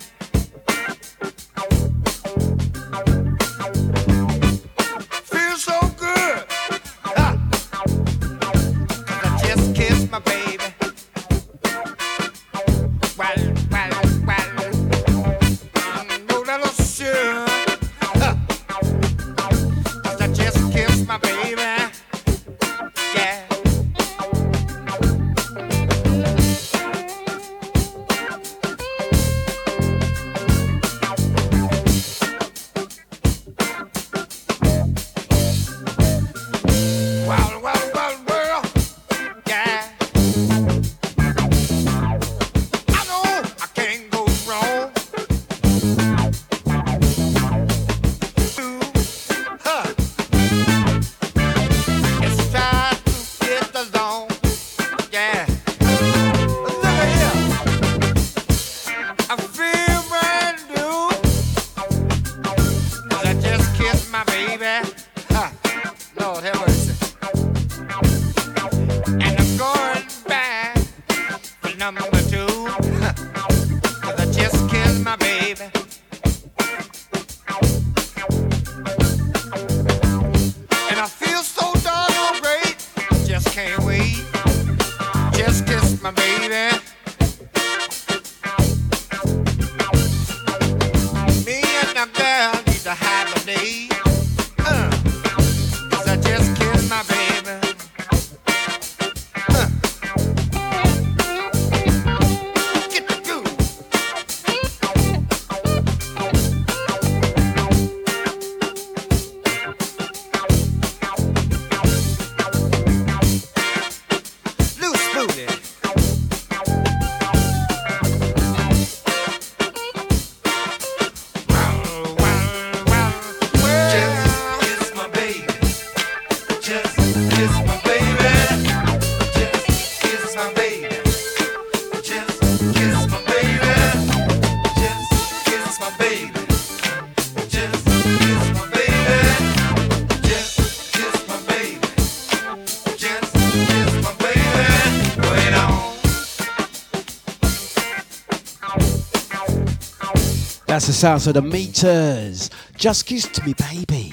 That's 150.85 150.99
the 150.99 151.01
sounds 151.01 151.27
of 151.27 151.33
the 151.33 151.41
meters. 151.41 152.51
Just 152.77 153.07
kiss 153.07 153.27
to 153.27 153.47
me, 153.47 153.55
baby. 153.55 154.13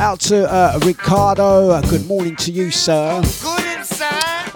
Out 0.00 0.18
to 0.22 0.52
uh, 0.52 0.80
Ricardo. 0.84 1.70
Uh, 1.70 1.80
good 1.82 2.08
morning 2.08 2.34
to 2.36 2.50
you, 2.50 2.72
sir. 2.72 3.22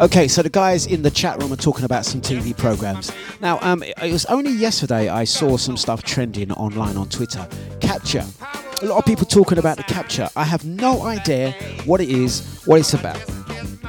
Okay, 0.01 0.27
so 0.27 0.43
the 0.43 0.51
guys 0.51 0.87
in 0.87 1.03
the 1.03 1.13
chat 1.13 1.41
room 1.41 1.53
are 1.53 1.57
talking 1.57 1.85
about 1.85 2.05
some 2.05 2.21
TV 2.21 2.57
programs. 2.57 3.13
Now, 3.41 3.61
um, 3.61 3.85
it 3.85 3.95
it 4.03 4.11
was 4.11 4.25
only 4.25 4.51
yesterday 4.51 5.09
I 5.09 5.23
saw 5.23 5.57
some 5.57 5.77
stuff 5.77 6.03
trending 6.03 6.51
online 6.51 6.97
on 6.97 7.09
Twitter. 7.09 7.47
Capture. 7.79 8.25
A 8.83 8.87
lot 8.87 8.99
of 8.99 9.05
people 9.05 9.25
talking 9.25 9.59
about 9.59 9.77
the 9.77 9.85
capture. 9.85 10.29
I 10.35 10.43
have 10.43 10.65
no 10.65 11.03
idea 11.03 11.53
what 11.85 12.01
it 12.01 12.09
is, 12.09 12.61
what 12.65 12.81
it's 12.81 12.93
about. 12.93 13.19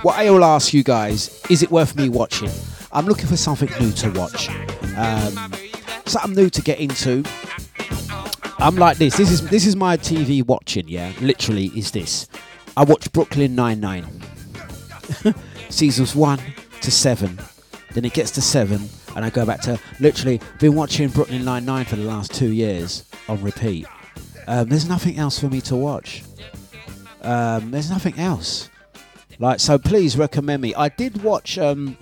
What 0.04 0.16
I 0.16 0.30
will 0.30 0.46
ask 0.46 0.76
you 0.76 0.84
guys 0.84 1.42
is 1.50 1.64
it 1.64 1.72
worth 1.72 1.96
me 1.96 2.08
watching? 2.08 2.52
I'm 2.92 3.08
looking 3.08 3.26
for 3.26 3.36
something 3.36 3.70
new 3.80 3.92
to 3.94 4.12
watch. 4.12 4.48
Um, 4.96 5.55
something 6.06 6.34
new 6.34 6.50
to 6.50 6.62
get 6.62 6.80
into. 6.80 7.24
I'm 8.60 8.76
like 8.76 8.98
this. 8.98 9.18
This 9.18 9.32
is 9.32 9.48
this 9.50 9.66
is 9.66 9.76
my 9.76 9.98
TV 9.98 10.46
watching. 10.46 10.88
Yeah, 10.88 11.12
literally 11.22 11.68
is 11.76 11.92
this. 11.92 12.28
I 12.78 12.84
watch 12.84 13.12
Brooklyn 13.12 13.56
Nine 13.56 13.80
Nine, 13.80 14.06
seasons 15.70 16.16
one 16.16 16.40
to 16.82 16.92
seven. 16.92 17.40
Then 17.94 18.06
it 18.06 18.14
gets 18.14 18.32
to 18.32 18.42
seven, 18.42 18.90
and 19.16 19.24
I 19.24 19.30
go 19.30 19.46
back 19.46 19.62
to 19.62 19.80
literally 20.00 20.42
been 20.60 20.76
watching 20.76 21.10
Brooklyn 21.10 21.46
Nine 21.46 21.66
Nine 21.66 21.86
for 21.86 21.96
the 21.96 22.04
last 22.04 22.34
two 22.34 22.52
years 22.52 23.06
on 23.28 23.42
repeat. 23.44 23.86
Um, 24.48 24.70
there's 24.70 24.88
nothing 24.88 25.18
else 25.18 25.40
for 25.40 25.48
me 25.48 25.62
to 25.62 25.76
watch. 25.76 26.24
Um, 27.22 27.72
there's 27.72 27.90
nothing 27.90 28.18
else. 28.20 28.70
Like 29.40 29.60
so, 29.60 29.78
please 29.78 30.18
recommend 30.18 30.62
me. 30.62 30.74
I 30.76 30.90
did 30.90 31.24
watch 31.24 31.58
um, 31.58 31.98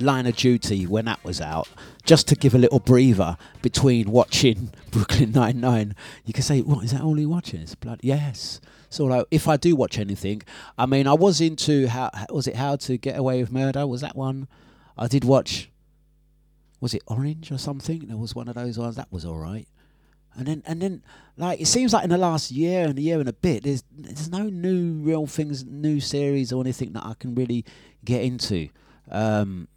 Line 0.00 0.26
of 0.26 0.36
Duty 0.36 0.86
when 0.86 1.04
that 1.04 1.22
was 1.24 1.40
out, 1.40 1.68
just 2.04 2.28
to 2.28 2.34
give 2.36 2.54
a 2.54 2.58
little 2.58 2.80
breather 2.80 3.36
between 3.60 4.10
watching 4.10 4.72
Brooklyn 4.90 5.32
Nine 5.32 5.60
Nine. 5.60 5.94
You 6.24 6.32
can 6.32 6.42
say, 6.42 6.60
"What 6.60 6.84
is 6.84 6.92
that? 6.92 7.02
All 7.02 7.14
he 7.14 7.26
watches?" 7.26 7.74
Blood, 7.74 8.00
yes. 8.02 8.60
So 8.90 9.04
like, 9.04 9.26
if 9.30 9.48
I 9.48 9.56
do 9.56 9.74
watch 9.74 9.98
anything, 9.98 10.42
I 10.76 10.86
mean, 10.86 11.06
I 11.06 11.14
was 11.14 11.40
into 11.40 11.88
how 11.88 12.10
was 12.30 12.46
it 12.46 12.56
How 12.56 12.76
to 12.76 12.98
Get 12.98 13.18
Away 13.18 13.40
with 13.40 13.50
Murder? 13.50 13.86
Was 13.86 14.02
that 14.02 14.16
one? 14.16 14.48
I 14.98 15.08
did 15.08 15.24
watch. 15.24 15.70
Was 16.80 16.94
it 16.94 17.02
Orange 17.06 17.50
or 17.50 17.58
something? 17.58 18.08
There 18.08 18.16
was 18.16 18.34
one 18.34 18.48
of 18.48 18.54
those 18.54 18.78
ones 18.78 18.96
that 18.96 19.10
was 19.10 19.24
all 19.24 19.38
right. 19.38 19.66
And 20.34 20.46
then 20.46 20.62
and 20.66 20.82
then 20.82 21.02
like 21.36 21.60
it 21.60 21.66
seems 21.66 21.92
like 21.92 22.04
in 22.04 22.10
the 22.10 22.18
last 22.18 22.50
year 22.50 22.86
and 22.86 22.98
a 22.98 23.02
year 23.02 23.20
and 23.20 23.28
a 23.28 23.32
bit, 23.32 23.62
there's 23.62 23.84
there's 23.90 24.30
no 24.30 24.44
new 24.44 24.94
real 24.94 25.26
things, 25.26 25.64
new 25.64 26.00
series 26.00 26.52
or 26.52 26.60
anything 26.62 26.92
that 26.92 27.04
I 27.04 27.14
can 27.18 27.34
really 27.34 27.64
get 28.04 28.22
into. 28.22 28.68
Um, 29.10 29.68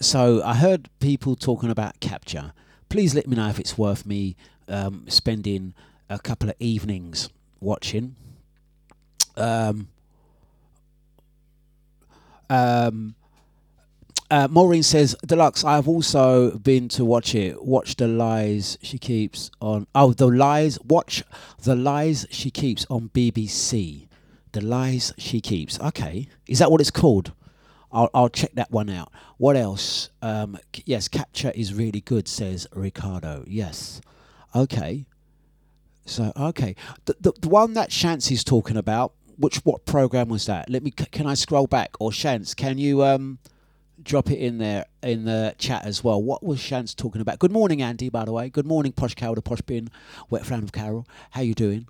so 0.00 0.42
I 0.42 0.54
heard 0.54 0.88
people 0.98 1.36
talking 1.36 1.70
about 1.70 2.00
capture. 2.00 2.52
Please 2.88 3.14
let 3.14 3.26
me 3.26 3.36
know 3.36 3.48
if 3.48 3.60
it's 3.60 3.76
worth 3.78 4.06
me 4.06 4.36
um, 4.68 5.04
spending 5.08 5.74
a 6.08 6.18
couple 6.18 6.48
of 6.48 6.56
evenings 6.58 7.28
watching. 7.60 8.16
Um, 9.36 9.88
um, 12.48 13.14
uh, 14.30 14.48
Maureen 14.50 14.82
says, 14.82 15.16
Dlux, 15.26 15.64
I've 15.64 15.88
also 15.88 16.56
been 16.58 16.88
to 16.90 17.04
watch 17.04 17.34
it. 17.34 17.62
Watch 17.64 17.96
the 17.96 18.08
lies 18.08 18.78
she 18.80 18.98
keeps 18.98 19.50
on. 19.60 19.86
Oh, 19.94 20.12
the 20.12 20.26
lies. 20.26 20.78
Watch 20.84 21.22
the 21.62 21.74
lies 21.74 22.26
she 22.30 22.50
keeps 22.50 22.86
on 22.88 23.10
BBC. 23.10 24.08
The 24.52 24.60
lies 24.60 25.12
she 25.18 25.40
keeps. 25.40 25.80
Okay. 25.80 26.28
Is 26.46 26.58
that 26.60 26.70
what 26.70 26.80
it's 26.80 26.90
called? 26.90 27.32
I'll, 27.92 28.10
I'll 28.14 28.28
check 28.28 28.52
that 28.54 28.70
one 28.70 28.88
out. 28.88 29.12
What 29.36 29.56
else? 29.56 30.10
Um, 30.22 30.58
yes, 30.84 31.08
Capture 31.08 31.52
is 31.54 31.74
really 31.74 32.00
good, 32.00 32.28
says 32.28 32.66
Ricardo. 32.72 33.44
Yes. 33.46 34.00
Okay. 34.54 35.06
So, 36.06 36.32
okay. 36.36 36.76
The, 37.04 37.16
the, 37.20 37.32
the 37.40 37.48
one 37.48 37.74
that 37.74 37.92
Shancy's 37.92 38.44
talking 38.44 38.76
about, 38.76 39.12
which 39.36 39.56
what 39.58 39.86
program 39.86 40.28
was 40.28 40.46
that? 40.46 40.68
Let 40.68 40.82
me, 40.82 40.90
can 40.90 41.26
I 41.26 41.34
scroll 41.34 41.66
back? 41.66 41.96
Or 41.98 42.10
Shance, 42.10 42.54
can 42.54 42.78
you 42.78 43.02
um, 43.02 43.38
drop 44.02 44.30
it 44.30 44.38
in 44.38 44.58
there 44.58 44.86
in 45.02 45.24
the 45.24 45.54
chat 45.58 45.84
as 45.84 46.04
well? 46.04 46.22
What 46.22 46.42
was 46.42 46.58
Shance 46.58 46.94
talking 46.94 47.20
about? 47.20 47.38
Good 47.38 47.52
morning, 47.52 47.80
Andy, 47.80 48.08
by 48.08 48.24
the 48.24 48.32
way. 48.32 48.50
Good 48.50 48.66
morning, 48.66 48.92
Posh 48.92 49.14
Carol, 49.14 49.40
Posh 49.40 49.62
Bin, 49.62 49.88
Wet 50.28 50.44
Frown 50.44 50.62
of 50.62 50.72
Carol. 50.72 51.06
How 51.30 51.40
you 51.40 51.54
doing? 51.54 51.88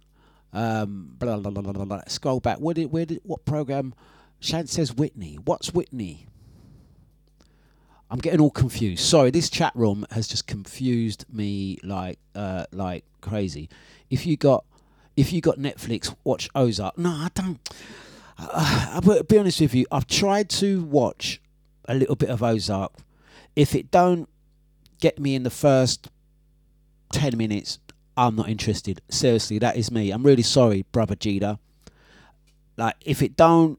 Um, 0.53 1.14
blah, 1.18 1.38
blah, 1.38 1.51
blah, 1.51 1.72
blah, 1.72 1.84
blah. 1.84 2.03
Scroll 2.07 2.40
back. 2.40 2.59
Where 2.59 2.74
did, 2.74 2.90
where 2.92 3.07
did, 3.07 3.20
what 3.24 3.44
program? 3.44 3.94
Shant 4.41 4.68
says 4.68 4.95
Whitney. 4.95 5.38
What's 5.45 5.72
Whitney? 5.72 6.26
I'm 8.11 8.18
getting 8.18 8.41
all 8.41 8.51
confused. 8.51 9.05
Sorry, 9.05 9.30
this 9.30 9.49
chat 9.49 9.72
room 9.76 10.05
has 10.11 10.26
just 10.26 10.47
confused 10.47 11.26
me 11.32 11.78
like 11.84 12.18
uh, 12.34 12.64
like 12.72 13.05
crazy. 13.20 13.68
If 14.09 14.26
you 14.26 14.36
got 14.36 14.64
if 15.16 15.32
you 15.32 15.41
got 15.41 15.59
Netflix, 15.59 16.14
watch 16.24 16.49
Ozark. 16.55 16.99
No, 16.99 17.11
I 17.11 17.28
don't. 17.34 17.61
Uh, 18.36 19.01
I'll 19.05 19.22
be 19.22 19.38
honest 19.38 19.61
with 19.61 19.74
you. 19.74 19.86
I've 19.93 20.07
tried 20.07 20.49
to 20.51 20.82
watch 20.84 21.41
a 21.84 21.95
little 21.95 22.16
bit 22.16 22.30
of 22.30 22.43
Ozark. 22.43 22.93
If 23.55 23.74
it 23.74 23.91
don't 23.91 24.28
get 25.01 25.18
me 25.18 25.34
in 25.34 25.43
the 25.43 25.51
first 25.51 26.09
ten 27.12 27.36
minutes, 27.36 27.78
I'm 28.16 28.34
not 28.34 28.49
interested. 28.49 29.03
Seriously, 29.09 29.59
that 29.59 29.76
is 29.76 29.93
me. 29.93 30.11
I'm 30.11 30.24
really 30.24 30.43
sorry, 30.43 30.84
brother 30.91 31.14
Jeter. 31.14 31.59
Like, 32.76 32.97
if 33.03 33.22
it 33.22 33.36
don't 33.36 33.78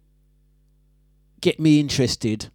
get 1.42 1.60
me 1.60 1.80
interested 1.80 2.50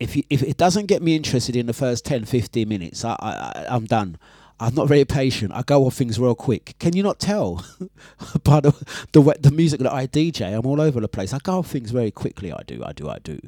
if 0.00 0.16
you, 0.16 0.22
if 0.28 0.42
it 0.42 0.56
doesn't 0.56 0.86
get 0.86 1.02
me 1.02 1.14
interested 1.16 1.56
in 1.56 1.66
the 1.66 1.72
first 1.72 2.04
10 2.04 2.24
15 2.24 2.68
minutes 2.68 3.04
I, 3.04 3.16
I 3.20 3.66
i'm 3.68 3.84
done. 3.84 4.18
I'm 4.60 4.76
not 4.76 4.86
very 4.86 5.04
patient. 5.04 5.52
I 5.52 5.62
go 5.62 5.84
off 5.84 5.94
things 5.94 6.16
real 6.20 6.36
quick. 6.36 6.76
Can 6.78 6.94
you 6.94 7.02
not 7.02 7.18
tell? 7.18 7.66
By 8.44 8.60
the, 8.60 8.72
the 9.10 9.20
the 9.40 9.50
music 9.50 9.80
that 9.80 9.92
i 9.92 10.06
dj 10.06 10.56
i'm 10.56 10.66
all 10.66 10.80
over 10.80 11.00
the 11.00 11.08
place. 11.08 11.32
I 11.32 11.38
go 11.38 11.58
off 11.58 11.66
things 11.68 11.90
very 11.90 12.10
quickly. 12.10 12.52
I 12.52 12.62
do 12.66 12.82
i 12.84 12.92
do 12.92 13.08
i 13.08 13.18
do. 13.18 13.40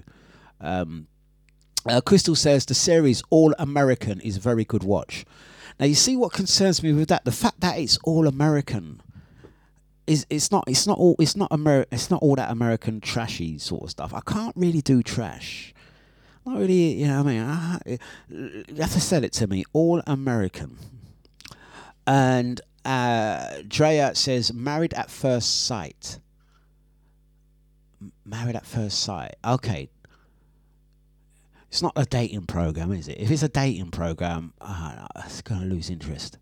Um 0.61 1.07
uh, 1.89 2.01
crystal 2.01 2.35
says 2.35 2.67
the 2.67 2.75
series 2.75 3.23
all 3.31 3.55
american 3.59 4.21
is 4.21 4.37
a 4.37 4.41
very 4.41 4.65
good 4.65 4.83
watch. 4.83 5.25
Now 5.79 5.87
you 5.87 5.95
see 5.95 6.17
what 6.17 6.33
concerns 6.33 6.83
me 6.83 6.93
with 6.93 7.09
that? 7.09 7.25
The 7.25 7.33
fact 7.33 7.61
that 7.61 7.79
it's 7.79 7.99
all 8.03 8.27
american 8.27 9.01
is 10.07 10.27
it's 10.31 10.51
not 10.51 10.65
it's 10.67 10.87
not 10.87 10.99
all 10.99 11.17
it's 11.19 11.37
not 11.37 11.51
Amer- 11.53 11.87
it's 11.91 12.11
not 12.11 12.23
all 12.23 12.37
that 12.37 12.51
American 12.51 13.01
trashy 13.01 13.59
sort 13.59 13.85
of 13.85 13.91
stuff. 13.91 14.15
I 14.15 14.21
can't 14.21 14.55
really 14.57 14.81
do 14.81 15.03
trash. 15.03 15.75
Not 16.45 16.59
really, 16.59 16.93
you 16.93 17.09
know. 17.09 17.25
what 17.25 17.31
I 17.31 17.33
mean, 17.33 17.43
I, 17.43 17.99
you 18.29 18.77
have 18.81 18.93
to 18.93 19.01
sell 19.01 19.25
it 19.25 19.33
to 19.35 19.49
me. 19.49 19.65
All 19.73 20.01
American. 20.07 20.79
And 22.07 22.61
uh, 22.85 23.63
Drea 23.67 24.15
says, 24.15 24.53
"Married 24.53 24.95
at 24.95 25.11
first 25.11 25.67
sight." 25.67 26.21
Married 28.25 28.55
at 28.55 28.65
first 28.65 29.01
sight. 29.01 29.35
Okay. 29.45 29.89
It's 31.69 31.83
not 31.83 31.93
a 31.97 32.05
dating 32.05 32.47
program, 32.47 32.93
is 32.93 33.09
it? 33.09 33.19
If 33.19 33.31
it's 33.31 33.43
a 33.43 33.49
dating 33.49 33.91
program, 33.91 34.53
uh, 34.61 35.09
it's 35.25 35.43
gonna 35.43 35.67
lose 35.67 35.91
interest. 35.91 36.39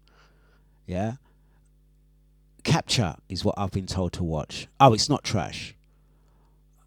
Yeah. 0.86 1.14
Capture 2.64 3.14
is 3.28 3.44
what 3.44 3.54
I've 3.58 3.70
been 3.70 3.86
told 3.86 4.12
to 4.14 4.24
watch. 4.24 4.66
Oh, 4.80 4.92
it's 4.94 5.08
not 5.08 5.22
trash. 5.22 5.74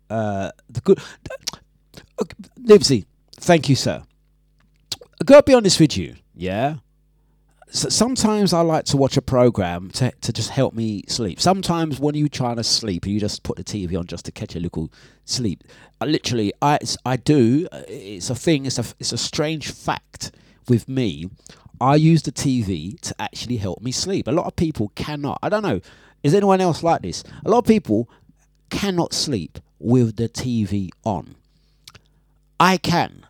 Uh, 0.10 0.52
the 0.70 0.82
good. 0.82 1.00
Okay, 2.70 3.06
thank 3.36 3.70
you, 3.70 3.76
sir. 3.76 4.04
I 4.94 5.24
gotta 5.26 5.44
be 5.44 5.54
honest 5.54 5.80
with 5.80 5.98
you, 5.98 6.16
yeah. 6.36 6.78
So 7.70 7.90
sometimes 7.90 8.54
I 8.54 8.62
like 8.62 8.86
to 8.86 8.98
watch 8.98 9.18
a 9.18 9.22
program 9.22 9.90
to 9.92 10.12
to 10.22 10.32
just 10.34 10.50
help 10.50 10.74
me 10.74 11.04
sleep. 11.08 11.40
Sometimes 11.40 12.00
when 12.00 12.16
you're 12.16 12.30
trying 12.30 12.56
to 12.56 12.64
sleep, 12.64 13.06
you 13.06 13.20
just 13.20 13.44
put 13.44 13.58
the 13.58 13.64
TV 13.64 13.98
on 14.00 14.06
just 14.06 14.26
to 14.26 14.32
catch 14.32 14.56
a 14.56 14.60
little 14.60 14.90
sleep. 15.26 15.64
I 16.00 16.06
literally, 16.06 16.54
I 16.62 16.80
I 17.06 17.18
do. 17.18 17.68
uh, 17.72 17.82
It's 17.88 18.30
a 18.30 18.36
thing. 18.36 18.66
It's 18.66 18.80
a 18.80 18.86
it's 19.00 19.12
a 19.12 19.18
strange 19.18 19.72
fact 19.72 20.32
with 20.70 20.88
me. 20.88 21.30
I 21.80 21.96
use 21.96 22.24
the 22.24 22.32
TV 22.32 23.00
to 23.02 23.16
actually 23.20 23.58
help 23.58 23.82
me 23.82 23.92
sleep. 23.92 24.28
A 24.28 24.32
lot 24.32 24.46
of 24.46 24.56
people 24.56 24.92
cannot. 24.96 25.40
I 25.44 25.50
don't 25.50 25.64
know. 25.64 25.82
Is 26.24 26.34
anyone 26.34 26.62
else 26.62 26.84
like 26.84 27.02
this? 27.02 27.24
A 27.46 27.50
lot 27.50 27.60
of 27.60 27.66
people 27.66 28.10
cannot 28.70 29.14
sleep 29.14 29.60
with 29.80 30.16
the 30.16 30.28
TV 30.28 30.90
on. 31.04 31.36
I 32.60 32.78
can. 32.78 33.26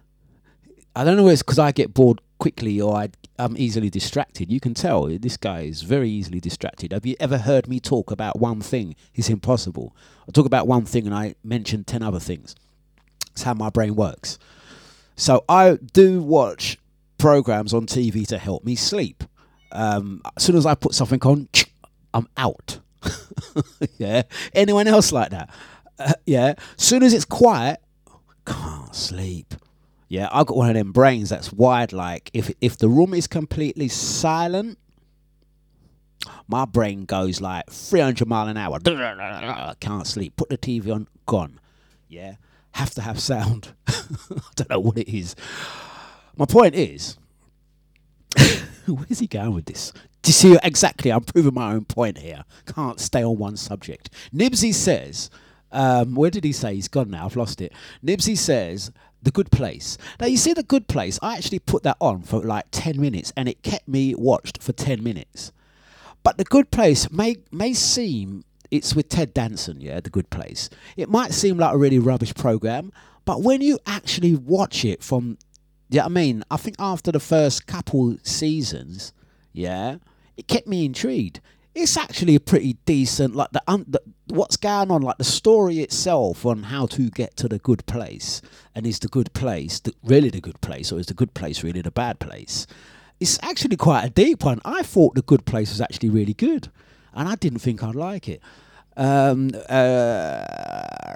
I 0.96 1.04
don't 1.04 1.18
know 1.18 1.24
whether 1.24 1.34
it's 1.34 1.44
because 1.44 1.60
I 1.60 1.72
get 1.72 1.94
bored 1.94 2.22
quickly 2.40 2.80
or 2.80 2.96
I, 2.96 3.10
I'm 3.38 3.58
easily 3.58 3.90
distracted. 3.90 4.52
You 4.52 4.60
can 4.60 4.74
tell 4.74 5.06
this 5.06 5.38
guy 5.38 5.62
is 5.62 5.82
very 5.82 6.10
easily 6.10 6.40
distracted. 6.40 6.94
Have 6.94 7.06
you 7.06 7.16
ever 7.20 7.38
heard 7.38 7.68
me 7.68 7.80
talk 7.80 8.10
about 8.12 8.40
one 8.40 8.62
thing? 8.62 8.96
It's 9.14 9.30
impossible. 9.30 9.96
I 10.28 10.32
talk 10.32 10.46
about 10.46 10.68
one 10.68 10.86
thing 10.86 11.06
and 11.06 11.14
I 11.14 11.36
mention 11.44 11.84
10 11.84 12.02
other 12.02 12.20
things. 12.20 12.56
It's 13.32 13.44
how 13.44 13.54
my 13.54 13.70
brain 13.70 13.96
works. 13.96 14.40
So 15.16 15.44
I 15.50 15.78
do 15.94 16.22
watch 16.22 16.78
programs 17.18 17.74
on 17.74 17.86
TV 17.86 18.26
to 18.28 18.38
help 18.38 18.64
me 18.64 18.76
sleep. 18.76 19.24
Um, 19.72 20.22
as 20.36 20.44
soon 20.44 20.56
as 20.56 20.66
I 20.66 20.76
put 20.76 20.94
something 20.94 21.22
on, 21.24 21.50
I'm 22.14 22.28
out. 22.38 22.80
yeah. 23.98 24.24
Anyone 24.54 24.88
else 24.88 25.12
like 25.12 25.32
that? 25.32 25.50
Uh, 26.00 26.14
yeah. 26.26 26.54
Soon 26.78 27.04
as 27.04 27.14
it's 27.14 27.26
quiet, 27.26 27.80
can't 28.46 28.96
sleep. 28.96 29.54
Yeah, 30.10 30.30
I've 30.32 30.48
got 30.48 30.56
one 30.56 30.70
of 30.70 30.76
them 30.76 30.94
brains 30.94 31.30
that's 31.30 31.52
wired 31.52 31.92
like 31.92 32.32
if 32.34 32.50
if 32.62 32.78
the 32.78 32.88
room 32.88 33.14
is 33.14 33.28
completely 33.28 33.90
silent, 33.90 34.78
my 36.48 36.66
brain 36.66 37.04
goes 37.06 37.42
like 37.42 37.70
300 37.70 38.28
mile 38.28 38.48
an 38.48 38.58
hour. 38.58 38.80
Can't 39.80 40.08
sleep. 40.08 40.38
Put 40.38 40.50
the 40.50 40.58
TV 40.58 40.94
on, 40.94 41.08
gone. 41.26 41.60
Yeah, 42.08 42.36
have 42.72 42.92
to 42.92 43.02
have 43.02 43.20
sound. 43.20 43.74
I 43.88 43.94
don't 44.56 44.70
know 44.70 44.80
what 44.80 44.98
it 44.98 45.10
is. 45.10 45.36
My 46.38 46.46
point 46.46 46.76
is, 46.76 47.18
where's 48.86 49.20
he 49.20 49.28
going 49.28 49.54
with 49.54 49.66
this? 49.66 49.92
Do 50.22 50.30
you 50.30 50.34
see 50.34 50.58
exactly? 50.62 51.12
I'm 51.12 51.24
proving 51.24 51.54
my 51.54 51.74
own 51.74 51.86
point 51.86 52.20
here. 52.20 52.46
Can't 52.66 53.00
stay 53.00 53.24
on 53.24 53.38
one 53.38 53.58
subject. 53.58 54.12
Nibsy 54.34 54.74
says, 54.74 55.32
um, 55.72 56.16
where 56.16 56.30
did 56.30 56.44
he 56.44 56.52
say? 56.52 56.76
He's 56.76 56.88
gone 56.88 57.10
now. 57.10 57.26
I've 57.26 57.36
lost 57.36 57.62
it. 57.62 57.74
Nibsy 58.06 58.38
says, 58.38 58.92
The 59.24 59.32
Good 59.32 59.52
Place. 59.52 59.98
Now, 60.20 60.28
you 60.28 60.38
see, 60.38 60.54
The 60.54 60.64
Good 60.64 60.88
Place, 60.88 61.18
I 61.22 61.38
actually 61.38 61.60
put 61.60 61.84
that 61.84 61.98
on 62.00 62.22
for 62.22 62.40
like 62.42 62.66
10 62.72 63.02
minutes 63.02 63.34
and 63.36 63.50
it 63.50 63.64
kept 63.64 63.88
me 63.88 64.14
watched 64.16 64.62
for 64.62 64.74
10 64.74 65.04
minutes. 65.04 65.52
But 66.24 66.38
The 66.38 66.44
Good 66.44 66.70
Place 66.72 67.10
may, 67.12 67.38
may 67.52 67.74
seem, 67.74 68.44
it's 68.70 68.96
with 68.96 69.10
Ted 69.10 69.34
Danson, 69.34 69.82
yeah, 69.82 70.02
The 70.02 70.10
Good 70.10 70.30
Place. 70.30 70.70
It 70.98 71.10
might 71.10 71.34
seem 71.34 71.58
like 71.58 71.74
a 71.74 71.78
really 71.78 72.00
rubbish 72.00 72.36
program, 72.36 72.92
But 73.28 73.42
when 73.42 73.60
you 73.60 73.78
actually 73.86 74.36
watch 74.36 74.86
it 74.86 75.04
from, 75.04 75.38
yeah, 75.90 76.06
I 76.06 76.10
mean, 76.10 76.44
I 76.52 76.58
think 76.58 76.76
after 76.80 77.12
the 77.12 77.20
first 77.20 77.66
couple 77.68 78.18
seasons, 78.24 79.14
yeah, 79.54 79.98
it 80.36 80.48
kept 80.48 80.68
me 80.68 80.86
intrigued. 80.86 81.40
It's 81.74 81.96
actually 81.96 82.36
a 82.36 82.40
pretty 82.40 82.74
decent, 82.86 83.36
like 83.36 83.52
the, 83.52 83.62
um, 83.68 83.86
the 83.88 84.02
what's 84.28 84.58
going 84.58 84.90
on, 84.92 85.02
like 85.02 85.18
the 85.18 85.24
story 85.24 85.80
itself 85.80 86.46
on 86.46 86.64
how 86.64 86.88
to 86.88 87.10
get 87.12 87.38
to 87.38 87.48
the 87.48 87.60
good 87.60 87.86
place, 87.86 88.42
and 88.76 88.86
is 88.88 89.00
the 89.00 89.08
good 89.08 89.32
place 89.34 89.80
the, 89.80 89.94
really 90.04 90.30
the 90.30 90.42
good 90.42 90.60
place, 90.62 90.92
or 90.92 91.00
is 91.00 91.06
the 91.06 91.14
good 91.14 91.34
place 91.34 91.64
really 91.64 91.82
the 91.82 91.92
bad 91.92 92.20
place? 92.20 92.68
It's 93.20 93.40
actually 93.42 93.78
quite 93.78 94.06
a 94.06 94.10
deep 94.10 94.44
one. 94.44 94.60
I 94.66 94.84
thought 94.84 95.16
the 95.16 95.22
good 95.22 95.46
place 95.46 95.70
was 95.70 95.82
actually 95.82 96.10
really 96.10 96.34
good, 96.34 96.70
and 97.14 97.30
I 97.30 97.36
didn't 97.36 97.60
think 97.60 97.84
I'd 97.84 97.96
like 97.96 98.28
it. 98.28 98.42
Um, 98.98 99.52
uh, 99.70 100.44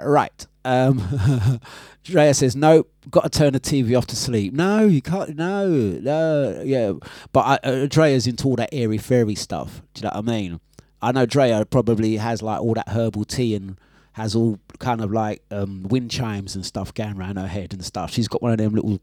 right. 0.04 0.46
Um, 0.64 1.60
Drea 2.04 2.34
says, 2.34 2.54
no, 2.56 2.86
got 3.10 3.24
to 3.24 3.30
turn 3.30 3.52
the 3.52 3.60
TV 3.60 3.96
off 3.96 4.06
to 4.08 4.16
sleep. 4.16 4.52
No, 4.52 4.86
you 4.86 5.02
can't. 5.02 5.36
No, 5.36 5.68
no, 5.68 6.62
yeah. 6.64 6.92
But 7.32 7.64
uh, 7.64 7.86
Drea's 7.86 8.26
into 8.26 8.46
all 8.48 8.56
that 8.56 8.70
airy 8.72 8.98
fairy 8.98 9.34
stuff. 9.34 9.82
Do 9.94 10.00
you 10.00 10.02
know 10.04 10.12
what 10.14 10.28
I 10.28 10.32
mean? 10.32 10.60
I 11.00 11.12
know 11.12 11.26
Drea 11.26 11.64
probably 11.64 12.16
has 12.16 12.42
like 12.42 12.60
all 12.60 12.74
that 12.74 12.88
herbal 12.88 13.24
tea 13.24 13.54
and 13.56 13.76
has 14.12 14.36
all 14.36 14.58
kind 14.78 15.00
of 15.00 15.10
like 15.10 15.42
um, 15.50 15.84
wind 15.84 16.10
chimes 16.10 16.54
and 16.54 16.64
stuff 16.64 16.92
going 16.94 17.16
around 17.18 17.36
her 17.36 17.46
head 17.48 17.72
and 17.72 17.84
stuff. 17.84 18.12
She's 18.12 18.28
got 18.28 18.42
one 18.42 18.52
of 18.52 18.58
them 18.58 18.74
little 18.74 19.00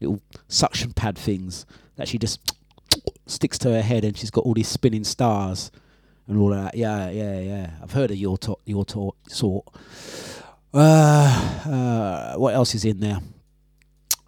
little 0.00 0.20
suction 0.48 0.92
pad 0.92 1.16
things 1.18 1.66
that 1.96 2.08
she 2.08 2.16
just 2.18 2.54
sticks 3.26 3.58
to 3.58 3.70
her 3.70 3.82
head 3.82 4.04
and 4.04 4.16
she's 4.16 4.30
got 4.30 4.44
all 4.44 4.54
these 4.54 4.68
spinning 4.68 5.04
stars 5.04 5.70
and 6.26 6.38
all 6.38 6.48
that. 6.48 6.74
Yeah, 6.76 7.10
yeah, 7.10 7.40
yeah. 7.40 7.70
I've 7.82 7.92
heard 7.92 8.10
of 8.10 8.16
your 8.16 8.38
to- 8.38 8.58
your 8.64 8.84
to- 8.86 9.14
sort. 9.28 9.66
Uh, 10.74 11.62
uh, 11.66 12.34
what 12.38 12.54
else 12.54 12.74
is 12.74 12.84
in 12.84 13.00
there? 13.00 13.18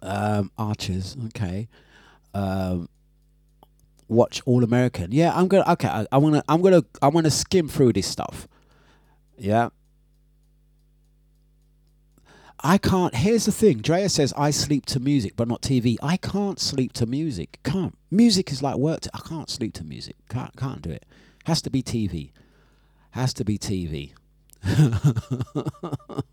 Um, 0.01 0.51
Archers. 0.57 1.17
Okay. 1.27 1.67
Um, 2.33 2.87
watch 4.07 4.41
All 4.45 4.63
American. 4.63 5.11
Yeah, 5.11 5.33
I'm 5.35 5.47
gonna. 5.47 5.71
Okay, 5.73 5.87
I, 5.87 6.05
I'm 6.11 6.21
gonna. 6.21 6.43
I'm 6.47 6.61
gonna. 6.61 6.83
I'm 7.01 7.13
gonna 7.13 7.31
skim 7.31 7.67
through 7.67 7.93
this 7.93 8.07
stuff. 8.07 8.47
Yeah. 9.37 9.69
I 12.63 12.77
can't. 12.77 13.13
Here's 13.13 13.45
the 13.45 13.51
thing. 13.51 13.79
Drea 13.79 14.09
says 14.09 14.33
I 14.35 14.49
sleep 14.49 14.85
to 14.87 14.99
music, 14.99 15.33
but 15.35 15.47
not 15.47 15.61
TV. 15.61 15.97
I 16.01 16.17
can't 16.17 16.59
sleep 16.59 16.93
to 16.93 17.05
music. 17.05 17.59
Can't. 17.63 17.95
Music 18.09 18.51
is 18.51 18.63
like 18.63 18.77
work. 18.77 19.01
To, 19.01 19.11
I 19.13 19.19
can't 19.19 19.49
sleep 19.49 19.73
to 19.75 19.83
music. 19.83 20.15
Can't. 20.29 20.55
Can't 20.55 20.81
do 20.81 20.89
it. 20.89 21.05
Has 21.45 21.61
to 21.63 21.69
be 21.69 21.83
TV. 21.83 22.31
Has 23.11 23.33
to 23.35 23.45
be 23.45 23.57
TV. 23.57 24.13
All 24.67 26.23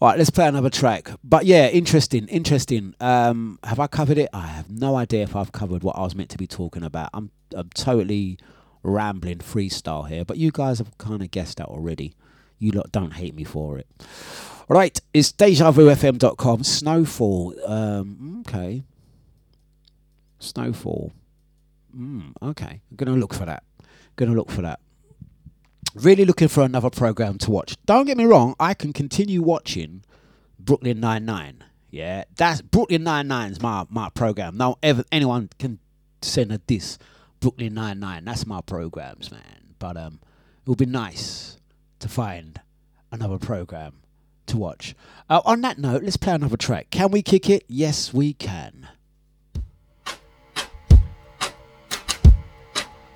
right, 0.00 0.18
let's 0.18 0.30
play 0.30 0.48
another 0.48 0.70
track. 0.70 1.10
But 1.22 1.46
yeah, 1.46 1.68
interesting, 1.68 2.26
interesting. 2.28 2.94
Um, 3.00 3.58
have 3.62 3.78
I 3.78 3.86
covered 3.86 4.18
it? 4.18 4.28
I 4.32 4.48
have 4.48 4.70
no 4.70 4.96
idea 4.96 5.22
if 5.22 5.36
I've 5.36 5.52
covered 5.52 5.82
what 5.82 5.96
I 5.96 6.00
was 6.00 6.14
meant 6.14 6.30
to 6.30 6.38
be 6.38 6.46
talking 6.46 6.82
about. 6.82 7.10
I'm, 7.14 7.30
I'm 7.54 7.70
totally 7.74 8.38
rambling 8.82 9.38
freestyle 9.38 10.08
here, 10.08 10.24
but 10.24 10.38
you 10.38 10.50
guys 10.50 10.78
have 10.78 10.96
kind 10.98 11.22
of 11.22 11.30
guessed 11.30 11.58
that 11.58 11.66
already. 11.66 12.14
You 12.58 12.72
lot 12.72 12.90
don't 12.90 13.12
hate 13.12 13.34
me 13.34 13.44
for 13.44 13.78
it. 13.78 13.86
All 14.68 14.76
right, 14.76 15.00
it's 15.14 15.32
DejaVuFM.com. 15.32 16.64
Snowfall. 16.64 17.54
Um, 17.66 18.44
okay. 18.46 18.82
Snowfall. 20.38 21.12
Mm, 21.96 22.32
okay, 22.42 22.80
I'm 22.90 22.96
gonna 22.96 23.16
look 23.16 23.34
for 23.34 23.46
that. 23.46 23.62
Gonna 24.16 24.34
look 24.34 24.50
for 24.50 24.62
that 24.62 24.80
really 25.94 26.24
looking 26.24 26.48
for 26.48 26.62
another 26.62 26.90
program 26.90 27.38
to 27.38 27.50
watch. 27.50 27.76
Don't 27.86 28.06
get 28.06 28.16
me 28.16 28.24
wrong, 28.24 28.54
I 28.60 28.74
can 28.74 28.92
continue 28.92 29.42
watching 29.42 30.04
Brooklyn 30.58 31.00
Nine 31.00 31.24
Nine. 31.24 31.64
Yeah, 31.90 32.24
that's 32.36 32.62
Brooklyn 32.62 33.02
Nine 33.04 33.28
my 33.28 33.86
my 33.88 34.08
program. 34.10 34.56
No 34.56 34.76
ever 34.82 35.04
anyone 35.10 35.50
can 35.58 35.78
send 36.22 36.52
a 36.52 36.58
diss. 36.58 36.98
Brooklyn 37.40 37.74
Nine 37.74 37.98
Nine. 37.98 38.24
That's 38.24 38.46
my 38.46 38.60
programs, 38.60 39.30
man. 39.30 39.74
But 39.78 39.96
um, 39.96 40.20
it 40.64 40.68
would 40.68 40.78
be 40.78 40.86
nice 40.86 41.56
to 41.98 42.08
find 42.08 42.60
another 43.10 43.38
program 43.38 43.94
to 44.46 44.56
watch. 44.56 44.94
Uh, 45.28 45.40
on 45.44 45.60
that 45.62 45.78
note, 45.78 46.02
let's 46.02 46.16
play 46.16 46.34
another 46.34 46.56
track. 46.56 46.90
Can 46.90 47.10
we 47.10 47.22
kick 47.22 47.48
it? 47.48 47.64
Yes, 47.66 48.12
we 48.12 48.34
can. 48.34 48.88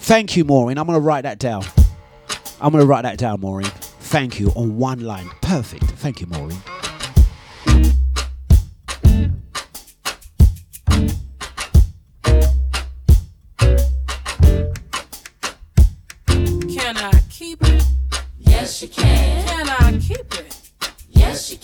Thank 0.01 0.37
you, 0.37 0.45
Maureen. 0.45 0.79
I'm 0.79 0.87
gonna 0.87 1.01
write 1.01 1.23
that 1.23 1.39
down. 1.39 1.65
I'm 2.61 2.73
going 2.73 2.83
to 2.83 2.87
write 2.87 3.03
that 3.03 3.19
down, 3.19 3.41
Maureen. 3.41 3.67
Thank 3.67 4.39
you 4.39 4.51
on 4.55 4.77
one 4.77 5.01
line. 5.01 5.29
Perfect. 5.43 5.85
Thank 5.85 6.21
you, 6.21 6.27
Maureen. 6.29 6.61
Can 16.69 16.97
I 16.97 17.13
keep 17.31 17.63
it? 17.63 17.85
Yes, 18.39 18.83
you 18.83 18.89
can. 18.89 19.47
Can 19.47 19.69
I 19.69 19.99
keep 19.99 20.35
it? 20.39 20.71
Yes, 21.11 21.51
you 21.51 21.59
can. 21.59 21.64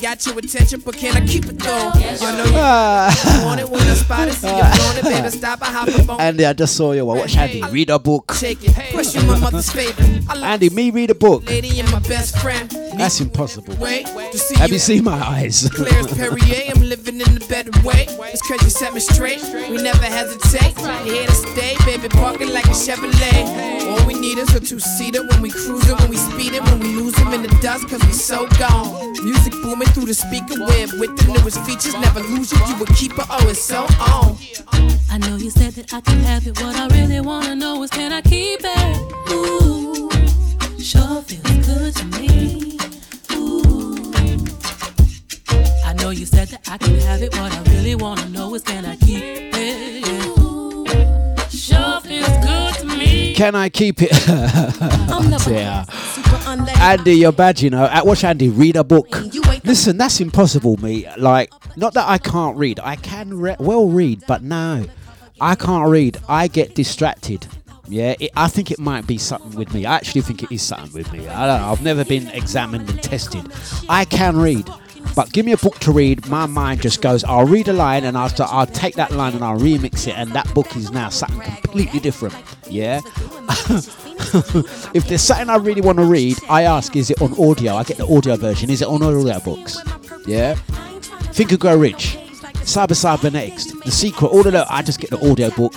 got 0.00 0.24
your 0.26 0.38
attention, 0.38 0.80
but 0.80 0.96
can 0.96 1.16
I 1.16 1.26
keep 1.26 1.46
it 1.46 1.58
though? 1.58 1.90
I 1.94 2.36
know 2.36 2.44
you 2.44 2.52
ah. 2.54 3.42
want 3.44 3.60
it 3.60 3.68
when 3.68 3.82
I 3.82 3.94
spot 3.94 4.28
it, 4.28 4.34
see 4.34 4.48
you 4.48 4.54
on 4.54 4.96
it, 4.98 5.04
baby. 5.04 5.28
Stop, 5.30 5.62
I 5.62 5.66
hop 5.66 5.88
up 5.88 6.08
on 6.10 6.20
Andy, 6.20 6.46
I 6.46 6.52
just 6.52 6.76
saw 6.76 6.92
you. 6.92 7.04
Watch 7.04 7.36
Andy 7.36 7.62
read 7.70 7.90
a 7.90 7.98
book. 7.98 8.32
Shake 8.34 8.58
it, 8.62 8.74
push 8.92 9.14
you 9.14 9.22
my 9.22 9.38
mother's 9.38 9.70
favorite. 9.70 10.24
I 10.28 10.52
Andy, 10.52 10.70
me 10.70 10.90
read 10.90 11.10
a 11.10 11.14
book. 11.14 11.46
lady 11.48 11.80
and 11.80 11.90
my 11.90 12.00
best 12.00 12.38
friend. 12.38 12.70
That's 12.70 13.20
impossible. 13.20 13.76
Wait, 13.76 14.06
to 14.06 14.38
see 14.38 14.56
Have 14.56 14.68
you 14.70 14.74
you 14.74 14.78
seen 14.78 15.04
my 15.04 15.20
eyes? 15.20 15.68
Clear 15.70 15.88
as 15.94 16.06
Perrier, 16.14 16.72
I'm 16.74 16.82
living 16.82 17.09
in 17.20 17.34
the 17.34 17.44
better 17.46 17.70
way. 17.86 18.06
It's 18.32 18.42
crazy, 18.42 18.70
set 18.70 18.94
me 18.94 19.00
straight. 19.00 19.42
We 19.70 19.76
never 19.82 20.04
hesitate. 20.04 20.74
You 21.04 21.12
here 21.12 21.26
to 21.26 21.34
stay, 21.34 21.76
baby, 21.84 22.08
parking 22.08 22.52
like 22.52 22.66
a 22.66 22.76
Chevrolet. 22.76 23.90
All 23.90 24.06
we 24.06 24.14
need 24.14 24.38
is 24.38 24.54
a 24.54 24.60
two-seater 24.60 25.26
when 25.26 25.42
we 25.42 25.50
cruising, 25.50 25.96
when 25.96 26.10
we 26.10 26.16
speeding, 26.16 26.64
when 26.64 26.80
we 26.80 26.88
lose 26.94 27.18
'em 27.18 27.32
in 27.34 27.42
the 27.42 27.54
dust, 27.60 27.88
cause 27.88 28.02
we 28.04 28.12
so 28.12 28.46
gone. 28.58 29.12
Music 29.22 29.52
booming 29.62 29.88
through 29.88 30.06
the 30.06 30.14
speaker 30.14 30.58
web 30.64 30.88
with 31.00 31.12
the 31.18 31.26
newest 31.34 31.60
features. 31.66 31.94
Never 31.94 32.20
lose 32.20 32.52
you, 32.52 32.58
you 32.68 32.82
a 32.82 32.86
keeper. 32.94 33.24
Oh, 33.28 33.48
it's 33.48 33.60
so 33.60 33.86
on. 34.00 34.38
I 35.10 35.18
know 35.18 35.36
you 35.36 35.50
said 35.50 35.74
that 35.74 35.92
I 35.92 36.00
can 36.00 36.20
have 36.20 36.46
it. 36.46 36.60
What 36.62 36.76
I 36.76 36.86
really 36.98 37.20
wanna 37.20 37.54
know 37.56 37.82
is 37.82 37.90
can 37.90 38.12
I 38.12 38.22
keep 38.22 38.60
it? 38.62 39.32
Ooh, 39.32 40.08
sure 40.78 41.22
feels 41.22 41.66
good 41.66 41.94
to 41.96 42.04
me. 42.18 42.79
I 45.90 45.92
know 45.94 46.10
you 46.10 46.24
said 46.24 46.46
that 46.50 46.68
I 46.68 46.78
can 46.78 46.94
have 47.00 47.20
it. 47.20 47.36
What 47.36 47.52
I 47.52 47.62
really 47.72 47.96
wanna 47.96 48.28
know 48.28 48.54
is 48.54 48.62
can 48.62 48.84
I 48.84 48.94
keep 48.94 49.24
it? 49.24 50.38
Ooh, 50.38 50.86
sure 51.50 52.00
feels 52.02 52.28
good 52.46 52.74
to 52.74 52.96
me. 52.96 53.34
Can 53.34 53.56
I 53.56 53.70
keep 53.70 54.00
it? 54.00 54.12
I'm 54.28 55.28
never 55.28 55.42
oh, 55.42 55.48
dear. 55.48 55.84
super 55.88 56.36
unleaded. 56.46 56.78
Andy, 56.78 57.14
you're 57.14 57.32
bad, 57.32 57.60
you 57.60 57.70
know. 57.70 57.86
At 57.86 58.06
watch 58.06 58.22
Andy 58.22 58.50
read 58.50 58.76
a 58.76 58.84
book. 58.84 59.08
Listen, 59.64 59.96
that's 59.96 60.20
impossible, 60.20 60.76
me. 60.76 61.08
Like, 61.16 61.50
not 61.76 61.94
that 61.94 62.08
I 62.08 62.18
can't 62.18 62.56
read. 62.56 62.78
I 62.78 62.94
can 62.94 63.34
re- 63.34 63.56
well 63.58 63.88
read, 63.88 64.22
but 64.28 64.44
no, 64.44 64.86
I 65.40 65.56
can't 65.56 65.90
read. 65.90 66.18
I 66.28 66.46
get 66.46 66.76
distracted. 66.76 67.48
Yeah, 67.88 68.14
it, 68.20 68.30
I 68.36 68.46
think 68.46 68.70
it 68.70 68.78
might 68.78 69.08
be 69.08 69.18
something 69.18 69.58
with 69.58 69.74
me. 69.74 69.86
I 69.86 69.96
actually 69.96 70.20
think 70.20 70.44
it 70.44 70.52
is 70.52 70.62
something 70.62 70.92
with 70.92 71.12
me. 71.12 71.26
I 71.26 71.48
don't 71.48 71.60
know. 71.60 71.72
I've 71.72 71.82
never 71.82 72.04
been 72.04 72.28
examined 72.28 72.88
and 72.88 73.02
tested. 73.02 73.50
I 73.88 74.04
can 74.04 74.36
read, 74.36 74.70
But 75.14 75.32
give 75.32 75.44
me 75.44 75.52
a 75.52 75.56
book 75.56 75.78
to 75.80 75.92
read, 75.92 76.26
my 76.28 76.46
mind 76.46 76.82
just 76.82 77.02
goes. 77.02 77.24
I'll 77.24 77.46
read 77.46 77.68
a 77.68 77.72
line 77.72 78.04
and 78.04 78.16
I'll, 78.16 78.32
I'll 78.40 78.66
take 78.66 78.94
that 78.94 79.10
line 79.10 79.34
and 79.34 79.44
I'll 79.44 79.58
remix 79.58 80.06
it, 80.06 80.16
and 80.16 80.30
that 80.32 80.52
book 80.54 80.76
is 80.76 80.90
now 80.92 81.08
something 81.08 81.40
completely 81.62 82.00
different. 82.00 82.34
Yeah. 82.68 83.00
if 84.94 85.08
there's 85.08 85.22
something 85.22 85.50
I 85.50 85.56
really 85.56 85.80
want 85.80 85.98
to 85.98 86.04
read, 86.04 86.38
I 86.48 86.62
ask, 86.62 86.94
is 86.96 87.10
it 87.10 87.20
on 87.20 87.32
audio? 87.38 87.74
I 87.74 87.84
get 87.84 87.96
the 87.96 88.06
audio 88.06 88.36
version. 88.36 88.70
Is 88.70 88.82
it 88.82 88.88
on 88.88 89.02
audio 89.02 89.40
books? 89.40 89.78
Yeah. 90.26 90.54
Think 91.32 91.52
and 91.52 91.60
Grow 91.60 91.76
Rich, 91.76 92.18
Cyber 92.64 92.94
Cybernetics, 92.94 93.72
The 93.84 93.90
Secret, 93.90 94.28
all 94.28 94.46
of 94.46 94.52
that. 94.52 94.66
I 94.70 94.82
just 94.82 95.00
get 95.00 95.10
the 95.10 95.30
audio 95.30 95.50
book. 95.50 95.72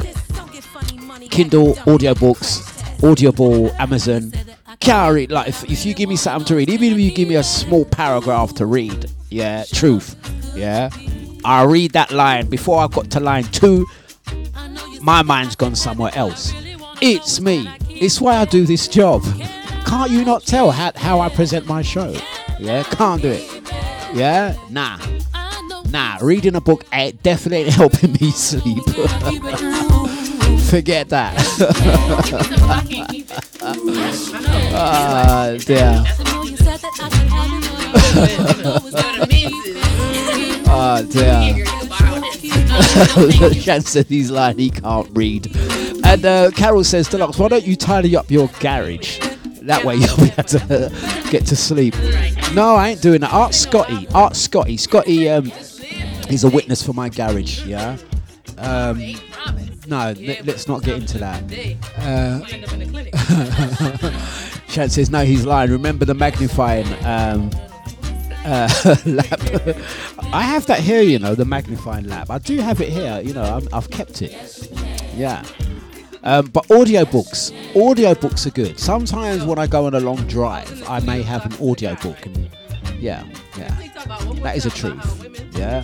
Kindle, 1.29 1.73
audiobooks, 1.85 2.69
Audible, 3.03 3.71
Amazon. 3.79 4.31
Can't 4.83 5.15
read. 5.15 5.31
Like, 5.31 5.47
if, 5.47 5.85
you 5.85 5.93
give 5.93 6.09
me 6.09 6.17
something 6.17 6.45
to 6.47 6.55
read, 6.55 6.69
even 6.69 6.91
if 6.91 6.99
you 6.99 7.09
give 7.09 7.29
me 7.29 7.35
a 7.35 7.43
small 7.43 7.85
paragraph 7.85 8.53
to 8.55 8.65
read, 8.65 9.09
yeah, 9.29 9.63
truth, 9.71 10.17
yeah, 10.55 10.89
I'll 11.45 11.67
read 11.67 11.93
that 11.93 12.11
line. 12.11 12.47
Before 12.49 12.83
I 12.83 12.87
got 12.87 13.09
to 13.11 13.21
line 13.21 13.45
two, 13.45 13.87
my 15.01 15.21
mind's 15.21 15.55
gone 15.55 15.75
somewhere 15.75 16.11
else. 16.15 16.51
It's 17.01 17.39
me. 17.39 17.69
It's 17.89 18.19
why 18.19 18.35
I 18.35 18.45
do 18.45 18.65
this 18.65 18.89
job. 18.89 19.23
Can't 19.85 20.11
you 20.11 20.25
not 20.25 20.43
tell 20.43 20.71
how, 20.71 20.91
how 20.95 21.21
I 21.21 21.29
present 21.29 21.65
my 21.65 21.81
show? 21.81 22.13
Yeah, 22.59 22.83
can't 22.83 23.21
do 23.21 23.29
it. 23.29 23.63
Yeah, 24.13 24.57
nah. 24.69 24.99
Nah, 25.91 26.17
reading 26.21 26.55
a 26.55 26.61
book 26.61 26.85
ain't 26.91 27.23
definitely 27.23 27.69
helping 27.71 28.11
me 28.13 28.31
sleep. 28.31 28.83
Forget 30.73 31.09
that. 31.09 31.37
Ah, 34.75 35.55
dear. 35.59 36.03
Oh 40.67 41.03
dear. 41.11 41.63
Shan 43.53 43.81
said 43.81 44.07
he's 44.07 44.31
lying, 44.31 44.57
he 44.57 44.71
can't 44.71 45.07
read. 45.13 45.55
And 46.03 46.25
uh, 46.25 46.49
Carol 46.55 46.83
says, 46.83 47.07
Dlux, 47.07 47.37
why 47.37 47.49
don't 47.49 47.67
you 47.67 47.75
tidy 47.75 48.17
up 48.17 48.31
your 48.31 48.47
garage? 48.59 49.19
That 49.61 49.85
way 49.85 49.97
you'll 49.97 50.17
be 50.17 50.31
able 50.31 50.43
to 50.43 51.27
get 51.29 51.45
to 51.45 51.55
sleep. 51.55 51.93
No, 52.55 52.75
I 52.75 52.89
ain't 52.89 53.03
doing 53.03 53.21
that. 53.21 53.31
Art 53.31 53.53
Scotty. 53.53 54.07
Art 54.07 54.35
Scotty. 54.35 54.77
Scotty, 54.77 55.29
um, 55.29 55.51
he's 56.27 56.43
a 56.43 56.49
witness 56.49 56.81
for 56.81 56.93
my 56.93 57.09
garage, 57.09 57.63
yeah? 57.67 57.97
Um, 58.57 58.99
no, 59.87 60.13
let, 60.19 60.47
us 60.47 60.67
not 60.67 60.83
get 60.83 60.97
into 60.97 61.17
that. 61.17 61.43
Uh, 61.97 62.43
Shan 64.67 64.89
says, 64.89 65.09
no, 65.09 65.25
he's 65.25 65.45
lying. 65.45 65.71
Remember 65.71 66.05
the 66.05 66.13
magnifying 66.13 66.87
um, 67.05 67.51
uh, 68.45 68.95
lap. 69.05 69.41
I 70.33 70.41
have 70.41 70.65
that 70.67 70.79
here, 70.79 71.01
you 71.01 71.19
know, 71.19 71.35
the 71.35 71.45
magnifying 71.45 72.07
lap. 72.07 72.29
I 72.29 72.37
do 72.37 72.57
have 72.59 72.81
it 72.81 72.89
here, 72.89 73.21
you 73.21 73.33
know, 73.33 73.43
I'm, 73.43 73.67
I've 73.73 73.89
kept 73.89 74.21
it. 74.21 74.71
Yeah. 75.15 75.43
Um, 76.23 76.47
but 76.47 76.65
audiobooks, 76.67 77.51
audiobooks 77.73 78.47
are 78.47 78.51
good. 78.51 78.79
Sometimes 78.79 79.43
when 79.43 79.59
I 79.59 79.67
go 79.67 79.85
on 79.85 79.93
a 79.93 79.99
long 79.99 80.25
drive, 80.27 80.89
I 80.89 81.01
may 81.01 81.21
have 81.21 81.45
an 81.45 81.53
audiobook. 81.61 82.25
And 82.25 82.49
yeah, 82.97 83.25
yeah, 83.57 83.75
that 84.41 84.55
is 84.55 84.65
a 84.65 84.69
truth. 84.69 85.51
Yeah. 85.57 85.83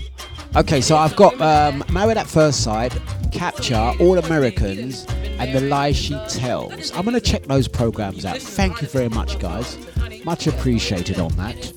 Okay, 0.56 0.82
so 0.82 0.98
I've 0.98 1.16
got 1.16 1.40
um, 1.40 1.84
Married 1.92 2.18
at 2.18 2.26
First 2.28 2.64
Sight, 2.64 2.98
Capture, 3.32 3.94
All 4.00 4.18
Americans, 4.18 5.06
and 5.38 5.54
The 5.54 5.62
Lies 5.62 5.96
She 5.96 6.16
Tells. 6.28 6.90
I'm 6.92 7.04
going 7.06 7.14
to 7.14 7.22
check 7.22 7.44
those 7.44 7.68
programs 7.68 8.26
out. 8.26 8.40
Thank 8.40 8.82
you 8.82 8.88
very 8.88 9.10
much, 9.10 9.38
guys. 9.38 9.78
Much 10.26 10.48
appreciated 10.48 11.20
on 11.20 11.32
that. 11.34 11.72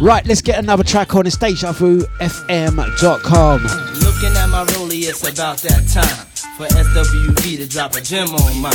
Right, 0.00 0.26
let's 0.26 0.42
get 0.42 0.58
another 0.58 0.82
track 0.82 1.14
on. 1.14 1.24
It's 1.26 1.36
DejaVuFM.com. 1.36 3.62
Looking 3.62 4.36
at 4.36 4.46
my 4.48 4.64
rollie, 4.64 5.08
it's 5.08 5.22
about 5.28 5.58
that 5.58 5.86
time 5.88 6.26
for 6.56 6.66
SWV 6.66 7.58
to 7.58 7.68
drop 7.68 7.94
a 7.94 8.00
gem 8.00 8.28
on 8.30 8.60
mine. 8.60 8.74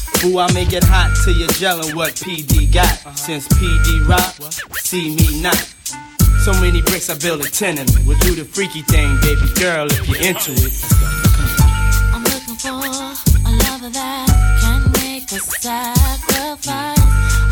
Ooh, 0.23 0.37
I 0.37 0.51
make 0.53 0.71
it 0.71 0.83
hot 0.83 1.17
till 1.23 1.33
you're 1.33 1.49
gelling 1.57 1.95
what 1.95 2.13
PD 2.13 2.71
got. 2.71 3.17
Since 3.17 3.47
PD 3.47 4.07
rock, 4.07 4.35
see 4.77 5.15
me 5.15 5.41
not. 5.41 5.57
So 6.45 6.53
many 6.61 6.81
bricks 6.83 7.09
I 7.09 7.17
build 7.17 7.41
a 7.41 7.49
tenement. 7.49 8.05
We'll 8.05 8.19
do 8.19 8.35
the 8.35 8.45
freaky 8.45 8.83
thing, 8.83 9.17
baby 9.21 9.49
girl, 9.59 9.87
if 9.89 10.07
you're 10.07 10.21
into 10.21 10.51
it. 10.53 10.73
I'm 12.13 12.23
looking 12.23 12.53
for 12.53 12.69
a 12.69 13.51
lover 13.65 13.89
that 13.89 14.29
can 14.61 14.91
make 15.01 15.31
a 15.31 15.39
sacrifice. 15.39 16.99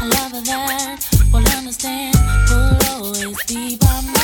A 0.02 0.06
lover 0.06 0.42
that 0.46 1.08
will 1.34 1.48
understand, 1.58 2.16
will 2.50 2.78
always 3.02 3.44
be 3.46 3.78
by 3.78 4.02
my 4.14 4.19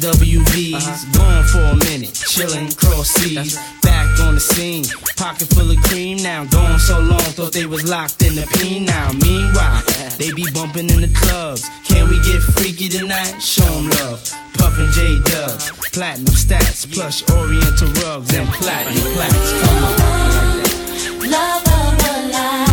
SWVs, 0.00 0.74
uh-huh. 0.74 1.18
gone 1.18 1.44
for 1.44 1.60
a 1.60 1.76
minute, 1.90 2.14
chilling, 2.14 2.70
cross 2.72 3.10
seas, 3.10 3.56
back 3.82 4.18
on 4.20 4.34
the 4.34 4.40
scene, 4.40 4.84
pocket 5.16 5.48
full 5.48 5.70
of 5.70 5.78
cream. 5.84 6.18
Now, 6.18 6.44
gone 6.44 6.78
so 6.78 6.98
long, 6.98 7.20
thought 7.36 7.52
they 7.52 7.66
was 7.66 7.88
locked 7.88 8.22
in 8.22 8.34
the 8.34 8.46
pen 8.58 8.86
now, 8.86 9.12
meanwhile, 9.12 9.82
they 10.18 10.32
be 10.32 10.46
bumping 10.52 10.90
in 10.90 11.00
the 11.02 11.12
clubs, 11.14 11.68
can 11.84 12.08
we 12.08 12.16
get 12.22 12.42
freaky 12.42 12.88
tonight, 12.88 13.38
Show 13.40 13.64
'em 13.64 13.88
love, 13.90 14.20
puffin' 14.58 14.90
J-Dub, 14.92 15.60
platinum 15.92 16.34
stats, 16.34 16.90
plush 16.92 17.22
oriental 17.30 17.88
rugs, 18.02 18.34
and 18.34 18.48
platinum 18.54 19.12
plaques, 19.14 19.52
come 19.62 19.84
on. 19.84 21.30
Love 21.30 21.62
of 21.66 22.06
a 22.06 22.32
life. 22.32 22.63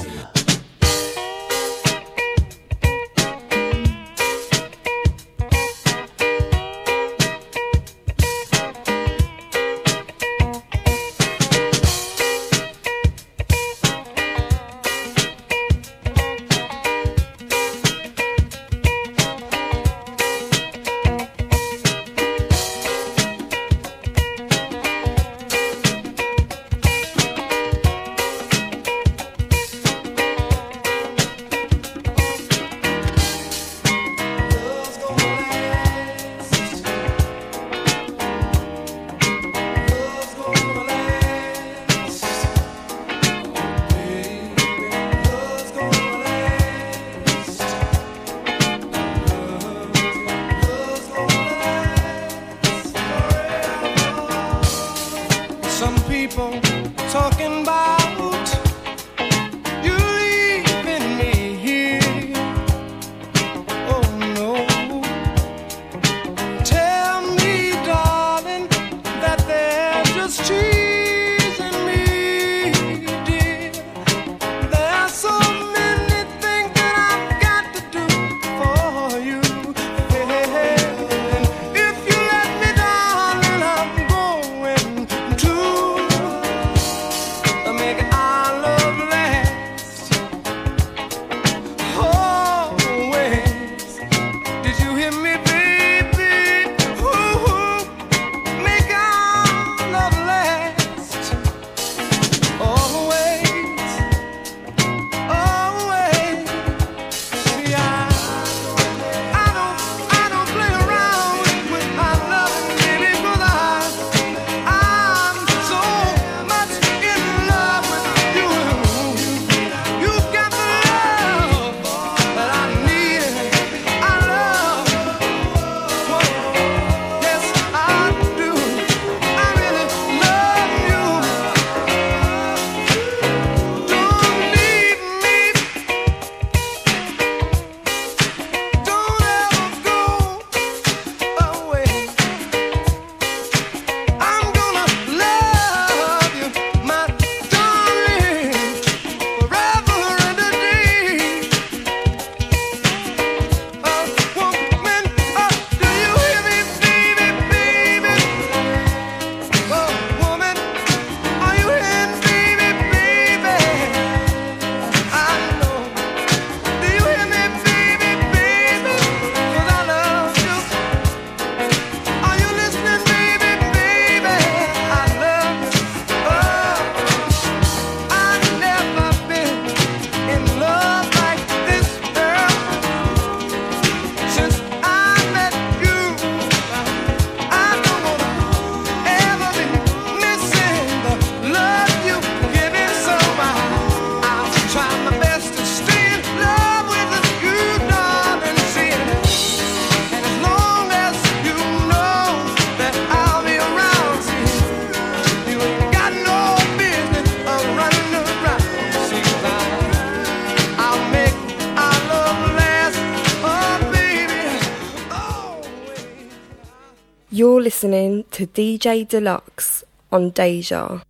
DJ 218.53 219.05
Dlux 219.07 219.83
on 220.11 220.31
Deja. 220.31 221.01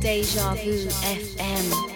Deja 0.00 0.54
Vu 0.54 0.88
FM. 1.02 1.93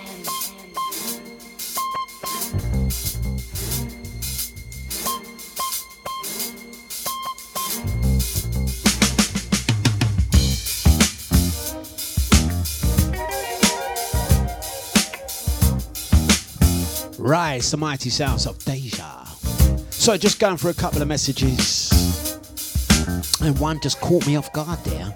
The 17.71 17.77
mighty 17.77 18.11
sounds 18.11 18.47
of 18.47 18.59
Deja. 18.65 19.25
So 19.91 20.17
just 20.17 20.39
going 20.39 20.57
through 20.57 20.71
a 20.71 20.75
couple 20.75 21.03
of 21.03 21.09
messages, 21.09 21.91
and 23.41 23.59
one 23.59 23.81
just 23.81 24.01
caught 24.01 24.27
me 24.27 24.37
off 24.37 24.53
guard 24.53 24.79
there. 24.85 25.15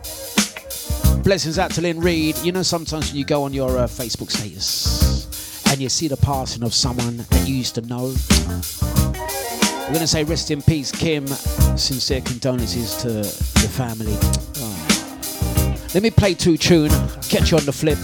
Blessings 1.22 1.58
out 1.58 1.70
to 1.72 1.80
Lynn 1.80 2.00
Reed. 2.00 2.36
You 2.38 2.52
know, 2.52 2.62
sometimes 2.62 3.10
when 3.10 3.18
you 3.18 3.24
go 3.24 3.44
on 3.44 3.52
your 3.52 3.78
uh, 3.78 3.84
Facebook 3.84 4.30
status 4.30 5.66
and 5.68 5.80
you 5.80 5.88
see 5.88 6.08
the 6.08 6.16
passing 6.16 6.62
of 6.62 6.74
someone 6.74 7.18
that 7.18 7.48
you 7.48 7.54
used 7.54 7.74
to 7.76 7.80
know, 7.82 8.14
we're 9.82 9.94
going 9.94 10.00
to 10.00 10.06
say 10.06 10.24
rest 10.24 10.50
in 10.50 10.62
peace, 10.62 10.90
Kim. 10.90 11.26
Sincere 11.26 12.20
condolences 12.22 12.96
to 12.98 13.08
the 13.08 13.68
family. 13.68 14.16
Oh. 14.56 15.88
Let 15.94 16.02
me 16.02 16.10
play 16.10 16.34
two 16.34 16.56
tune. 16.56 16.90
Catch 17.28 17.52
you 17.52 17.58
on 17.58 17.66
the 17.66 17.72
flip. 17.72 17.98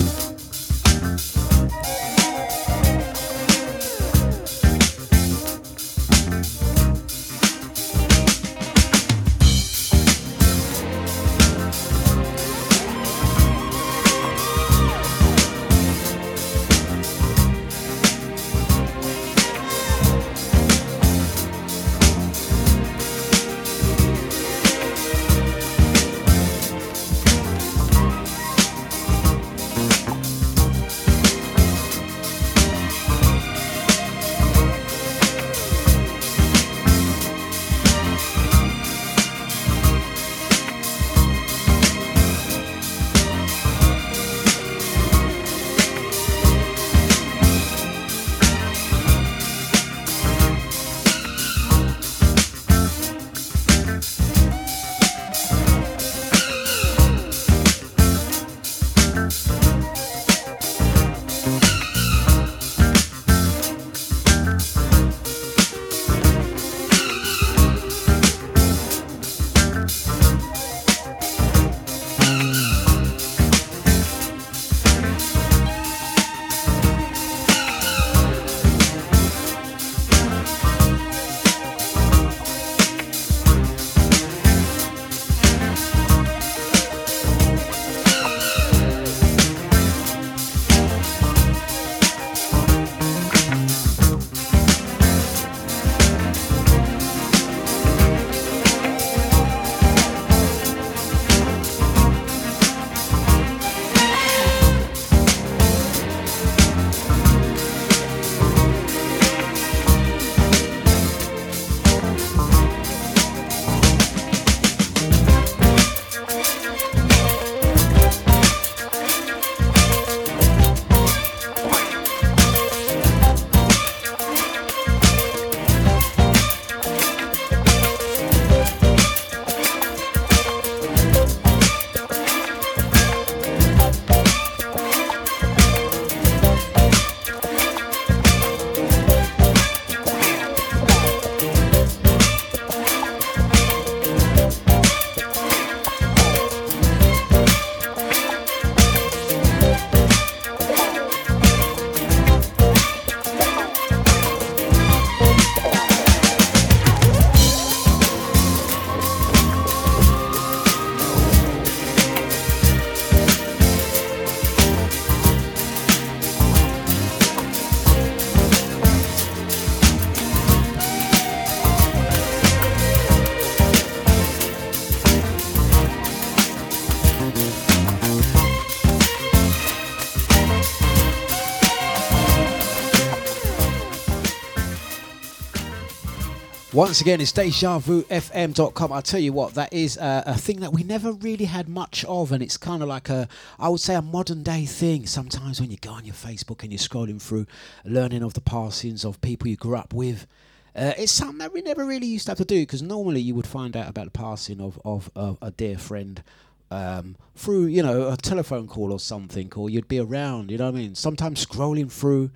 Once 186.79 187.01
again, 187.01 187.21
it's 187.21 187.33
DejaVuFM.com. 187.33 188.93
I'll 188.93 189.03
tell 189.03 189.19
you 189.19 189.33
what, 189.33 189.55
that 189.55 189.73
is 189.73 189.99
uh, 189.99 190.23
a 190.25 190.39
thing 190.39 190.61
that 190.61 190.73
we 190.73 190.85
never 190.85 191.11
really 191.11 191.47
had 191.47 191.69
much 191.69 192.05
of, 192.05 192.31
and 192.31 192.41
it's 192.41 192.57
kind 192.57 192.85
of 192.85 192.89
like 192.89 193.09
a, 193.09 193.27
I 193.59 193.69
would 193.69 193.81
say, 193.81 193.97
a 193.97 194.01
modern 194.01 194.45
day 194.45 194.65
thing. 194.65 195.05
Sometimes 195.07 195.61
when 195.61 195.73
you 195.73 195.77
go 195.77 195.91
on 195.91 196.05
your 196.05 196.15
Facebook 196.15 196.63
and 196.63 196.71
you're 196.71 196.79
scrolling 196.79 197.21
through, 197.21 197.49
learning 197.85 198.23
of 198.23 198.35
the 198.35 198.41
passings 198.41 199.05
of 199.05 199.21
people 199.23 199.49
you 199.49 199.57
grew 199.57 199.77
up 199.77 199.93
with, 199.93 200.29
uh, 200.77 200.93
it's 200.97 201.11
something 201.11 201.39
that 201.39 201.53
we 201.53 201.63
never 201.63 201.85
really 201.85 202.07
used 202.07 202.27
to 202.27 202.31
have 202.31 202.39
to 202.39 202.45
do 202.45 202.61
because 202.61 202.81
normally 202.81 203.23
you 203.23 203.35
would 203.35 203.49
find 203.49 203.77
out 203.77 203.89
about 203.89 204.05
the 204.05 204.13
passing 204.13 204.61
of, 204.61 204.81
of, 204.85 205.11
of 205.17 205.37
a 205.43 205.51
dear 205.51 205.79
friend 205.79 206.23
um, 206.71 207.17
through, 207.35 207.67
you 207.67 207.83
know, 207.83 208.09
a 208.09 208.17
telephone 208.17 208.69
call 208.69 208.93
or 208.93 209.01
something, 209.01 209.53
or 209.57 209.69
you'd 209.69 209.89
be 209.89 209.99
around, 209.99 210.53
you 210.53 210.59
know 210.59 210.67
what 210.67 210.77
I 210.77 210.79
mean? 210.79 210.95
Sometimes 210.95 211.45
scrolling 211.45 211.91
through 211.91 212.31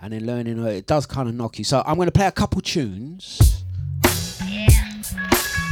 and 0.00 0.12
then 0.12 0.26
learning, 0.26 0.58
uh, 0.58 0.64
it 0.64 0.88
does 0.88 1.06
kind 1.06 1.28
of 1.28 1.36
knock 1.36 1.58
you. 1.58 1.64
So 1.64 1.80
I'm 1.86 1.94
going 1.94 2.06
to 2.06 2.12
play 2.12 2.26
a 2.26 2.32
couple 2.32 2.60
tunes. 2.60 3.63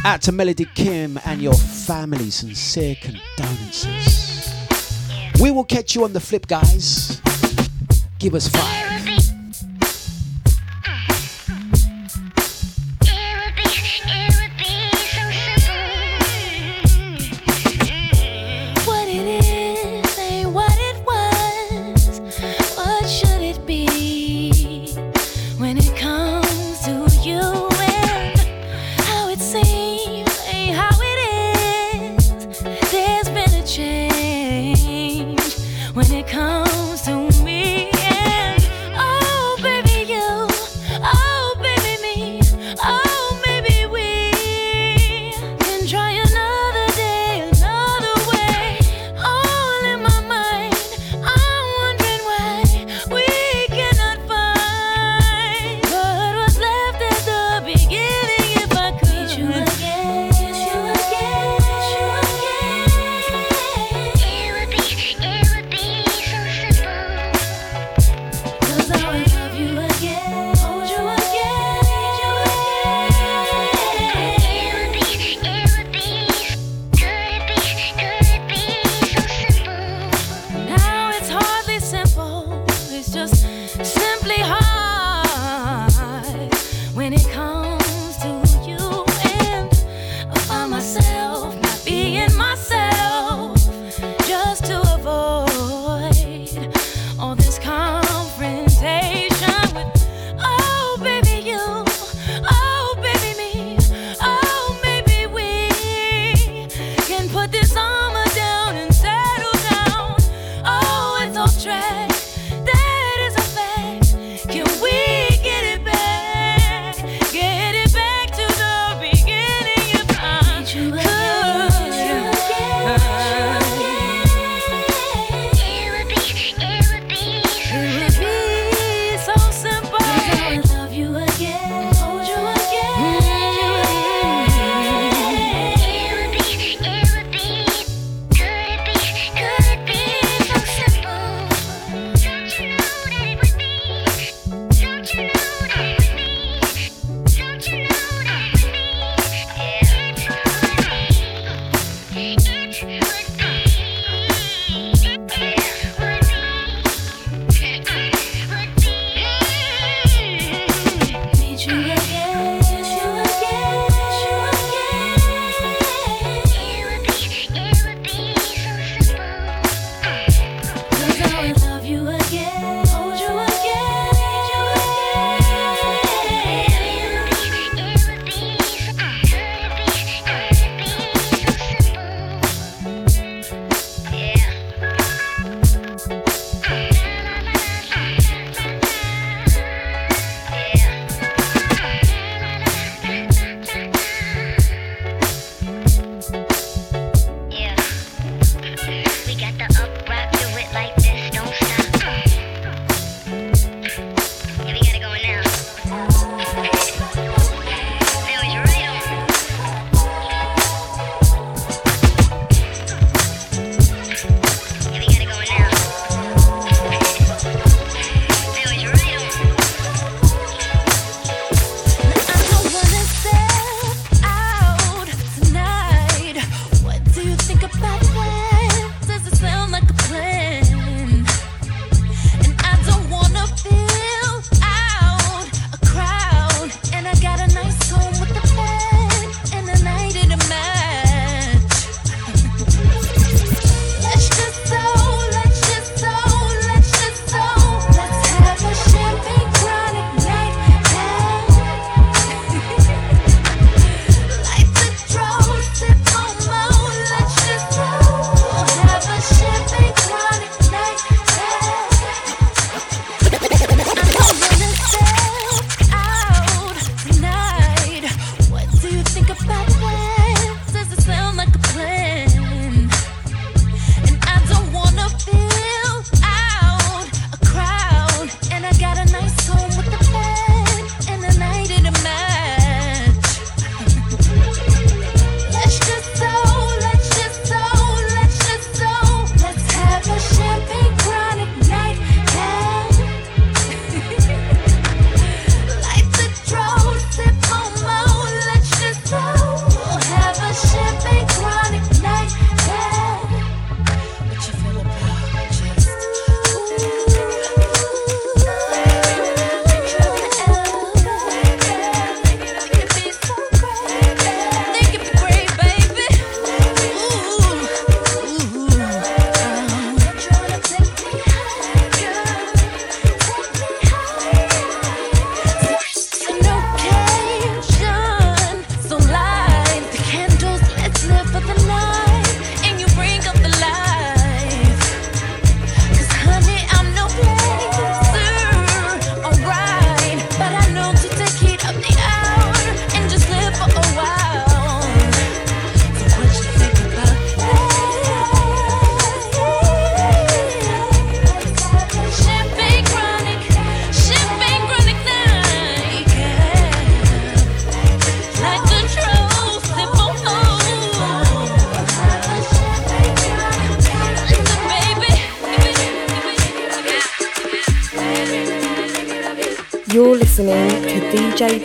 Out 0.05 0.21
to 0.23 0.33
Melody 0.33 0.67
Kim 0.75 1.19
and 1.25 1.41
your 1.41 1.55
family, 1.55 2.31
sincere 2.31 2.97
condolences. 3.01 4.43
We 5.41 5.51
will 5.51 5.65
catch 5.65 5.95
you 5.95 6.05
on 6.05 6.13
the 6.13 6.21
flip, 6.21 6.47
guys. 6.47 7.21
Give 8.19 8.35
us 8.35 8.49
five. 8.49 9.02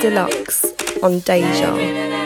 Dlux 0.10 0.74
on 1.02 1.20
Deja. 1.20 2.17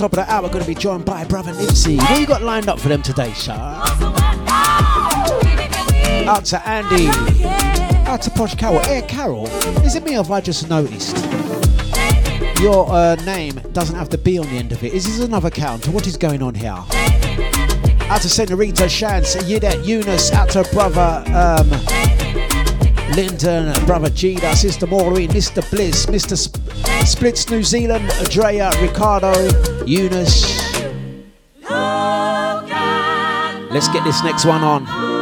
top 0.00 0.12
of 0.14 0.16
the 0.16 0.32
hour, 0.32 0.48
going 0.48 0.62
to 0.62 0.66
be 0.66 0.74
joined 0.74 1.04
by 1.04 1.22
brother 1.24 1.52
Nipsey. 1.52 1.98
What 1.98 2.18
you 2.18 2.26
got 2.26 2.40
lined 2.40 2.70
up 2.70 2.80
for 2.80 2.88
them 2.88 3.02
today, 3.02 3.34
sir? 3.34 3.52
Out 6.26 6.46
to 6.46 6.66
Andy. 6.66 7.08
Out 8.08 8.22
to 8.22 8.30
Posh 8.30 8.54
Carol. 8.54 8.78
Hey, 8.78 9.02
Carol. 9.02 9.46
is 9.84 9.96
it 9.96 10.02
me 10.02 10.12
or 10.12 10.22
have 10.22 10.30
I 10.30 10.40
just 10.40 10.70
noticed? 10.70 11.18
Your 12.62 12.90
uh, 12.90 13.16
name 13.26 13.60
doesn't 13.72 13.94
have 13.94 14.08
the 14.08 14.16
B 14.16 14.38
on 14.38 14.46
the 14.46 14.52
end 14.52 14.72
of 14.72 14.82
it. 14.82 14.94
Is 14.94 15.04
this 15.04 15.20
another 15.20 15.50
count? 15.50 15.86
What 15.88 16.06
is 16.06 16.16
going 16.16 16.42
on 16.42 16.54
here? 16.54 16.70
Out 16.70 18.22
to 18.22 18.28
Senorita 18.30 18.88
Shans, 18.88 19.36
Yidet 19.36 19.84
Eunice, 19.86 20.32
out 20.32 20.48
to 20.50 20.66
brother 20.72 21.22
um, 21.36 21.68
Linton, 23.14 23.74
brother 23.84 24.08
Gina, 24.08 24.56
sister 24.56 24.86
Maureen, 24.86 25.28
Mr. 25.28 25.68
Bliss, 25.70 26.06
Mr. 26.06 26.38
Sp- 26.40 26.56
Splits 27.06 27.50
New 27.50 27.62
Zealand, 27.62 28.08
Andrea, 28.12 28.70
Ricardo, 28.80 29.32
Eunice. 29.90 30.44
Oh, 31.68 32.62
Let's 33.72 33.88
get 33.88 34.04
this 34.04 34.22
next 34.22 34.44
one 34.44 34.62
on. 34.62 35.19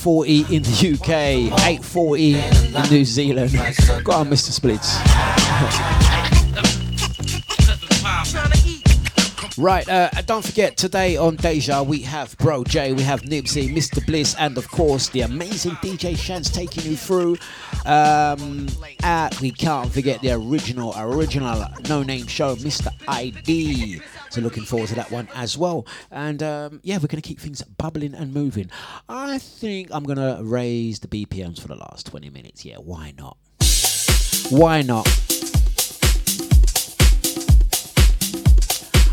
40 0.00 0.56
in 0.56 0.62
the 0.62 0.92
UK, 0.94 1.52
8.40 1.78 2.84
in 2.86 2.90
New 2.90 3.04
Zealand. 3.04 3.52
Go 4.02 4.12
on, 4.12 4.30
Mr. 4.30 4.50
Splits. 4.50 4.96
right, 9.58 9.86
uh, 9.90 10.08
don't 10.24 10.42
forget, 10.42 10.78
today 10.78 11.18
on 11.18 11.36
Deja, 11.36 11.82
we 11.82 11.98
have 11.98 12.34
Bro 12.38 12.64
J, 12.64 12.94
we 12.94 13.02
have 13.02 13.20
Nipsey, 13.24 13.70
Mr. 13.70 14.04
Bliss, 14.06 14.34
and 14.38 14.56
of 14.56 14.70
course, 14.70 15.10
the 15.10 15.20
amazing 15.20 15.72
DJ 15.72 16.16
Shans 16.16 16.50
taking 16.50 16.90
you 16.90 16.96
through. 16.96 17.36
Um, 17.84 18.68
we 19.42 19.50
can't 19.50 19.92
forget 19.92 20.22
the 20.22 20.32
original, 20.32 20.94
original 20.96 21.66
no-name 21.90 22.26
show, 22.26 22.56
Mr. 22.56 22.88
ID. 23.06 24.00
So 24.30 24.40
looking 24.40 24.64
forward 24.64 24.88
to 24.90 24.94
that 24.94 25.10
one 25.10 25.28
as 25.34 25.58
well. 25.58 25.86
And 26.10 26.42
um, 26.42 26.80
yeah, 26.84 26.96
we're 26.96 27.08
going 27.08 27.20
to 27.20 27.28
keep 27.28 27.40
things 27.40 27.62
bubbling 27.62 28.14
and 28.14 28.32
moving. 28.32 28.70
I 29.08 29.38
think 29.38 29.88
I'm 29.90 30.04
going 30.04 30.18
to 30.18 30.40
raise 30.42 31.00
the 31.00 31.08
BPMs 31.08 31.60
for 31.60 31.66
the 31.66 31.74
last 31.74 32.06
20 32.06 32.30
minutes. 32.30 32.64
Yeah, 32.64 32.76
why 32.76 33.12
not? 33.18 33.36
Why 34.50 34.82
not? 34.82 35.06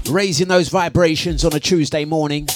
Raising 0.09 0.47
those 0.47 0.69
vibrations 0.69 1.43
on 1.43 1.53
a 1.53 1.59
Tuesday 1.59 2.05
morning. 2.05 2.47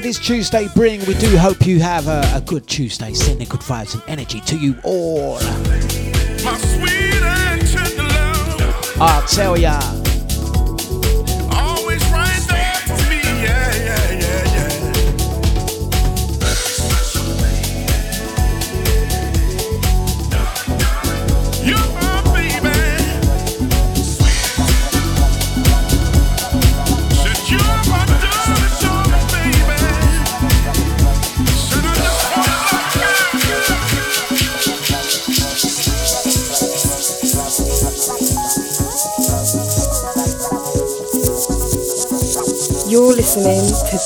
what 0.00 0.06
is 0.06 0.18
Tuesday 0.18 0.66
Bring. 0.74 1.04
We 1.04 1.12
do 1.12 1.36
hope 1.36 1.66
you 1.66 1.78
have 1.80 2.08
a, 2.08 2.22
a 2.34 2.40
good 2.40 2.66
Tuesday, 2.66 3.12
sending 3.12 3.46
good 3.46 3.60
vibes 3.60 3.92
and 3.92 4.02
energy 4.08 4.40
to 4.40 4.56
you 4.56 4.74
all. 4.82 5.36
I'll 8.98 9.26
tell 9.28 9.58
ya. 9.58 9.99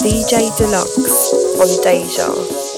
DJ 0.04 0.50
Dlux 0.58 1.32
on 1.58 1.82
Deja. 1.82 2.73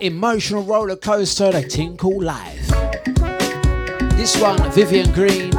emotional 0.00 0.62
roller 0.62 0.96
coaster 0.96 1.52
they 1.52 1.62
tinkle 1.62 2.22
life. 2.22 2.68
This 4.16 4.40
one, 4.40 4.58
Vivian 4.72 5.12
Green. 5.12 5.52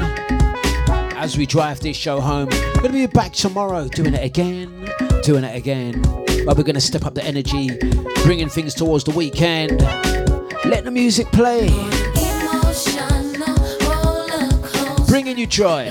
As 1.15 1.37
we 1.37 1.45
drive 1.45 1.79
this 1.79 1.95
show 1.95 2.19
home, 2.19 2.49
we're 2.49 2.81
gonna 2.81 2.93
be 2.93 3.07
back 3.07 3.33
tomorrow 3.33 3.87
doing 3.87 4.13
it 4.13 4.23
again, 4.23 4.89
doing 5.23 5.43
it 5.43 5.55
again. 5.55 6.01
But 6.45 6.57
we're 6.57 6.63
gonna 6.63 6.81
step 6.81 7.05
up 7.05 7.13
the 7.13 7.23
energy, 7.23 7.77
bringing 8.23 8.49
things 8.49 8.73
towards 8.73 9.03
the 9.03 9.11
weekend. 9.11 9.81
Let 10.65 10.83
the 10.83 10.91
music 10.91 11.27
play, 11.31 11.69
bringing 15.07 15.37
you 15.37 15.45
joy. 15.45 15.89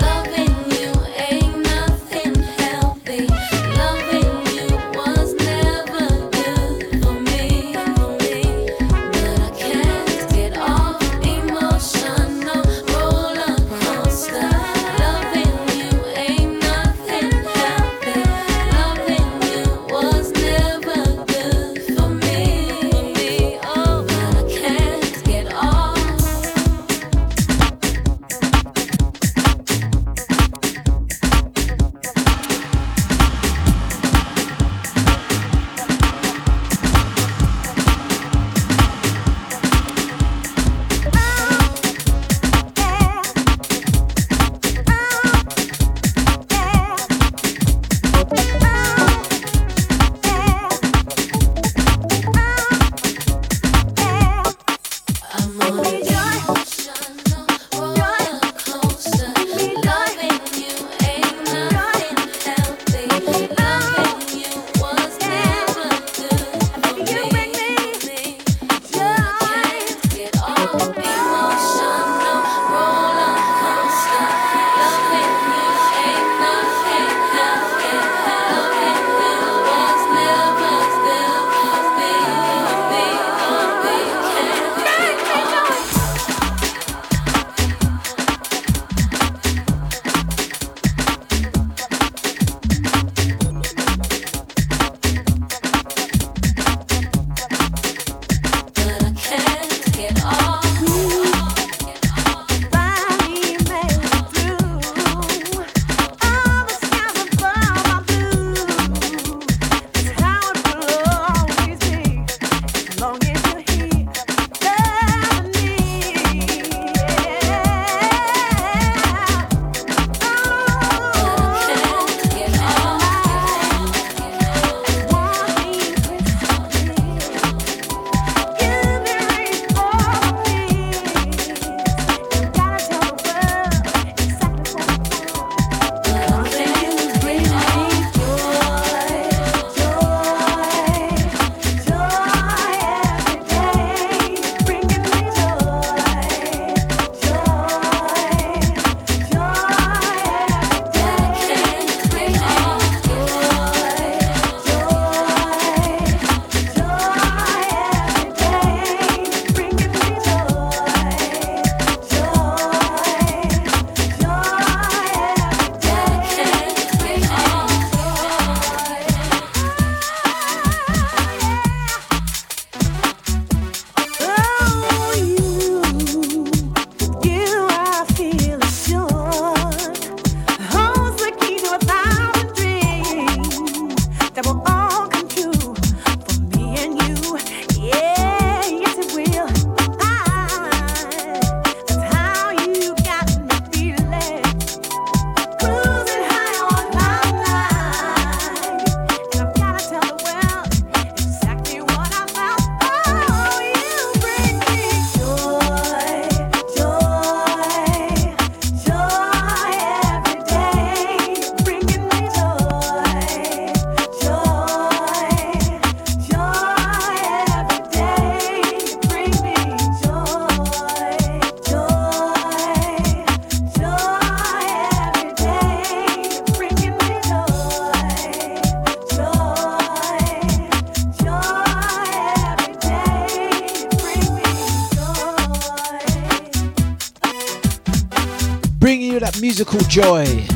musical 239.60 239.80
joy. 239.88 240.49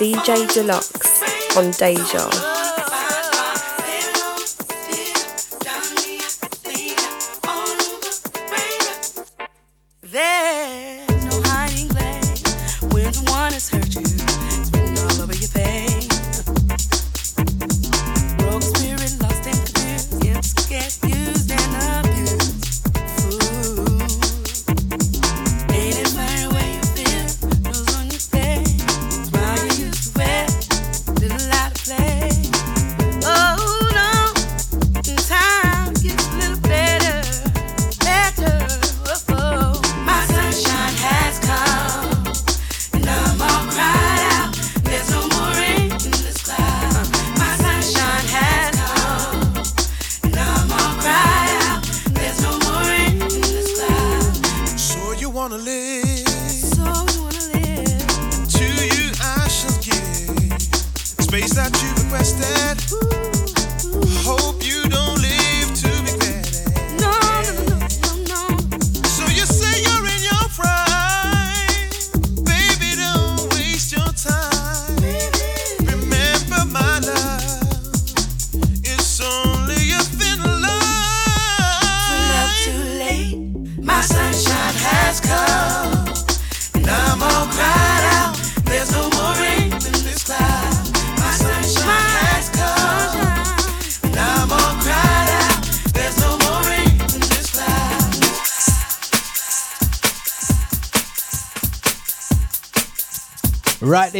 DJ 0.00 0.46
Dlux 0.46 1.58
on 1.58 1.70
Deja. 1.72 2.69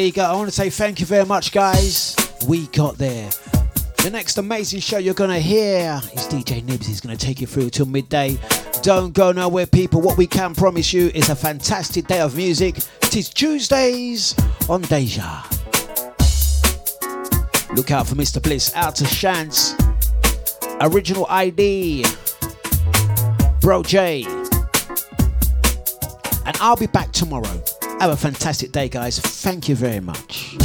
There 0.00 0.06
you 0.06 0.12
go. 0.14 0.24
I 0.24 0.32
want 0.32 0.48
to 0.48 0.54
say 0.54 0.70
thank 0.70 0.98
you 0.98 1.04
very 1.04 1.26
much, 1.26 1.52
guys. 1.52 2.16
We 2.48 2.68
got 2.68 2.96
there. 2.96 3.28
The 4.02 4.08
next 4.10 4.38
amazing 4.38 4.80
show 4.80 4.96
you're 4.96 5.12
going 5.12 5.28
to 5.28 5.38
hear 5.38 6.00
is 6.14 6.26
DJ 6.26 6.64
Nibs. 6.64 6.86
He's 6.86 7.02
going 7.02 7.14
to 7.14 7.22
take 7.22 7.38
you 7.38 7.46
through 7.46 7.68
till 7.68 7.84
midday. 7.84 8.38
Don't 8.80 9.12
go 9.12 9.30
nowhere, 9.30 9.66
people. 9.66 10.00
What 10.00 10.16
we 10.16 10.26
can 10.26 10.54
promise 10.54 10.94
you 10.94 11.08
is 11.08 11.28
a 11.28 11.36
fantastic 11.36 12.06
day 12.06 12.20
of 12.20 12.34
music. 12.34 12.78
It 13.02 13.14
is 13.14 13.28
Tuesdays 13.28 14.34
on 14.70 14.80
Deja. 14.80 15.42
Look 17.74 17.90
out 17.90 18.06
for 18.06 18.14
Mr. 18.14 18.42
Bliss, 18.42 18.74
Out 18.76 18.96
to 18.96 19.04
Chance, 19.04 19.74
Original 20.80 21.26
ID, 21.28 22.06
Bro 23.60 23.82
J. 23.82 24.24
And 26.46 26.56
I'll 26.58 26.76
be 26.76 26.86
back 26.86 27.12
tomorrow. 27.12 27.62
Have 28.00 28.12
a 28.12 28.16
fantastic 28.16 28.72
day, 28.72 28.88
guys. 28.88 29.18
Thank 29.18 29.68
you 29.68 29.74
very 29.76 30.00
much. 30.00 30.56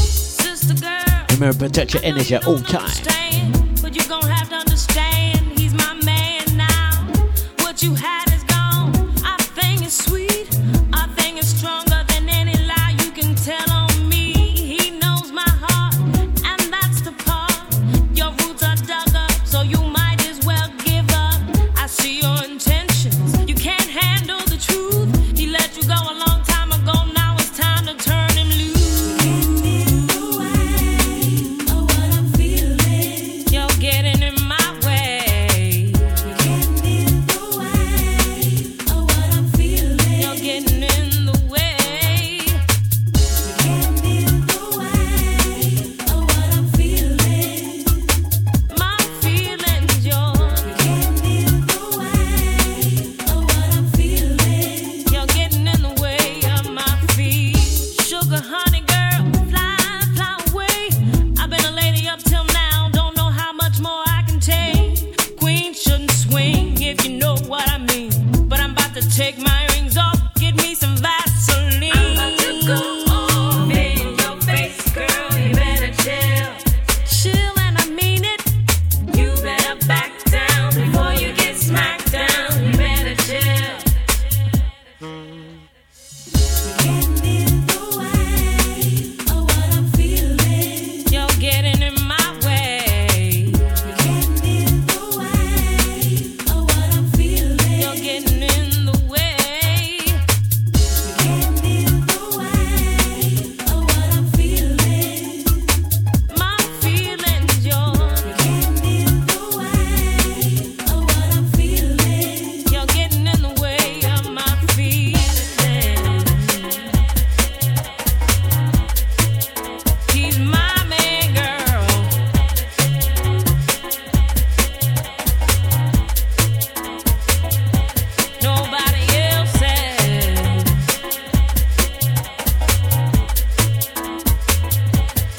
Girl, 0.80 1.26
Remember, 1.32 1.68
protect 1.68 1.94
your 1.94 2.02
energy 2.04 2.34
at 2.34 2.48
all 2.48 2.60
times. 2.60 3.02